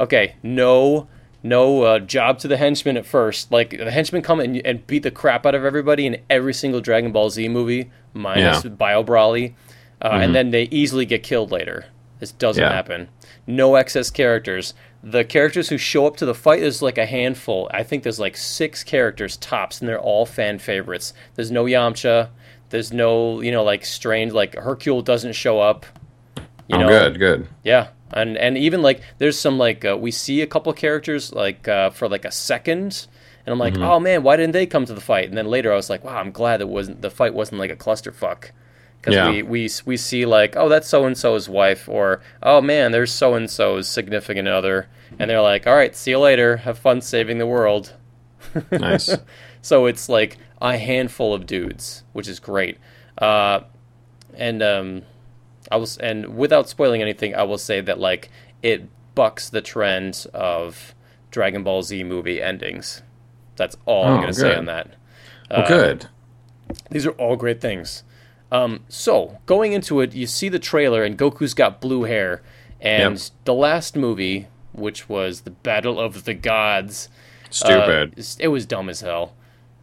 Okay, 0.00 0.34
no, 0.42 1.06
no 1.42 1.82
uh, 1.82 1.98
job 2.00 2.38
to 2.40 2.48
the 2.48 2.56
henchmen 2.56 2.96
at 2.96 3.06
first. 3.06 3.52
Like 3.52 3.70
the 3.70 3.90
henchmen 3.90 4.22
come 4.22 4.40
and, 4.40 4.56
and 4.64 4.86
beat 4.86 5.02
the 5.02 5.10
crap 5.10 5.44
out 5.46 5.54
of 5.54 5.64
everybody 5.64 6.06
in 6.06 6.20
every 6.28 6.54
single 6.54 6.80
Dragon 6.80 7.12
Ball 7.12 7.30
Z 7.30 7.48
movie, 7.48 7.90
minus 8.14 8.64
Yeah. 8.64 8.70
Bio 8.70 9.04
Broly, 9.04 9.54
uh, 10.02 10.08
and 10.12 10.34
then 10.34 10.50
they 10.50 10.64
easily 10.64 11.04
get 11.06 11.22
killed 11.22 11.50
later. 11.52 11.86
This 12.20 12.32
doesn't 12.32 12.62
Yeah. 12.62 12.72
happen. 12.72 13.08
No 13.46 13.74
excess 13.74 14.10
characters. 14.10 14.74
The 15.02 15.24
characters 15.24 15.70
who 15.70 15.78
show 15.78 16.06
up 16.06 16.16
to 16.18 16.26
the 16.26 16.34
fight 16.34 16.62
is 16.62 16.82
like 16.82 16.98
a 16.98 17.06
handful. 17.06 17.68
I 17.72 17.82
think 17.82 18.02
there's 18.02 18.20
like 18.20 18.36
six 18.36 18.84
characters 18.84 19.36
tops, 19.38 19.80
and 19.80 19.88
they're 19.88 19.98
all 20.00 20.26
fan 20.26 20.58
favorites. 20.58 21.12
There's 21.34 21.50
no 21.50 21.64
Yamcha. 21.64 22.28
There's 22.68 22.92
no, 22.92 23.40
you 23.40 23.50
know, 23.50 23.64
like 23.64 23.84
strange, 23.84 24.32
like 24.32 24.54
Hercule 24.54 25.02
doesn't 25.02 25.32
show 25.32 25.58
up. 25.60 25.86
You 26.68 26.76
oh, 26.76 26.80
know, 26.80 26.88
good, 26.88 27.18
good. 27.18 27.48
yeah, 27.64 27.88
and 28.12 28.36
and 28.36 28.56
even 28.56 28.80
like 28.82 29.00
there's 29.18 29.36
some 29.38 29.58
like 29.58 29.84
uh, 29.84 29.96
we 29.98 30.10
see 30.12 30.40
a 30.42 30.46
couple 30.46 30.72
characters 30.72 31.32
like 31.32 31.66
uh, 31.66 31.90
for 31.90 32.08
like 32.08 32.24
a 32.24 32.30
second, 32.30 33.06
and 33.44 33.52
I'm 33.52 33.58
like, 33.58 33.74
Mm-hmm. 33.74 33.82
oh 33.82 33.98
man, 33.98 34.22
why 34.22 34.36
didn't 34.36 34.52
they 34.52 34.66
come 34.66 34.84
to 34.84 34.94
the 34.94 35.00
fight? 35.00 35.28
And 35.28 35.36
then 35.36 35.46
later 35.46 35.72
I 35.72 35.76
was 35.76 35.90
like, 35.90 36.04
wow, 36.04 36.18
I'm 36.18 36.30
glad 36.30 36.60
it 36.60 36.68
wasn't 36.68 37.00
the 37.02 37.10
fight 37.10 37.34
wasn't 37.34 37.58
like 37.58 37.72
a 37.72 37.76
clusterfuck. 37.76 38.50
Because 39.00 39.14
Yeah. 39.14 39.30
we, 39.30 39.42
we 39.42 39.70
we 39.86 39.96
see 39.96 40.26
like 40.26 40.56
oh 40.56 40.68
that's 40.68 40.86
so 40.88 41.04
and 41.06 41.16
so's 41.16 41.48
wife 41.48 41.88
or 41.88 42.20
oh 42.42 42.60
man 42.60 42.92
there's 42.92 43.12
so 43.12 43.34
and 43.34 43.48
so's 43.50 43.88
significant 43.88 44.46
other 44.46 44.88
and 45.18 45.30
they're 45.30 45.40
like 45.40 45.66
all 45.66 45.74
right 45.74 45.96
see 45.96 46.10
you 46.10 46.18
later 46.18 46.58
have 46.58 46.78
fun 46.78 47.00
saving 47.00 47.38
the 47.38 47.46
world 47.46 47.94
Nice. 48.70 49.16
so 49.62 49.86
it's 49.86 50.08
like 50.08 50.38
a 50.62 50.76
handful 50.78 51.32
of 51.34 51.46
dudes, 51.46 52.04
which 52.12 52.26
is 52.28 52.40
great. 52.40 52.78
Uh, 53.18 53.60
and 54.34 54.62
um, 54.62 55.02
I 55.70 55.76
was 55.76 55.96
and 55.98 56.36
without 56.36 56.68
spoiling 56.68 57.00
anything, 57.02 57.34
I 57.34 57.42
will 57.44 57.58
say 57.58 57.80
that 57.82 57.98
like 57.98 58.30
it 58.62 58.88
bucks 59.14 59.48
the 59.50 59.60
trend 59.60 60.26
of 60.34 60.94
Dragon 61.30 61.62
Ball 61.62 61.82
Z 61.82 62.02
movie 62.04 62.40
endings. 62.42 63.02
That's 63.56 63.76
all 63.86 64.04
I'm 64.06 64.12
Oh, 64.12 64.16
going 64.16 64.28
to 64.28 64.34
say 64.34 64.54
on 64.56 64.64
that. 64.66 64.94
well, 65.50 65.68
good. 65.68 66.06
These 66.90 67.06
are 67.06 67.12
all 67.12 67.36
great 67.36 67.60
things. 67.60 68.04
Um, 68.52 68.80
so 68.88 69.38
going 69.46 69.72
into 69.72 70.00
it, 70.00 70.12
you 70.14 70.26
see 70.26 70.48
the 70.48 70.58
trailer, 70.58 71.04
and 71.04 71.16
Goku's 71.18 71.54
got 71.54 71.80
blue 71.80 72.04
hair, 72.04 72.42
and 72.80 73.14
Yep. 73.18 73.22
the 73.44 73.54
last 73.54 73.96
movie, 73.96 74.48
which 74.72 75.08
was 75.08 75.42
the 75.42 75.50
Battle 75.50 76.00
of 76.00 76.24
the 76.24 76.34
Gods, 76.34 77.08
Stupid. 77.50 78.14
uh, 78.18 78.22
it 78.38 78.48
was 78.48 78.66
dumb 78.66 78.88
as 78.88 79.00
hell. 79.02 79.34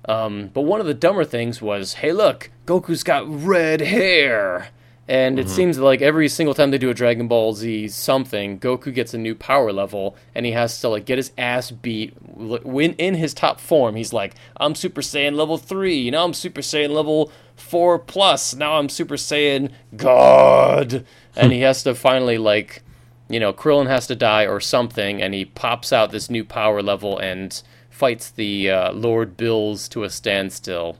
Um, 0.08 0.52
but 0.54 0.62
one 0.62 0.80
of 0.80 0.86
the 0.86 0.94
dumber 0.94 1.26
things 1.26 1.62
was, 1.62 1.96
hey, 1.96 2.12
look, 2.14 2.50
Goku's 2.66 3.04
got 3.04 3.26
red 3.28 3.82
hair. 3.82 4.70
And 5.10 5.40
it 5.40 5.48
seems 5.48 5.80
like 5.80 6.02
every 6.02 6.28
single 6.28 6.54
time 6.54 6.70
they 6.72 6.78
do 6.78 6.90
a 6.90 6.94
Dragon 6.94 7.30
Ball 7.30 7.54
Z 7.54 7.88
something, 7.88 8.60
Goku 8.60 8.94
gets 8.94 9.14
a 9.14 9.18
new 9.18 9.36
power 9.36 9.72
level, 9.72 10.18
and 10.36 10.46
he 10.46 10.52
has 10.52 10.82
to 10.82 10.90
like 10.90 11.06
get 11.06 11.18
his 11.18 11.32
ass 11.38 11.72
beat. 11.72 12.14
When 12.36 12.92
in 12.96 13.14
his 13.16 13.34
top 13.34 13.62
form, 13.62 13.96
he's 13.96 14.12
like, 14.12 14.34
"I'm 14.58 14.76
Super 14.76 15.00
Saiyan 15.02 15.36
level 15.36 15.58
three. 15.58 15.96
You 15.98 16.12
know, 16.12 16.26
I'm 16.26 16.34
Super 16.34 16.60
Saiyan 16.60 16.90
level 16.90 17.32
four 17.58 18.00
plus. 18.00 18.56
Now 18.56 18.78
I'm 18.78 18.90
Super 18.90 19.16
Saiyan 19.16 19.72
God." 19.96 21.06
and 21.36 21.52
he 21.52 21.62
has 21.62 21.84
to 21.84 21.94
finally 21.94 22.38
like 22.38 22.84
you 23.30 23.40
know, 23.40 23.52
Krillin 23.52 23.88
has 23.88 24.08
to 24.08 24.16
die 24.16 24.48
or 24.48 24.60
something, 24.60 25.22
and 25.22 25.34
he 25.34 25.46
pops 25.46 25.92
out 25.92 26.12
this 26.12 26.30
new 26.30 26.46
power 26.46 26.82
level 26.82 27.18
and 27.18 27.62
fights 27.90 28.30
the 28.30 28.70
uh, 28.70 28.94
Lord 28.94 29.36
Bills 29.36 29.90
to 29.90 30.04
a 30.04 30.10
standstill 30.10 30.98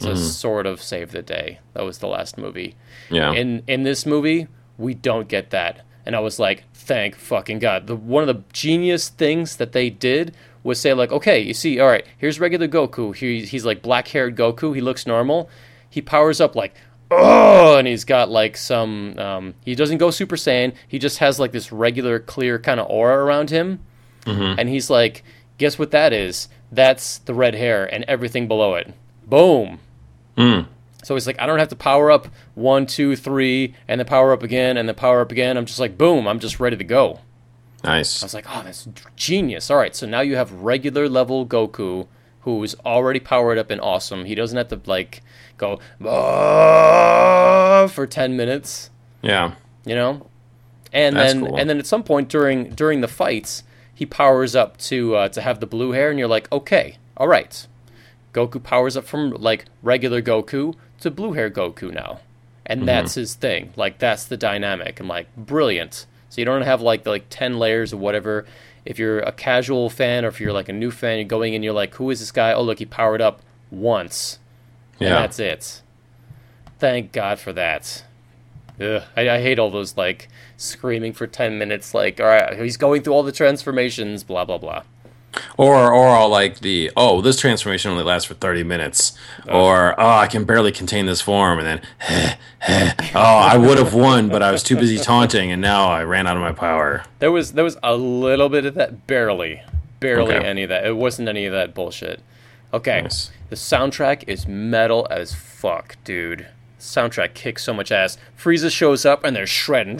to 0.00 0.16
sort 0.16 0.66
of 0.66 0.82
save 0.82 1.12
the 1.12 1.22
day. 1.22 1.58
That 1.74 1.84
was 1.84 1.98
the 1.98 2.08
last 2.08 2.38
movie. 2.38 2.74
Yeah. 3.10 3.32
In 3.32 3.62
in 3.66 3.82
this 3.82 4.06
movie, 4.06 4.48
we 4.78 4.94
don't 4.94 5.28
get 5.28 5.50
that, 5.50 5.84
and 6.06 6.16
I 6.16 6.20
was 6.20 6.38
like, 6.38 6.64
thank 6.74 7.14
fucking 7.14 7.58
god. 7.58 7.86
The 7.86 7.94
one 7.96 8.26
of 8.26 8.34
the 8.34 8.42
genius 8.52 9.08
things 9.08 9.56
that 9.56 9.72
they 9.72 9.90
did 9.90 10.34
was 10.62 10.80
say 10.80 10.92
like, 10.92 11.12
okay, 11.12 11.40
you 11.40 11.54
see, 11.54 11.78
all 11.78 11.88
right, 11.88 12.04
here's 12.18 12.40
regular 12.40 12.68
Goku. 12.68 13.14
He, 13.14 13.44
he's 13.46 13.64
like 13.64 13.82
black 13.82 14.08
haired 14.08 14.36
Goku. 14.36 14.74
He 14.74 14.80
looks 14.80 15.06
normal. 15.06 15.48
He 15.90 16.00
powers 16.00 16.40
up 16.40 16.54
like 16.56 16.74
oh, 17.10 17.76
and 17.76 17.86
he's 17.86 18.04
got 18.04 18.30
like 18.30 18.56
some. 18.56 19.18
Um, 19.18 19.54
he 19.64 19.74
doesn't 19.74 19.98
go 19.98 20.10
Super 20.10 20.36
Saiyan. 20.36 20.72
He 20.86 20.98
just 20.98 21.18
has 21.18 21.38
like 21.38 21.52
this 21.52 21.72
regular, 21.72 22.18
clear 22.18 22.58
kind 22.58 22.80
of 22.80 22.88
aura 22.88 23.24
around 23.24 23.50
him, 23.50 23.80
and 24.58 24.68
he's 24.68 24.90
like, 24.90 25.24
guess 25.58 25.78
what 25.78 25.90
that 25.90 26.12
is? 26.12 26.48
That's 26.72 27.18
the 27.18 27.34
red 27.34 27.54
hair 27.54 27.92
and 27.92 28.04
everything 28.04 28.46
below 28.46 28.74
it. 28.74 28.92
Boom. 29.26 29.80
Mm. 30.36 30.66
So 31.02 31.14
he's 31.14 31.26
like, 31.26 31.40
I 31.40 31.46
don't 31.46 31.58
have 31.58 31.68
to 31.68 31.76
power 31.76 32.10
up 32.10 32.28
one, 32.54 32.86
two, 32.86 33.16
three, 33.16 33.74
and 33.88 33.98
then 33.98 34.06
power 34.06 34.32
up 34.32 34.42
again, 34.42 34.76
and 34.76 34.88
then 34.88 34.94
power 34.94 35.20
up 35.20 35.32
again. 35.32 35.56
I'm 35.56 35.66
just 35.66 35.80
like, 35.80 35.98
boom, 35.98 36.28
I'm 36.28 36.38
just 36.38 36.60
ready 36.60 36.76
to 36.76 36.84
go. 36.84 37.20
Nice. 37.82 38.22
I 38.22 38.26
was 38.26 38.34
like, 38.34 38.44
oh, 38.48 38.62
that's 38.62 38.86
genius. 39.16 39.70
All 39.70 39.78
right, 39.78 39.96
so 39.96 40.06
now 40.06 40.20
you 40.20 40.36
have 40.36 40.52
regular 40.52 41.08
level 41.08 41.46
Goku 41.46 42.06
who's 42.58 42.74
already 42.84 43.20
powered 43.20 43.58
up 43.58 43.70
and 43.70 43.80
awesome. 43.80 44.24
He 44.24 44.34
doesn't 44.34 44.56
have 44.58 44.68
to 44.68 44.80
like 44.86 45.22
go 45.56 45.78
for 47.88 48.06
10 48.06 48.36
minutes, 48.36 48.90
Yeah. 49.22 49.54
you 49.84 49.94
know? 49.94 50.26
And 50.92 51.14
That's 51.16 51.32
then 51.34 51.46
cool. 51.46 51.56
and 51.56 51.70
then 51.70 51.78
at 51.78 51.86
some 51.86 52.02
point 52.02 52.28
during 52.28 52.70
during 52.70 53.00
the 53.00 53.06
fights, 53.06 53.62
he 53.94 54.04
powers 54.04 54.56
up 54.56 54.76
to 54.78 55.14
uh, 55.14 55.28
to 55.28 55.40
have 55.40 55.60
the 55.60 55.66
blue 55.66 55.92
hair 55.92 56.10
and 56.10 56.18
you're 56.18 56.26
like, 56.26 56.50
"Okay. 56.50 56.96
All 57.16 57.28
right. 57.28 57.64
Goku 58.34 58.60
powers 58.60 58.96
up 58.96 59.04
from 59.04 59.30
like 59.30 59.66
regular 59.84 60.20
Goku 60.20 60.74
to 61.00 61.10
blue 61.12 61.34
hair 61.34 61.48
Goku 61.48 61.92
now." 61.92 62.18
And 62.66 62.88
that's 62.88 63.14
his 63.14 63.34
thing. 63.34 63.72
Like 63.76 63.98
that's 64.00 64.24
the 64.24 64.36
dynamic. 64.36 64.98
I'm 64.98 65.06
like, 65.06 65.28
"Brilliant." 65.36 66.06
So 66.28 66.40
you 66.40 66.44
don't 66.44 66.62
have 66.62 66.80
like 66.80 67.04
the, 67.04 67.10
like 67.10 67.26
10 67.30 67.58
layers 67.60 67.92
or 67.92 67.96
whatever. 67.98 68.44
If 68.90 68.98
you're 68.98 69.20
a 69.20 69.32
casual 69.32 69.88
fan 69.88 70.24
or 70.24 70.28
if 70.28 70.40
you're 70.40 70.52
like 70.52 70.68
a 70.68 70.72
new 70.72 70.90
fan, 70.90 71.18
you're 71.18 71.24
going 71.24 71.54
in, 71.54 71.62
you're 71.62 71.72
like, 71.72 71.94
"Who 71.94 72.10
is 72.10 72.18
this 72.18 72.32
guy?" 72.32 72.52
Oh, 72.52 72.60
look, 72.62 72.80
he 72.80 72.86
powered 72.86 73.22
up 73.22 73.40
once. 73.70 74.40
And 74.98 75.08
Yeah. 75.10 75.14
that's 75.14 75.38
it. 75.38 75.82
Thank 76.80 77.12
God 77.12 77.38
for 77.38 77.52
that. 77.52 78.04
Ugh, 78.80 79.02
I, 79.16 79.28
I 79.30 79.40
hate 79.42 79.58
all 79.58 79.70
those 79.70 79.96
like 79.96 80.28
screaming 80.56 81.12
for 81.12 81.26
ten 81.26 81.56
minutes, 81.58 81.94
like, 81.94 82.18
all 82.20 82.26
right, 82.26 82.58
he's 82.58 82.76
going 82.76 83.02
through 83.02 83.12
all 83.12 83.22
the 83.22 83.30
transformations, 83.32 84.24
blah 84.24 84.44
blah 84.44 84.58
blah. 84.58 84.82
Or 85.56 85.92
or 85.92 86.08
I'll 86.08 86.28
like 86.28 86.60
the 86.60 86.90
oh 86.96 87.20
this 87.20 87.38
transformation 87.38 87.90
only 87.90 88.02
lasts 88.02 88.26
for 88.26 88.34
thirty 88.34 88.64
minutes, 88.64 89.16
oh. 89.48 89.60
or 89.64 90.00
oh 90.00 90.08
I 90.08 90.26
can 90.26 90.44
barely 90.44 90.72
contain 90.72 91.06
this 91.06 91.20
form, 91.20 91.58
and 91.60 91.66
then 91.66 92.36
oh 93.14 93.20
I 93.20 93.56
would 93.56 93.78
have 93.78 93.94
won, 93.94 94.28
but 94.28 94.42
I 94.42 94.50
was 94.50 94.62
too 94.62 94.76
busy 94.76 94.98
taunting, 94.98 95.52
and 95.52 95.62
now 95.62 95.86
I 95.88 96.02
ran 96.02 96.26
out 96.26 96.36
of 96.36 96.42
my 96.42 96.52
power. 96.52 97.04
There 97.20 97.30
was 97.30 97.52
there 97.52 97.64
was 97.64 97.76
a 97.82 97.94
little 97.96 98.48
bit 98.48 98.64
of 98.66 98.74
that, 98.74 99.06
barely, 99.06 99.62
barely 100.00 100.34
Okay. 100.34 100.44
any 100.46 100.64
of 100.64 100.68
that. 100.70 100.84
It 100.84 100.96
wasn't 100.96 101.28
any 101.28 101.46
of 101.46 101.52
that 101.52 101.74
bullshit. 101.74 102.20
Okay, 102.72 103.02
Nice. 103.02 103.30
the 103.50 103.56
soundtrack 103.56 104.24
is 104.26 104.46
metal 104.48 105.06
as 105.10 105.34
fuck, 105.34 105.96
dude. 106.04 106.46
Soundtrack 106.78 107.34
kicks 107.34 107.62
so 107.62 107.74
much 107.74 107.92
ass. 107.92 108.16
Frieza 108.38 108.70
shows 108.70 109.04
up 109.04 109.22
and 109.22 109.36
they're 109.36 109.46
shredding. 109.46 109.98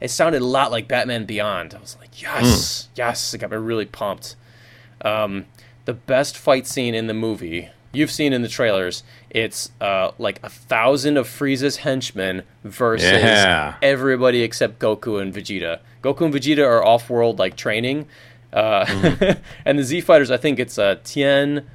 It 0.00 0.10
sounded 0.10 0.42
a 0.42 0.44
lot 0.46 0.70
like 0.70 0.88
Batman 0.88 1.24
Beyond. 1.24 1.74
I 1.74 1.78
was 1.80 1.96
like, 2.00 2.20
yes, 2.20 2.88
yes. 2.94 3.32
It 3.34 3.38
got 3.38 3.50
me 3.50 3.56
really 3.56 3.86
pumped. 3.86 4.36
Um, 5.02 5.46
the 5.84 5.94
best 5.94 6.36
fight 6.36 6.66
scene 6.66 6.94
in 6.94 7.06
the 7.06 7.14
movie 7.14 7.68
you've 7.92 8.10
seen 8.10 8.32
in 8.32 8.42
the 8.42 8.48
trailers. 8.48 9.02
It's 9.30 9.70
uh, 9.80 10.10
like 10.18 10.40
a 10.42 10.48
thousand 10.48 11.16
of 11.16 11.28
Frieza's 11.28 11.76
henchmen 11.78 12.42
versus 12.64 13.10
Yeah. 13.10 13.76
everybody 13.82 14.42
except 14.42 14.78
Goku 14.80 15.20
and 15.20 15.32
Vegeta. 15.32 15.78
Goku 16.02 16.22
and 16.24 16.34
Vegeta 16.34 16.66
are 16.66 16.84
off-world 16.84 17.38
like 17.38 17.56
training, 17.56 18.06
uh, 18.52 18.84
and 19.64 19.78
the 19.78 19.84
Z 19.84 20.00
fighters. 20.02 20.30
I 20.30 20.36
think 20.38 20.58
it's 20.58 20.76
uh, 20.78 20.96
Tien, 21.04 21.66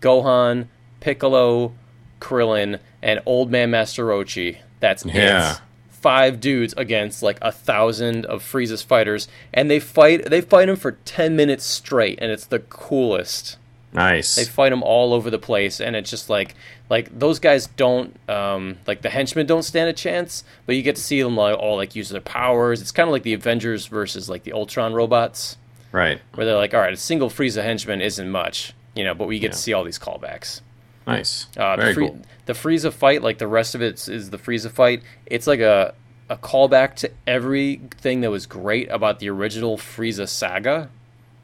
Gohan, 0.00 0.66
Piccolo, 1.00 1.72
Krillin, 2.20 2.78
and 3.02 3.20
Old 3.26 3.50
Man 3.50 3.70
Master 3.70 4.04
Roshi. 4.06 4.58
That's 4.80 5.04
Yeah. 5.06 5.54
it. 5.54 5.60
Five 6.04 6.38
dudes 6.38 6.74
against 6.76 7.22
like 7.22 7.38
a 7.40 7.50
thousand 7.50 8.26
of 8.26 8.42
Frieza's 8.42 8.82
fighters, 8.82 9.26
and 9.54 9.70
they 9.70 9.80
fight. 9.80 10.28
They 10.28 10.42
fight 10.42 10.68
him 10.68 10.76
for 10.76 10.92
ten 11.06 11.34
minutes 11.34 11.64
straight, 11.64 12.18
and 12.20 12.30
it's 12.30 12.44
the 12.44 12.58
coolest. 12.58 13.56
Nice. 13.94 14.34
They 14.34 14.44
fight 14.44 14.68
them 14.68 14.82
all 14.82 15.14
over 15.14 15.30
the 15.30 15.38
place, 15.38 15.80
and 15.80 15.96
it's 15.96 16.10
just 16.10 16.28
like 16.28 16.56
like 16.90 17.18
those 17.18 17.38
guys 17.38 17.68
don't 17.68 18.14
um, 18.28 18.76
like 18.86 19.00
the 19.00 19.08
henchmen 19.08 19.46
don't 19.46 19.62
stand 19.62 19.88
a 19.88 19.94
chance, 19.94 20.44
but 20.66 20.76
you 20.76 20.82
get 20.82 20.96
to 20.96 21.02
see 21.02 21.22
them 21.22 21.38
like 21.38 21.56
all 21.56 21.76
like 21.76 21.96
use 21.96 22.10
their 22.10 22.20
powers. 22.20 22.82
It's 22.82 22.92
kind 22.92 23.08
of 23.08 23.12
like 23.12 23.22
the 23.22 23.32
Avengers 23.32 23.86
versus 23.86 24.28
like 24.28 24.42
the 24.42 24.52
Ultron 24.52 24.92
robots, 24.92 25.56
right. 25.90 26.20
where 26.34 26.44
they're 26.44 26.56
like, 26.56 26.74
all 26.74 26.80
right, 26.80 26.92
a 26.92 26.98
single 26.98 27.30
Frieza 27.30 27.62
henchman 27.62 28.02
isn't 28.02 28.28
much, 28.28 28.74
you 28.94 29.04
know, 29.04 29.14
but 29.14 29.26
we 29.26 29.38
get 29.38 29.52
to 29.52 29.58
see 29.58 29.72
all 29.72 29.84
these 29.84 29.98
callbacks. 29.98 30.60
Nice. 31.06 31.46
Uh, 31.56 31.76
Very 31.76 31.88
the, 31.88 31.94
Free- 31.94 32.08
cool. 32.08 32.18
the 32.46 32.52
Frieza 32.54 32.92
fight, 32.92 33.22
like 33.22 33.38
the 33.38 33.46
rest 33.46 33.74
of 33.74 33.82
it, 33.82 34.08
is, 34.08 34.30
the 34.30 34.38
Frieza 34.38 34.70
fight. 34.70 35.02
It's 35.26 35.46
like 35.46 35.60
a 35.60 35.94
a 36.30 36.36
callback 36.36 36.94
to 36.96 37.10
everything 37.26 38.22
that 38.22 38.30
was 38.30 38.46
great 38.46 38.88
about 38.90 39.18
the 39.18 39.28
original 39.28 39.76
Frieza 39.76 40.28
saga, 40.28 40.88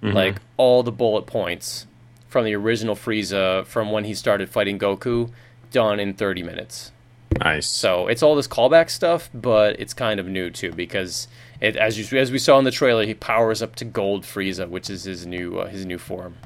Mm-hmm. 0.02 0.16
like 0.16 0.36
all 0.56 0.82
the 0.82 0.90
bullet 0.92 1.26
points 1.26 1.86
from 2.28 2.46
the 2.46 2.54
original 2.56 2.94
Frieza 2.96 3.66
from 3.66 3.92
when 3.92 4.04
he 4.04 4.14
started 4.14 4.48
fighting 4.48 4.78
Goku, 4.78 5.30
done 5.72 6.00
in 6.00 6.14
30 6.14 6.42
minutes. 6.42 6.90
Nice. 7.38 7.66
So 7.68 8.06
it's 8.06 8.22
all 8.22 8.34
this 8.34 8.48
callback 8.48 8.88
stuff, 8.88 9.28
but 9.34 9.78
it's 9.78 9.92
kind 9.92 10.18
of 10.18 10.26
new 10.26 10.48
too 10.48 10.72
because 10.72 11.28
it, 11.60 11.76
as 11.76 11.98
you 11.98 12.18
as 12.18 12.32
we 12.32 12.38
saw 12.38 12.58
in 12.58 12.64
the 12.64 12.70
trailer, 12.70 13.04
he 13.04 13.12
powers 13.12 13.60
up 13.60 13.76
to 13.76 13.84
Gold 13.84 14.22
Frieza, 14.24 14.66
which 14.70 14.88
is 14.88 15.04
his 15.04 15.26
new 15.26 15.58
uh, 15.58 15.66
his 15.68 15.84
new 15.84 15.98
form. 15.98 16.36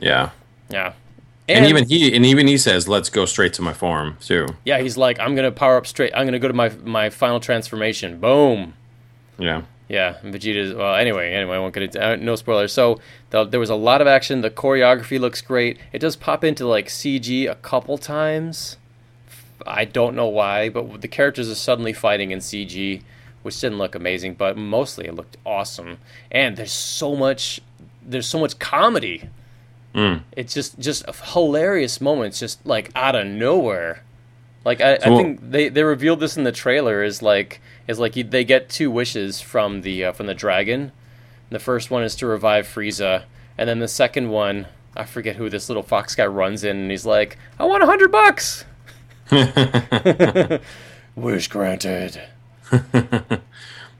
yeah. 0.00 0.30
Yeah. 0.70 0.94
And, 1.48 1.66
even 1.66 1.86
he 1.86 2.14
and 2.14 2.24
even 2.24 2.46
he 2.46 2.56
says, 2.56 2.88
"Let's 2.88 3.10
go 3.10 3.26
straight 3.26 3.52
to 3.54 3.62
my 3.62 3.74
form 3.74 4.16
too." 4.20 4.46
Yeah, 4.64 4.80
he's 4.80 4.96
like, 4.96 5.18
I'm 5.20 5.34
gonna 5.34 5.52
power 5.52 5.76
up 5.76 5.86
straight. 5.86 6.12
I'm 6.14 6.26
gonna 6.26 6.38
go 6.38 6.48
to 6.48 6.54
my 6.54 6.70
my 6.84 7.10
final 7.10 7.38
transformation. 7.38 8.18
Boom. 8.18 8.74
Yeah. 9.38 9.62
Yeah, 9.88 10.16
and 10.22 10.32
Vegeta's. 10.34 10.74
Well, 10.74 10.94
anyway, 10.94 11.32
anyway, 11.32 11.56
I 11.56 11.58
won't 11.58 11.74
get 11.74 11.82
into 11.82 12.02
uh, 12.02 12.16
no 12.16 12.36
spoilers. 12.36 12.72
So 12.72 13.00
the, 13.30 13.44
there 13.44 13.60
was 13.60 13.68
a 13.68 13.74
lot 13.74 14.00
of 14.00 14.06
action. 14.06 14.40
The 14.40 14.50
choreography 14.50 15.20
looks 15.20 15.42
great. 15.42 15.78
It 15.92 15.98
does 15.98 16.16
pop 16.16 16.42
into 16.42 16.66
like 16.66 16.86
CG 16.86 17.50
a 17.50 17.54
couple 17.56 17.98
times. 17.98 18.78
I 19.66 19.84
don't 19.84 20.16
know 20.16 20.26
why, 20.26 20.68
but 20.70 21.02
the 21.02 21.08
characters 21.08 21.50
are 21.50 21.54
suddenly 21.54 21.92
fighting 21.92 22.30
in 22.30 22.38
CG, 22.38 23.02
which 23.42 23.60
didn't 23.60 23.78
look 23.78 23.94
amazing, 23.94 24.34
but 24.34 24.56
mostly 24.56 25.06
it 25.06 25.14
looked 25.14 25.36
awesome. 25.44 25.98
And 26.30 26.56
there's 26.56 26.72
so 26.72 27.14
much. 27.14 27.60
There's 28.02 28.26
so 28.26 28.40
much 28.40 28.58
comedy. 28.58 29.28
Mm. 29.94 30.22
It's 30.32 30.52
just 30.52 30.78
just 30.78 31.04
hilarious 31.32 32.00
moments, 32.00 32.40
just 32.40 32.64
like 32.66 32.90
out 32.96 33.14
of 33.14 33.26
nowhere. 33.26 34.02
Like 34.64 34.80
I, 34.80 34.94
I 34.94 34.98
think 35.16 35.50
they, 35.50 35.68
they 35.68 35.82
revealed 35.84 36.20
this 36.20 36.36
in 36.36 36.44
the 36.44 36.52
trailer 36.52 37.02
is 37.04 37.22
like 37.22 37.60
is 37.86 37.98
like 37.98 38.16
you- 38.16 38.24
they 38.24 38.44
get 38.44 38.68
two 38.68 38.90
wishes 38.90 39.40
from 39.40 39.82
the 39.82 40.06
uh, 40.06 40.12
from 40.12 40.26
the 40.26 40.34
dragon. 40.34 40.90
The 41.50 41.58
first 41.58 41.90
one 41.90 42.02
is 42.02 42.16
to 42.16 42.26
revive 42.26 42.66
Frieza, 42.66 43.24
and 43.56 43.68
then 43.68 43.78
the 43.78 43.86
second 43.88 44.30
one 44.30 44.66
I 44.96 45.04
forget 45.04 45.36
who 45.36 45.48
this 45.50 45.68
little 45.68 45.82
fox 45.82 46.14
guy 46.14 46.26
runs 46.26 46.64
in, 46.64 46.76
and 46.76 46.90
he's 46.90 47.06
like, 47.06 47.36
"I 47.58 47.64
want 47.64 47.82
a 47.82 47.86
hundred 47.86 48.10
bucks." 48.10 48.64
Wish 51.14 51.48
granted. 51.48 52.20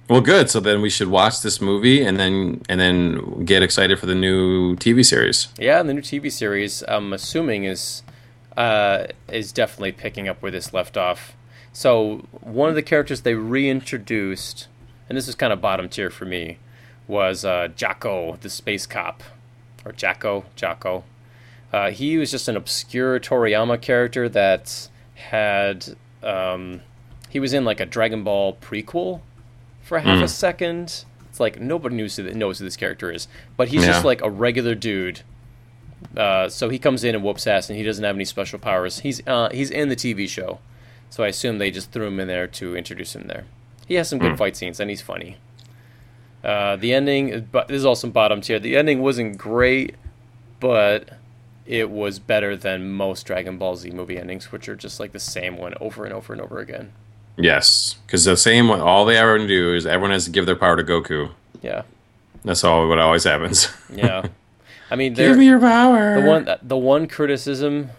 Well, 0.09 0.21
good. 0.21 0.51
So 0.51 0.61
then 0.61 0.83
we 0.83 0.91
should 0.91 1.09
watch 1.09 1.41
this 1.41 1.61
movie 1.63 2.03
and 2.03 2.19
then 2.19 2.61
and 2.69 2.79
then 2.79 3.45
get 3.45 3.63
excited 3.63 3.99
for 3.99 4.07
the 4.07 4.15
new 4.15 4.77
TV 4.77 5.05
series. 5.05 5.49
Yeah, 5.59 5.81
and 5.81 5.89
the 5.89 5.95
new 5.95 6.03
TV 6.03 6.31
series, 6.31 6.85
I'm 6.87 7.13
assuming 7.15 7.65
is 7.65 8.03
uh, 8.57 9.07
is 9.29 9.51
definitely 9.51 9.93
picking 9.93 10.29
up 10.29 10.43
where 10.43 10.53
this 10.53 10.75
left 10.75 10.97
off. 10.97 11.35
So 11.73 12.27
one 12.41 12.69
of 12.69 12.75
the 12.75 12.83
characters 12.83 13.23
they 13.23 13.35
reintroduced, 13.35 14.69
and 15.09 15.17
this 15.17 15.27
is 15.27 15.35
kind 15.35 15.53
of 15.53 15.61
bottom 15.61 15.89
tier 15.89 16.11
for 16.11 16.27
me, 16.27 16.59
was 17.09 17.45
uh, 17.45 17.69
Jocko, 17.69 18.37
the 18.43 18.51
space 18.51 18.87
cop, 18.87 19.23
or 19.87 19.93
Jacko, 19.93 20.45
Jocko. 20.55 21.05
Uh, 21.73 21.91
he 21.91 22.19
was 22.19 22.31
just 22.31 22.47
an 22.47 22.57
obscure 22.57 23.19
Toriyama 23.19 23.81
character 23.81 24.29
that 24.29 24.89
had 25.15 25.97
um, 26.23 26.83
he 27.31 27.41
was 27.41 27.55
in 27.55 27.65
like 27.65 27.81
a 27.81 27.87
Dragon 27.87 28.23
Ball 28.23 28.55
prequel 28.55 29.23
for 29.85 29.99
half 30.01 30.22
a 30.22 30.28
second. 30.28 31.05
It's 31.28 31.41
like 31.41 31.61
nobody 31.61 31.97
knows 31.97 32.16
who, 32.16 32.22
knows 32.32 32.59
who 32.59 32.64
this 32.64 32.76
character 32.76 33.11
is, 33.12 33.28
but 33.57 33.68
he's 33.68 33.85
just 33.85 34.05
like 34.05 34.22
a 34.22 34.30
regular 34.30 34.74
dude. 34.74 35.20
Uh, 36.16 36.49
so 36.49 36.68
he 36.68 36.78
comes 36.78 37.03
in 37.05 37.14
and 37.14 37.24
whoops 37.24 37.47
ass, 37.47 37.68
and 37.68 37.78
he 37.78 37.85
doesn't 37.85 38.05
have 38.05 38.14
any 38.14 38.24
special 38.24 38.59
powers. 38.59 39.01
He's 39.01 39.26
uh, 39.26 39.49
he's 39.51 39.70
in 39.70 39.89
the 39.89 39.97
TV 39.97 40.28
show, 40.28 40.59
so 41.11 41.24
I 41.24 41.28
assume 41.28 41.59
they 41.59 41.70
just 41.70 41.93
threw 41.93 42.07
him 42.07 42.20
in 42.20 42.28
there 42.28 42.47
to 42.47 42.76
introduce 42.76 43.14
him 43.14 43.26
there. 43.26 43.45
He 43.87 43.95
has 43.95 44.09
some 44.09 44.18
good 44.18 44.39
fight 44.39 44.57
scenes, 44.57 44.80
and 44.80 44.91
he's 44.91 45.03
funny. 45.03 45.37
Uh, 46.43 46.76
the 46.76 46.93
ending, 46.93 47.49
but 47.51 47.68
this 47.68 47.78
is 47.78 47.85
all 47.87 47.97
some 47.97 48.11
bottom 48.11 48.41
tier. 48.41 48.59
The 48.59 48.76
ending 48.76 49.01
wasn't 49.01 49.39
great, 49.39 49.97
but 50.61 51.09
it 51.66 51.91
was 51.91 52.18
better 52.18 52.57
than 52.57 52.91
most 52.91 53.24
Dragon 53.26 53.57
Ball 53.59 53.76
Z 53.76 53.91
movie 53.91 54.18
endings, 54.18 54.53
which 54.53 54.68
are 54.68 54.76
just 54.76 55.01
like 55.01 55.12
the 55.12 55.20
same 55.20 55.57
one 55.57 55.74
over 55.80 56.05
and 56.05 56.12
over 56.12 56.32
and 56.32 56.43
over 56.43 56.59
again. 56.59 56.93
Yes, 57.37 57.97
because 58.07 58.24
the 58.24 58.37
same. 58.37 58.70
All 58.70 59.05
they 59.05 59.16
ever 59.16 59.39
do 59.47 59.74
is 59.74 59.87
everyone 59.87 60.12
has 60.12 60.24
to 60.26 60.30
give 60.30 60.47
their 60.47 60.57
power 60.57 60.76
to 60.76 60.85
Goku. 60.85 61.30
Yeah, 61.62 61.82
That's 62.45 62.62
all 62.62 62.89
what 62.89 62.99
always 62.99 63.24
happens. 63.24 63.68
yeah. 63.95 64.26
I 64.91 64.97
mean, 64.97 65.14
give 65.14 65.37
me 65.37 65.47
your 65.47 65.59
power. 65.61 66.20
the 66.20 66.26
one 66.28 66.49
the 66.62 66.76
one 66.76 67.09
criticism, 67.09 67.91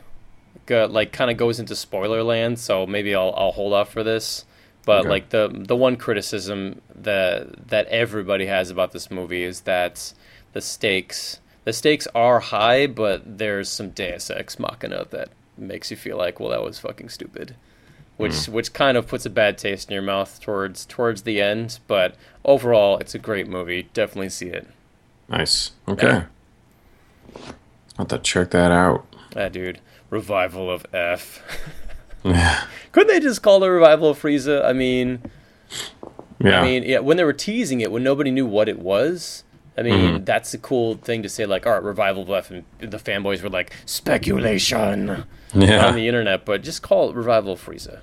go, 0.68 0.86
like 0.90 1.12
kind 1.12 1.30
of 1.32 1.36
goes 1.38 1.60
into 1.60 1.76
spoiler 1.76 2.24
land, 2.24 2.60
so 2.60 2.86
maybe 2.86 3.14
I'll 3.14 3.34
I'll 3.36 3.52
hold 3.52 3.74
off 3.74 3.92
for 3.92 4.04
this. 4.04 4.46
But 4.86 5.02
Okay. 5.02 5.10
like 5.10 5.30
the 5.30 5.50
the 5.54 5.76
one 5.76 5.98
criticism 5.98 6.82
that 6.94 7.70
that 7.70 7.88
everybody 7.88 8.46
has 8.46 8.70
about 8.70 8.92
this 8.94 9.10
movie 9.12 9.44
is 9.44 9.62
that 9.62 10.14
the 10.54 10.62
stakes 10.62 11.40
the 11.66 11.74
stakes 11.74 12.08
are 12.14 12.40
high, 12.40 12.86
but 12.88 13.40
there's 13.40 13.68
some 13.68 13.90
Deus 13.90 14.30
Ex 14.30 14.60
Machina 14.60 15.08
that 15.10 15.30
makes 15.58 15.90
you 15.90 15.98
feel 15.98 16.16
like, 16.18 16.40
well, 16.40 16.50
that 16.52 16.62
was 16.64 16.78
fucking 16.80 17.10
stupid. 17.10 17.56
Which 18.18 18.48
which 18.48 18.72
kind 18.72 18.96
of 18.98 19.08
puts 19.08 19.26
a 19.26 19.30
bad 19.30 19.58
taste 19.58 19.90
in 19.90 19.94
your 19.94 20.02
mouth 20.02 20.40
towards 20.40 20.86
towards 20.86 21.24
the 21.24 21.42
end, 21.42 21.80
but 21.88 22.16
overall, 22.46 22.98
it's 23.00 23.14
a 23.14 23.20
great 23.20 23.48
movie. 23.48 23.90
Definitely 23.94 24.30
see 24.30 24.48
it. 24.48 24.68
Nice. 25.28 25.72
Okay. 25.88 26.24
I'll 27.36 27.44
have 28.00 28.08
to 28.10 28.20
check 28.20 28.52
that 28.52 28.72
out. 28.72 29.06
Ah, 29.36 29.50
dude, 29.50 29.80
revival 30.10 30.70
of 30.72 30.86
F. 30.94 31.42
Yeah. 32.24 32.64
Couldn't 32.92 33.10
they 33.14 33.20
just 33.20 33.44
call 33.44 33.64
it 33.64 33.68
revival 33.68 34.10
of 34.10 34.20
Frieza? 34.20 34.66
I 34.66 34.74
mean, 34.74 35.22
Yeah. 36.40 36.62
I 36.62 36.64
mean, 36.64 36.82
yeah, 36.82 36.98
when 36.98 37.18
they 37.18 37.24
were 37.24 37.34
teasing 37.34 37.82
it, 37.82 37.92
when 37.92 38.02
nobody 38.04 38.32
knew 38.32 38.48
what 38.48 38.68
it 38.68 38.80
was. 38.80 39.44
I 39.78 39.82
mean, 39.82 39.94
Mm-hmm. 39.94 40.24
that's 40.24 40.54
a 40.54 40.58
cool 40.58 40.96
thing 40.96 41.22
to 41.24 41.30
say. 41.30 41.46
Like, 41.46 41.66
all 41.66 41.74
right, 41.74 41.84
revival 41.84 42.24
of 42.24 42.30
F, 42.30 42.50
and 42.52 42.64
the 42.80 42.98
fanboys 42.98 43.42
were 43.42 43.50
like 43.50 43.74
speculation 43.86 45.26
yeah. 45.54 45.86
on 45.88 45.96
the 45.96 46.08
internet, 46.08 46.46
but 46.46 46.64
just 46.64 46.82
call 46.82 47.10
it 47.10 47.16
revival 47.16 47.56
Frieza. 47.58 48.00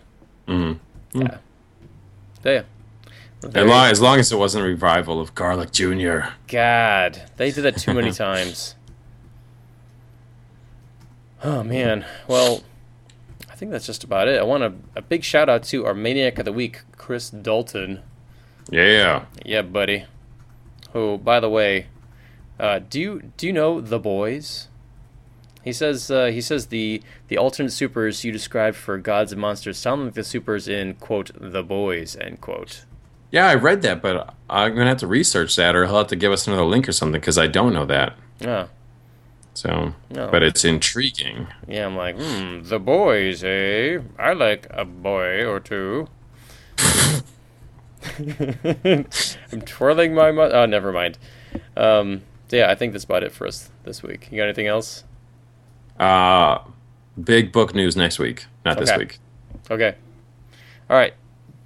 Mm-hmm. 0.46 1.20
Yeah, 1.20 1.38
yeah. 2.44 2.62
as, 3.42 3.54
long, 3.66 3.90
as 3.90 4.00
long 4.00 4.18
as 4.18 4.32
it 4.32 4.36
wasn't 4.36 4.64
a 4.64 4.68
revival 4.68 5.20
of 5.20 5.34
Garlic 5.34 5.72
Jr. 5.72 6.20
God, 6.48 7.22
they 7.36 7.50
did 7.50 7.62
that 7.62 7.78
too 7.78 7.94
many 7.94 8.12
times. 8.26 8.74
Oh 11.44 11.62
man. 11.62 12.04
Well, 12.28 12.62
I 13.50 13.54
think 13.54 13.70
that's 13.70 13.86
just 13.86 14.04
about 14.04 14.28
it. 14.28 14.38
I 14.38 14.42
want 14.42 14.62
a, 14.62 14.74
a 14.96 15.02
big 15.02 15.24
shout 15.24 15.48
out 15.48 15.62
to 15.64 15.86
our 15.86 15.94
maniac 15.94 16.38
of 16.38 16.44
the 16.44 16.52
week, 16.52 16.82
Chris 16.96 17.30
Dalton. 17.30 18.02
Yeah. 18.70 19.24
Yeah, 19.44 19.62
buddy. 19.62 20.04
Who, 20.92 21.18
by 21.18 21.40
the 21.40 21.48
way, 21.50 21.86
Uh, 22.60 22.78
do 22.78 23.00
you 23.00 23.32
do 23.36 23.46
you 23.46 23.52
know 23.52 23.80
the 23.80 23.98
boys? 23.98 24.68
He 25.64 25.72
says 25.72 26.10
uh, 26.10 26.26
he 26.26 26.40
says 26.40 26.66
the 26.66 27.02
the 27.28 27.38
alternate 27.38 27.72
supers 27.72 28.24
you 28.24 28.30
described 28.32 28.76
for 28.76 28.98
gods 28.98 29.32
and 29.32 29.40
monsters 29.40 29.78
sound 29.78 30.04
like 30.04 30.14
the 30.14 30.22
supers 30.24 30.68
in 30.68 30.94
quote 30.94 31.30
the 31.34 31.62
boys 31.62 32.16
end 32.16 32.40
quote. 32.40 32.84
Yeah, 33.30 33.46
I 33.48 33.54
read 33.54 33.80
that, 33.82 34.02
but 34.02 34.34
I'm 34.50 34.74
gonna 34.74 34.88
have 34.90 34.98
to 34.98 35.06
research 35.06 35.56
that, 35.56 35.74
or 35.74 35.86
he'll 35.86 35.98
have 35.98 36.08
to 36.08 36.16
give 36.16 36.30
us 36.32 36.46
another 36.46 36.64
link 36.64 36.88
or 36.88 36.92
something 36.92 37.20
because 37.20 37.38
I 37.38 37.46
don't 37.46 37.72
know 37.72 37.86
that. 37.86 38.12
Oh, 38.44 38.68
So, 39.54 39.94
No. 40.10 40.28
but 40.30 40.42
it's 40.42 40.64
intriguing. 40.64 41.46
yeah. 41.66 41.86
I'm 41.86 41.96
like, 41.96 42.16
hmm, 42.20 42.62
the 42.62 42.78
boys, 42.78 43.42
eh? 43.42 43.98
I 44.18 44.32
like 44.34 44.66
a 44.70 44.84
boy 44.84 45.44
or 45.46 45.58
two. 45.60 46.08
I'm 49.52 49.62
twirling 49.62 50.14
my 50.14 50.32
mu- 50.32 50.42
Oh, 50.42 50.66
never 50.66 50.92
mind. 50.92 51.18
Um, 51.76 52.22
so 52.48 52.56
yeah, 52.56 52.70
I 52.70 52.74
think 52.74 52.92
that's 52.92 53.04
about 53.04 53.22
it 53.22 53.32
for 53.32 53.46
us 53.46 53.70
this 53.84 54.02
week. 54.02 54.28
You 54.30 54.36
got 54.38 54.44
anything 54.44 54.66
else? 54.66 55.04
Uh, 55.98 56.58
big 57.22 57.52
book 57.52 57.74
news 57.74 57.96
next 57.96 58.18
week, 58.18 58.46
not 58.64 58.78
this 58.78 58.96
week. 58.96 59.18
Okay. 59.70 59.94
All 60.90 60.96
right. 60.96 61.14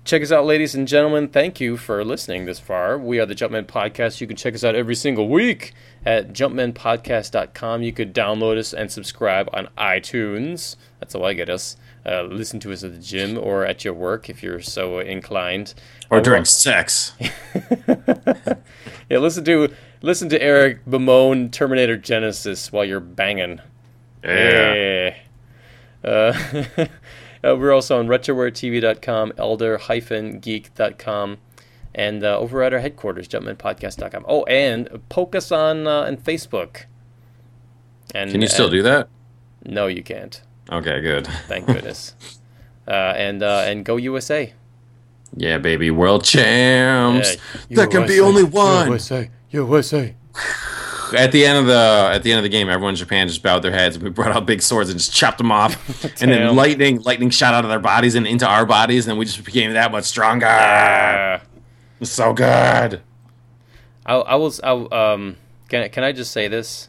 Check 0.05 0.23
us 0.23 0.31
out, 0.31 0.47
ladies 0.47 0.77
and 0.77 0.87
gentlemen. 0.87 1.27
Thank 1.27 1.61
you 1.61 1.77
for 1.77 2.05
listening 2.05 2.45
this 2.45 2.61
far. 2.61 2.97
We 2.97 3.19
are 3.19 3.27
the 3.27 3.35
Jumpman 3.35 3.67
Podcast. 3.67 4.21
You 4.21 4.29
can 4.29 4.37
check 4.37 4.55
us 4.55 4.63
out 4.63 4.77
every 4.77 4.95
single 4.95 5.29
week 5.29 5.73
at 6.05 6.33
jumpmanpodcast.com. 6.33 7.83
You 7.83 7.93
could 7.93 8.15
download 8.15 8.57
us 8.57 8.73
and 8.73 8.93
subscribe 8.93 9.49
on 9.53 9.69
iTunes. 9.77 10.77
That's 11.01 11.15
how 11.15 11.25
I 11.25 11.33
get 11.33 11.51
us. 11.51 11.77
Uh, 12.07 12.23
listen 12.23 12.61
to 12.61 12.73
us 12.73 12.85
at 12.85 12.93
the 12.93 12.99
gym 13.01 13.37
or 13.37 13.67
at 13.67 13.85
your 13.85 13.93
work 13.95 14.31
if 14.31 14.41
you're 14.43 14.61
so 14.61 15.01
inclined. 15.01 15.75
Or 16.11 16.19
Uh, 16.19 16.23
during 16.23 16.45
sex. 16.65 17.15
yeah, 19.11 19.19
listen 19.19 19.45
to 19.45 19.69
listen 20.03 20.29
to 20.29 20.41
Eric 20.41 20.85
bemoan 20.87 21.51
Terminator 21.51 21.99
Genisys 21.99 22.71
while 22.71 22.85
you're 22.85 23.01
banging. 23.01 23.61
Yeah. 24.23 25.17
Uh, 26.05 26.07
uh, 27.45 27.57
we're 27.57 27.73
also 27.73 27.99
on 27.99 28.07
retrowaretv.com, 28.07 29.33
elder-geek.com, 29.39 31.39
and 31.95 32.25
uh, 32.25 32.39
over 32.39 32.63
at 32.63 32.73
our 32.73 32.79
headquarters, 32.81 33.27
jumpmanpodcast.com. 33.29 34.25
Oh, 34.29 34.45
and 34.45 34.89
poke 35.09 35.35
us 35.35 35.51
on 35.51 35.87
uh, 35.89 36.03
on 36.03 36.19
Facebook. 36.19 36.85
And 38.15 38.31
Can 38.31 38.43
you 38.43 38.49
still 38.49 38.67
and- 38.67 38.75
do 38.75 38.83
that? 38.83 39.09
No, 39.65 39.89
you 39.89 40.03
can't. 40.05 40.41
Okay, 40.71 41.01
good. 41.01 41.27
Thank 41.49 41.67
goodness. 41.67 42.15
uh, 42.89 42.91
and 42.91 43.43
uh, 43.43 43.65
and 43.67 43.85
go 43.85 43.97
USA. 43.97 44.53
Yeah, 45.37 45.59
baby, 45.59 45.91
world 45.91 46.25
champs. 46.25 47.35
Yeah, 47.69 47.77
There 47.77 47.87
can 47.89 48.07
be 48.07 48.21
only 48.21 48.45
one. 48.45 48.89
USA, 48.89 49.31
USA. 49.51 50.15
At 51.17 51.31
the 51.31 51.47
end 51.47 51.59
of 51.59 51.67
the 51.67 52.11
at 52.13 52.25
the 52.25 52.33
end 52.33 52.39
of 52.39 52.43
the 52.43 52.49
game, 52.49 52.69
everyone 52.69 52.91
in 52.95 52.97
Japan 52.97 53.29
just 53.29 53.41
bowed 53.41 53.61
their 53.61 53.71
heads. 53.71 53.95
And 53.95 54.03
we 54.05 54.11
brought 54.11 54.33
out 54.33 54.45
big 54.45 54.61
swords 54.61 54.91
and 54.91 54.99
just 54.99 55.13
chopped 55.15 55.39
them 55.39 55.53
off, 55.53 55.77
and 56.21 56.33
then 56.33 56.57
lightning 56.57 57.01
lightning 57.03 57.31
shot 57.31 57.55
out 57.55 57.63
of 57.65 57.71
their 57.71 57.79
bodies 57.79 58.17
and 58.17 58.27
into 58.27 58.45
our 58.45 58.67
bodies, 58.67 59.07
and 59.07 59.13
then 59.13 59.19
we 59.19 59.25
just 59.25 59.45
became 59.45 59.73
that 59.75 59.93
much 59.93 60.03
stronger. 60.05 61.41
It's 62.01 62.11
so 62.11 62.33
good. 62.33 63.03
I, 64.05 64.15
I 64.17 64.35
was 64.35 64.61
I, 64.61 64.71
um 64.73 65.37
can 65.69 65.85
I- 65.85 65.89
can 65.89 66.03
I 66.03 66.11
just 66.11 66.33
say 66.33 66.49
this 66.49 66.89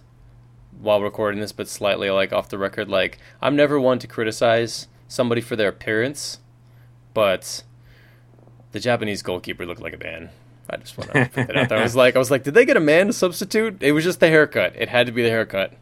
while 0.79 1.01
recording 1.01 1.41
this, 1.41 1.51
but 1.51 1.67
slightly 1.67 2.09
like 2.09 2.33
off 2.33 2.49
the 2.49 2.57
record. 2.57 2.89
Like 2.89 3.17
I'm 3.41 3.55
never 3.55 3.79
one 3.79 3.99
to 3.99 4.07
criticize 4.07 4.87
somebody 5.07 5.41
for 5.41 5.55
their 5.55 5.69
appearance, 5.69 6.39
but 7.13 7.63
the 8.71 8.79
Japanese 8.79 9.21
goalkeeper 9.21 9.65
looked 9.65 9.81
like 9.81 9.93
a 9.93 9.97
man. 9.97 10.29
I 10.69 10.77
just 10.77 10.97
want 10.97 11.11
to 11.13 11.25
put 11.25 11.47
that 11.47 11.57
out 11.57 11.69
there. 11.69 11.79
I 11.79 11.83
was 11.83 11.95
like, 12.03 12.15
I 12.15 12.19
was 12.19 12.29
like, 12.29 12.43
did 12.43 12.53
they 12.53 12.65
get 12.65 12.77
a 12.77 12.81
man 12.81 13.07
to 13.07 13.13
substitute? 13.13 13.81
It 13.81 13.93
was 13.93 14.03
just 14.03 14.19
the 14.19 14.27
haircut. 14.27 14.75
It 14.75 14.89
had 14.89 15.05
to 15.07 15.13
be 15.13 15.23
the 15.23 15.29
haircut. 15.29 15.73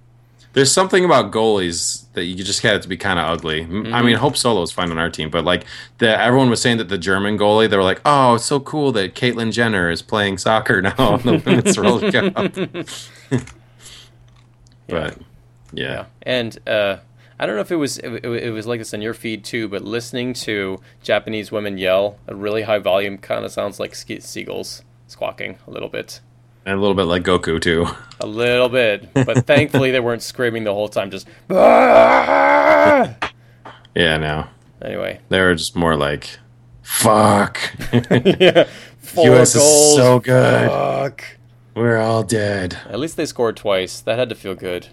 There's 0.53 0.71
something 0.71 1.03
about 1.03 1.31
goalies 1.31 2.05
that 2.13 2.25
you 2.25 2.41
just 2.41 2.61
had 2.61 2.81
to 2.81 2.87
be 2.87 2.95
kind 2.95 3.19
of 3.19 3.25
ugly. 3.25 3.65
Mm-hmm. 3.65 3.93
I 3.93 4.01
mean, 4.01 4.15
Hope 4.15 4.37
Solo 4.37 4.61
is 4.61 4.71
fine 4.71 4.89
on 4.89 4.97
our 4.97 5.09
team, 5.09 5.29
but 5.29 5.43
like 5.43 5.65
the 5.97 6.17
everyone 6.17 6.49
was 6.49 6.61
saying 6.61 6.77
that 6.77 6.87
the 6.87 6.97
German 6.97 7.37
goalie, 7.37 7.69
they 7.69 7.75
were 7.75 7.83
like, 7.83 7.99
"Oh, 8.05 8.35
it's 8.35 8.45
so 8.45 8.61
cool 8.61 8.93
that 8.93 9.15
Caitlyn 9.15 9.51
Jenner 9.51 9.91
is 9.91 10.01
playing 10.01 10.37
soccer 10.37 10.81
now 10.81 11.15
in 11.15 11.25
the 11.25 11.43
Women's 11.45 11.77
World 11.77 12.09
Cup." 12.13 13.45
but 14.87 15.17
yeah. 15.17 15.23
Yeah, 15.73 16.05
and 16.21 16.57
uh, 16.67 16.97
I 17.39 17.45
don't 17.45 17.55
know 17.55 17.61
if 17.61 17.71
it 17.71 17.75
was 17.77 17.97
it, 17.97 18.23
it 18.25 18.51
was 18.51 18.65
like 18.67 18.79
this 18.79 18.93
on 18.93 19.01
your 19.01 19.13
feed 19.13 19.43
too, 19.43 19.67
but 19.67 19.83
listening 19.83 20.33
to 20.35 20.79
Japanese 21.03 21.51
women 21.51 21.77
yell 21.77 22.17
at 22.27 22.35
really 22.37 22.61
high 22.63 22.79
volume 22.79 23.17
kind 23.17 23.43
of 23.43 23.51
sounds 23.51 23.79
like 23.79 23.93
ske- 23.95 24.21
seagulls 24.21 24.83
squawking 25.07 25.57
a 25.67 25.71
little 25.71 25.89
bit. 25.89 26.21
and 26.65 26.77
a 26.77 26.81
little 26.81 26.95
bit 26.95 27.03
like 27.03 27.23
Goku 27.23 27.59
too. 27.61 27.87
A 28.21 28.25
little 28.25 28.69
bit, 28.69 29.13
but 29.13 29.45
thankfully 29.47 29.91
they 29.91 29.99
weren't 29.99 30.23
screaming 30.23 30.63
the 30.63 30.73
whole 30.73 30.87
time. 30.87 31.11
Just 31.11 31.27
"Ah!" 31.49 33.15
Yeah, 33.95 34.17
no, 34.17 34.47
anyway. 34.81 35.19
they 35.29 35.39
were 35.41 35.55
just 35.55 35.75
more 35.75 35.95
like, 35.97 36.39
"Fuck." 36.81 37.59
yeah, 37.91 38.67
four 38.99 39.35
US 39.41 39.55
is 39.55 39.95
so 39.95 40.19
good. 40.19 40.69
Fuck. 40.69 41.23
We're 41.75 41.97
all 41.97 42.23
dead. 42.23 42.77
At 42.89 42.99
least 42.99 43.17
they 43.17 43.25
scored 43.25 43.57
twice. 43.57 43.99
That 43.99 44.17
had 44.17 44.29
to 44.29 44.35
feel 44.35 44.55
good. 44.55 44.87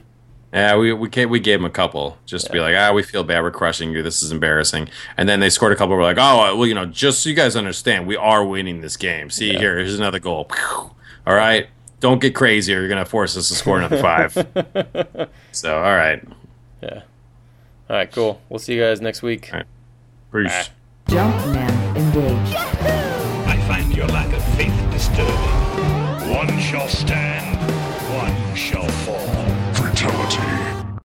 Yeah, 0.53 0.77
we 0.77 0.93
we 0.93 1.09
gave, 1.09 1.31
we 1.31 1.41
gave 1.41 1.61
them 1.61 1.65
a 1.65 1.71
couple 1.71 2.19
just 2.27 2.47
to 2.47 2.53
be 2.53 2.61
like, 2.61 2.75
ah, 2.77 2.93
we 2.93 3.03
feel 3.03 3.25
bad, 3.25 3.43
we're 3.43 3.51
crushing 3.51 3.91
you. 3.93 4.03
This 4.03 4.23
is 4.23 4.31
embarrassing. 4.33 4.89
And 5.17 5.27
then 5.27 5.41
they 5.41 5.49
scored 5.49 5.73
a 5.73 5.77
couple. 5.77 5.97
We're 5.97 6.03
like, 6.03 6.19
oh, 6.19 6.57
well, 6.59 6.67
you 6.67 6.75
know, 6.75 6.85
just 6.85 7.23
so 7.23 7.31
you 7.31 7.35
guys 7.35 7.57
understand, 7.57 8.07
we 8.07 8.17
are 8.17 8.45
winning 8.45 8.83
this 8.83 8.99
game. 8.99 9.31
See 9.31 9.53
Yeah. 9.53 9.59
here, 9.59 9.79
here's 9.79 9.99
another 9.99 10.19
goal. 10.19 10.51
All 11.27 11.35
right, 11.35 11.69
don't 12.01 12.21
get 12.21 12.35
crazy, 12.35 12.75
or 12.75 12.81
you're 12.81 12.89
gonna 12.91 13.07
force 13.07 13.35
us 13.37 13.49
to 13.49 13.55
score 13.55 13.79
another 13.79 13.97
five. 13.99 14.35
so, 15.53 15.77
all 15.77 15.97
right, 15.97 16.23
Yeah. 16.83 17.03
All 17.89 17.97
right, 17.97 18.13
cool. 18.13 18.41
We'll 18.51 18.59
see 18.59 18.75
you 18.75 18.83
guys 18.83 19.01
next 19.01 19.23
week. 19.23 19.51
All 19.55 19.61
right. 19.61 19.67
peace. 20.49 20.71
Jumpman 21.07 21.97
engaged. 21.97 22.57
I 22.57 23.57
find 23.69 23.95
your 23.97 24.07
lack 24.09 24.31
of 24.35 24.45
faith 24.57 24.75
disturbing. 24.91 25.62
One 26.45 26.59
shall 26.59 26.89
stand 26.89 27.22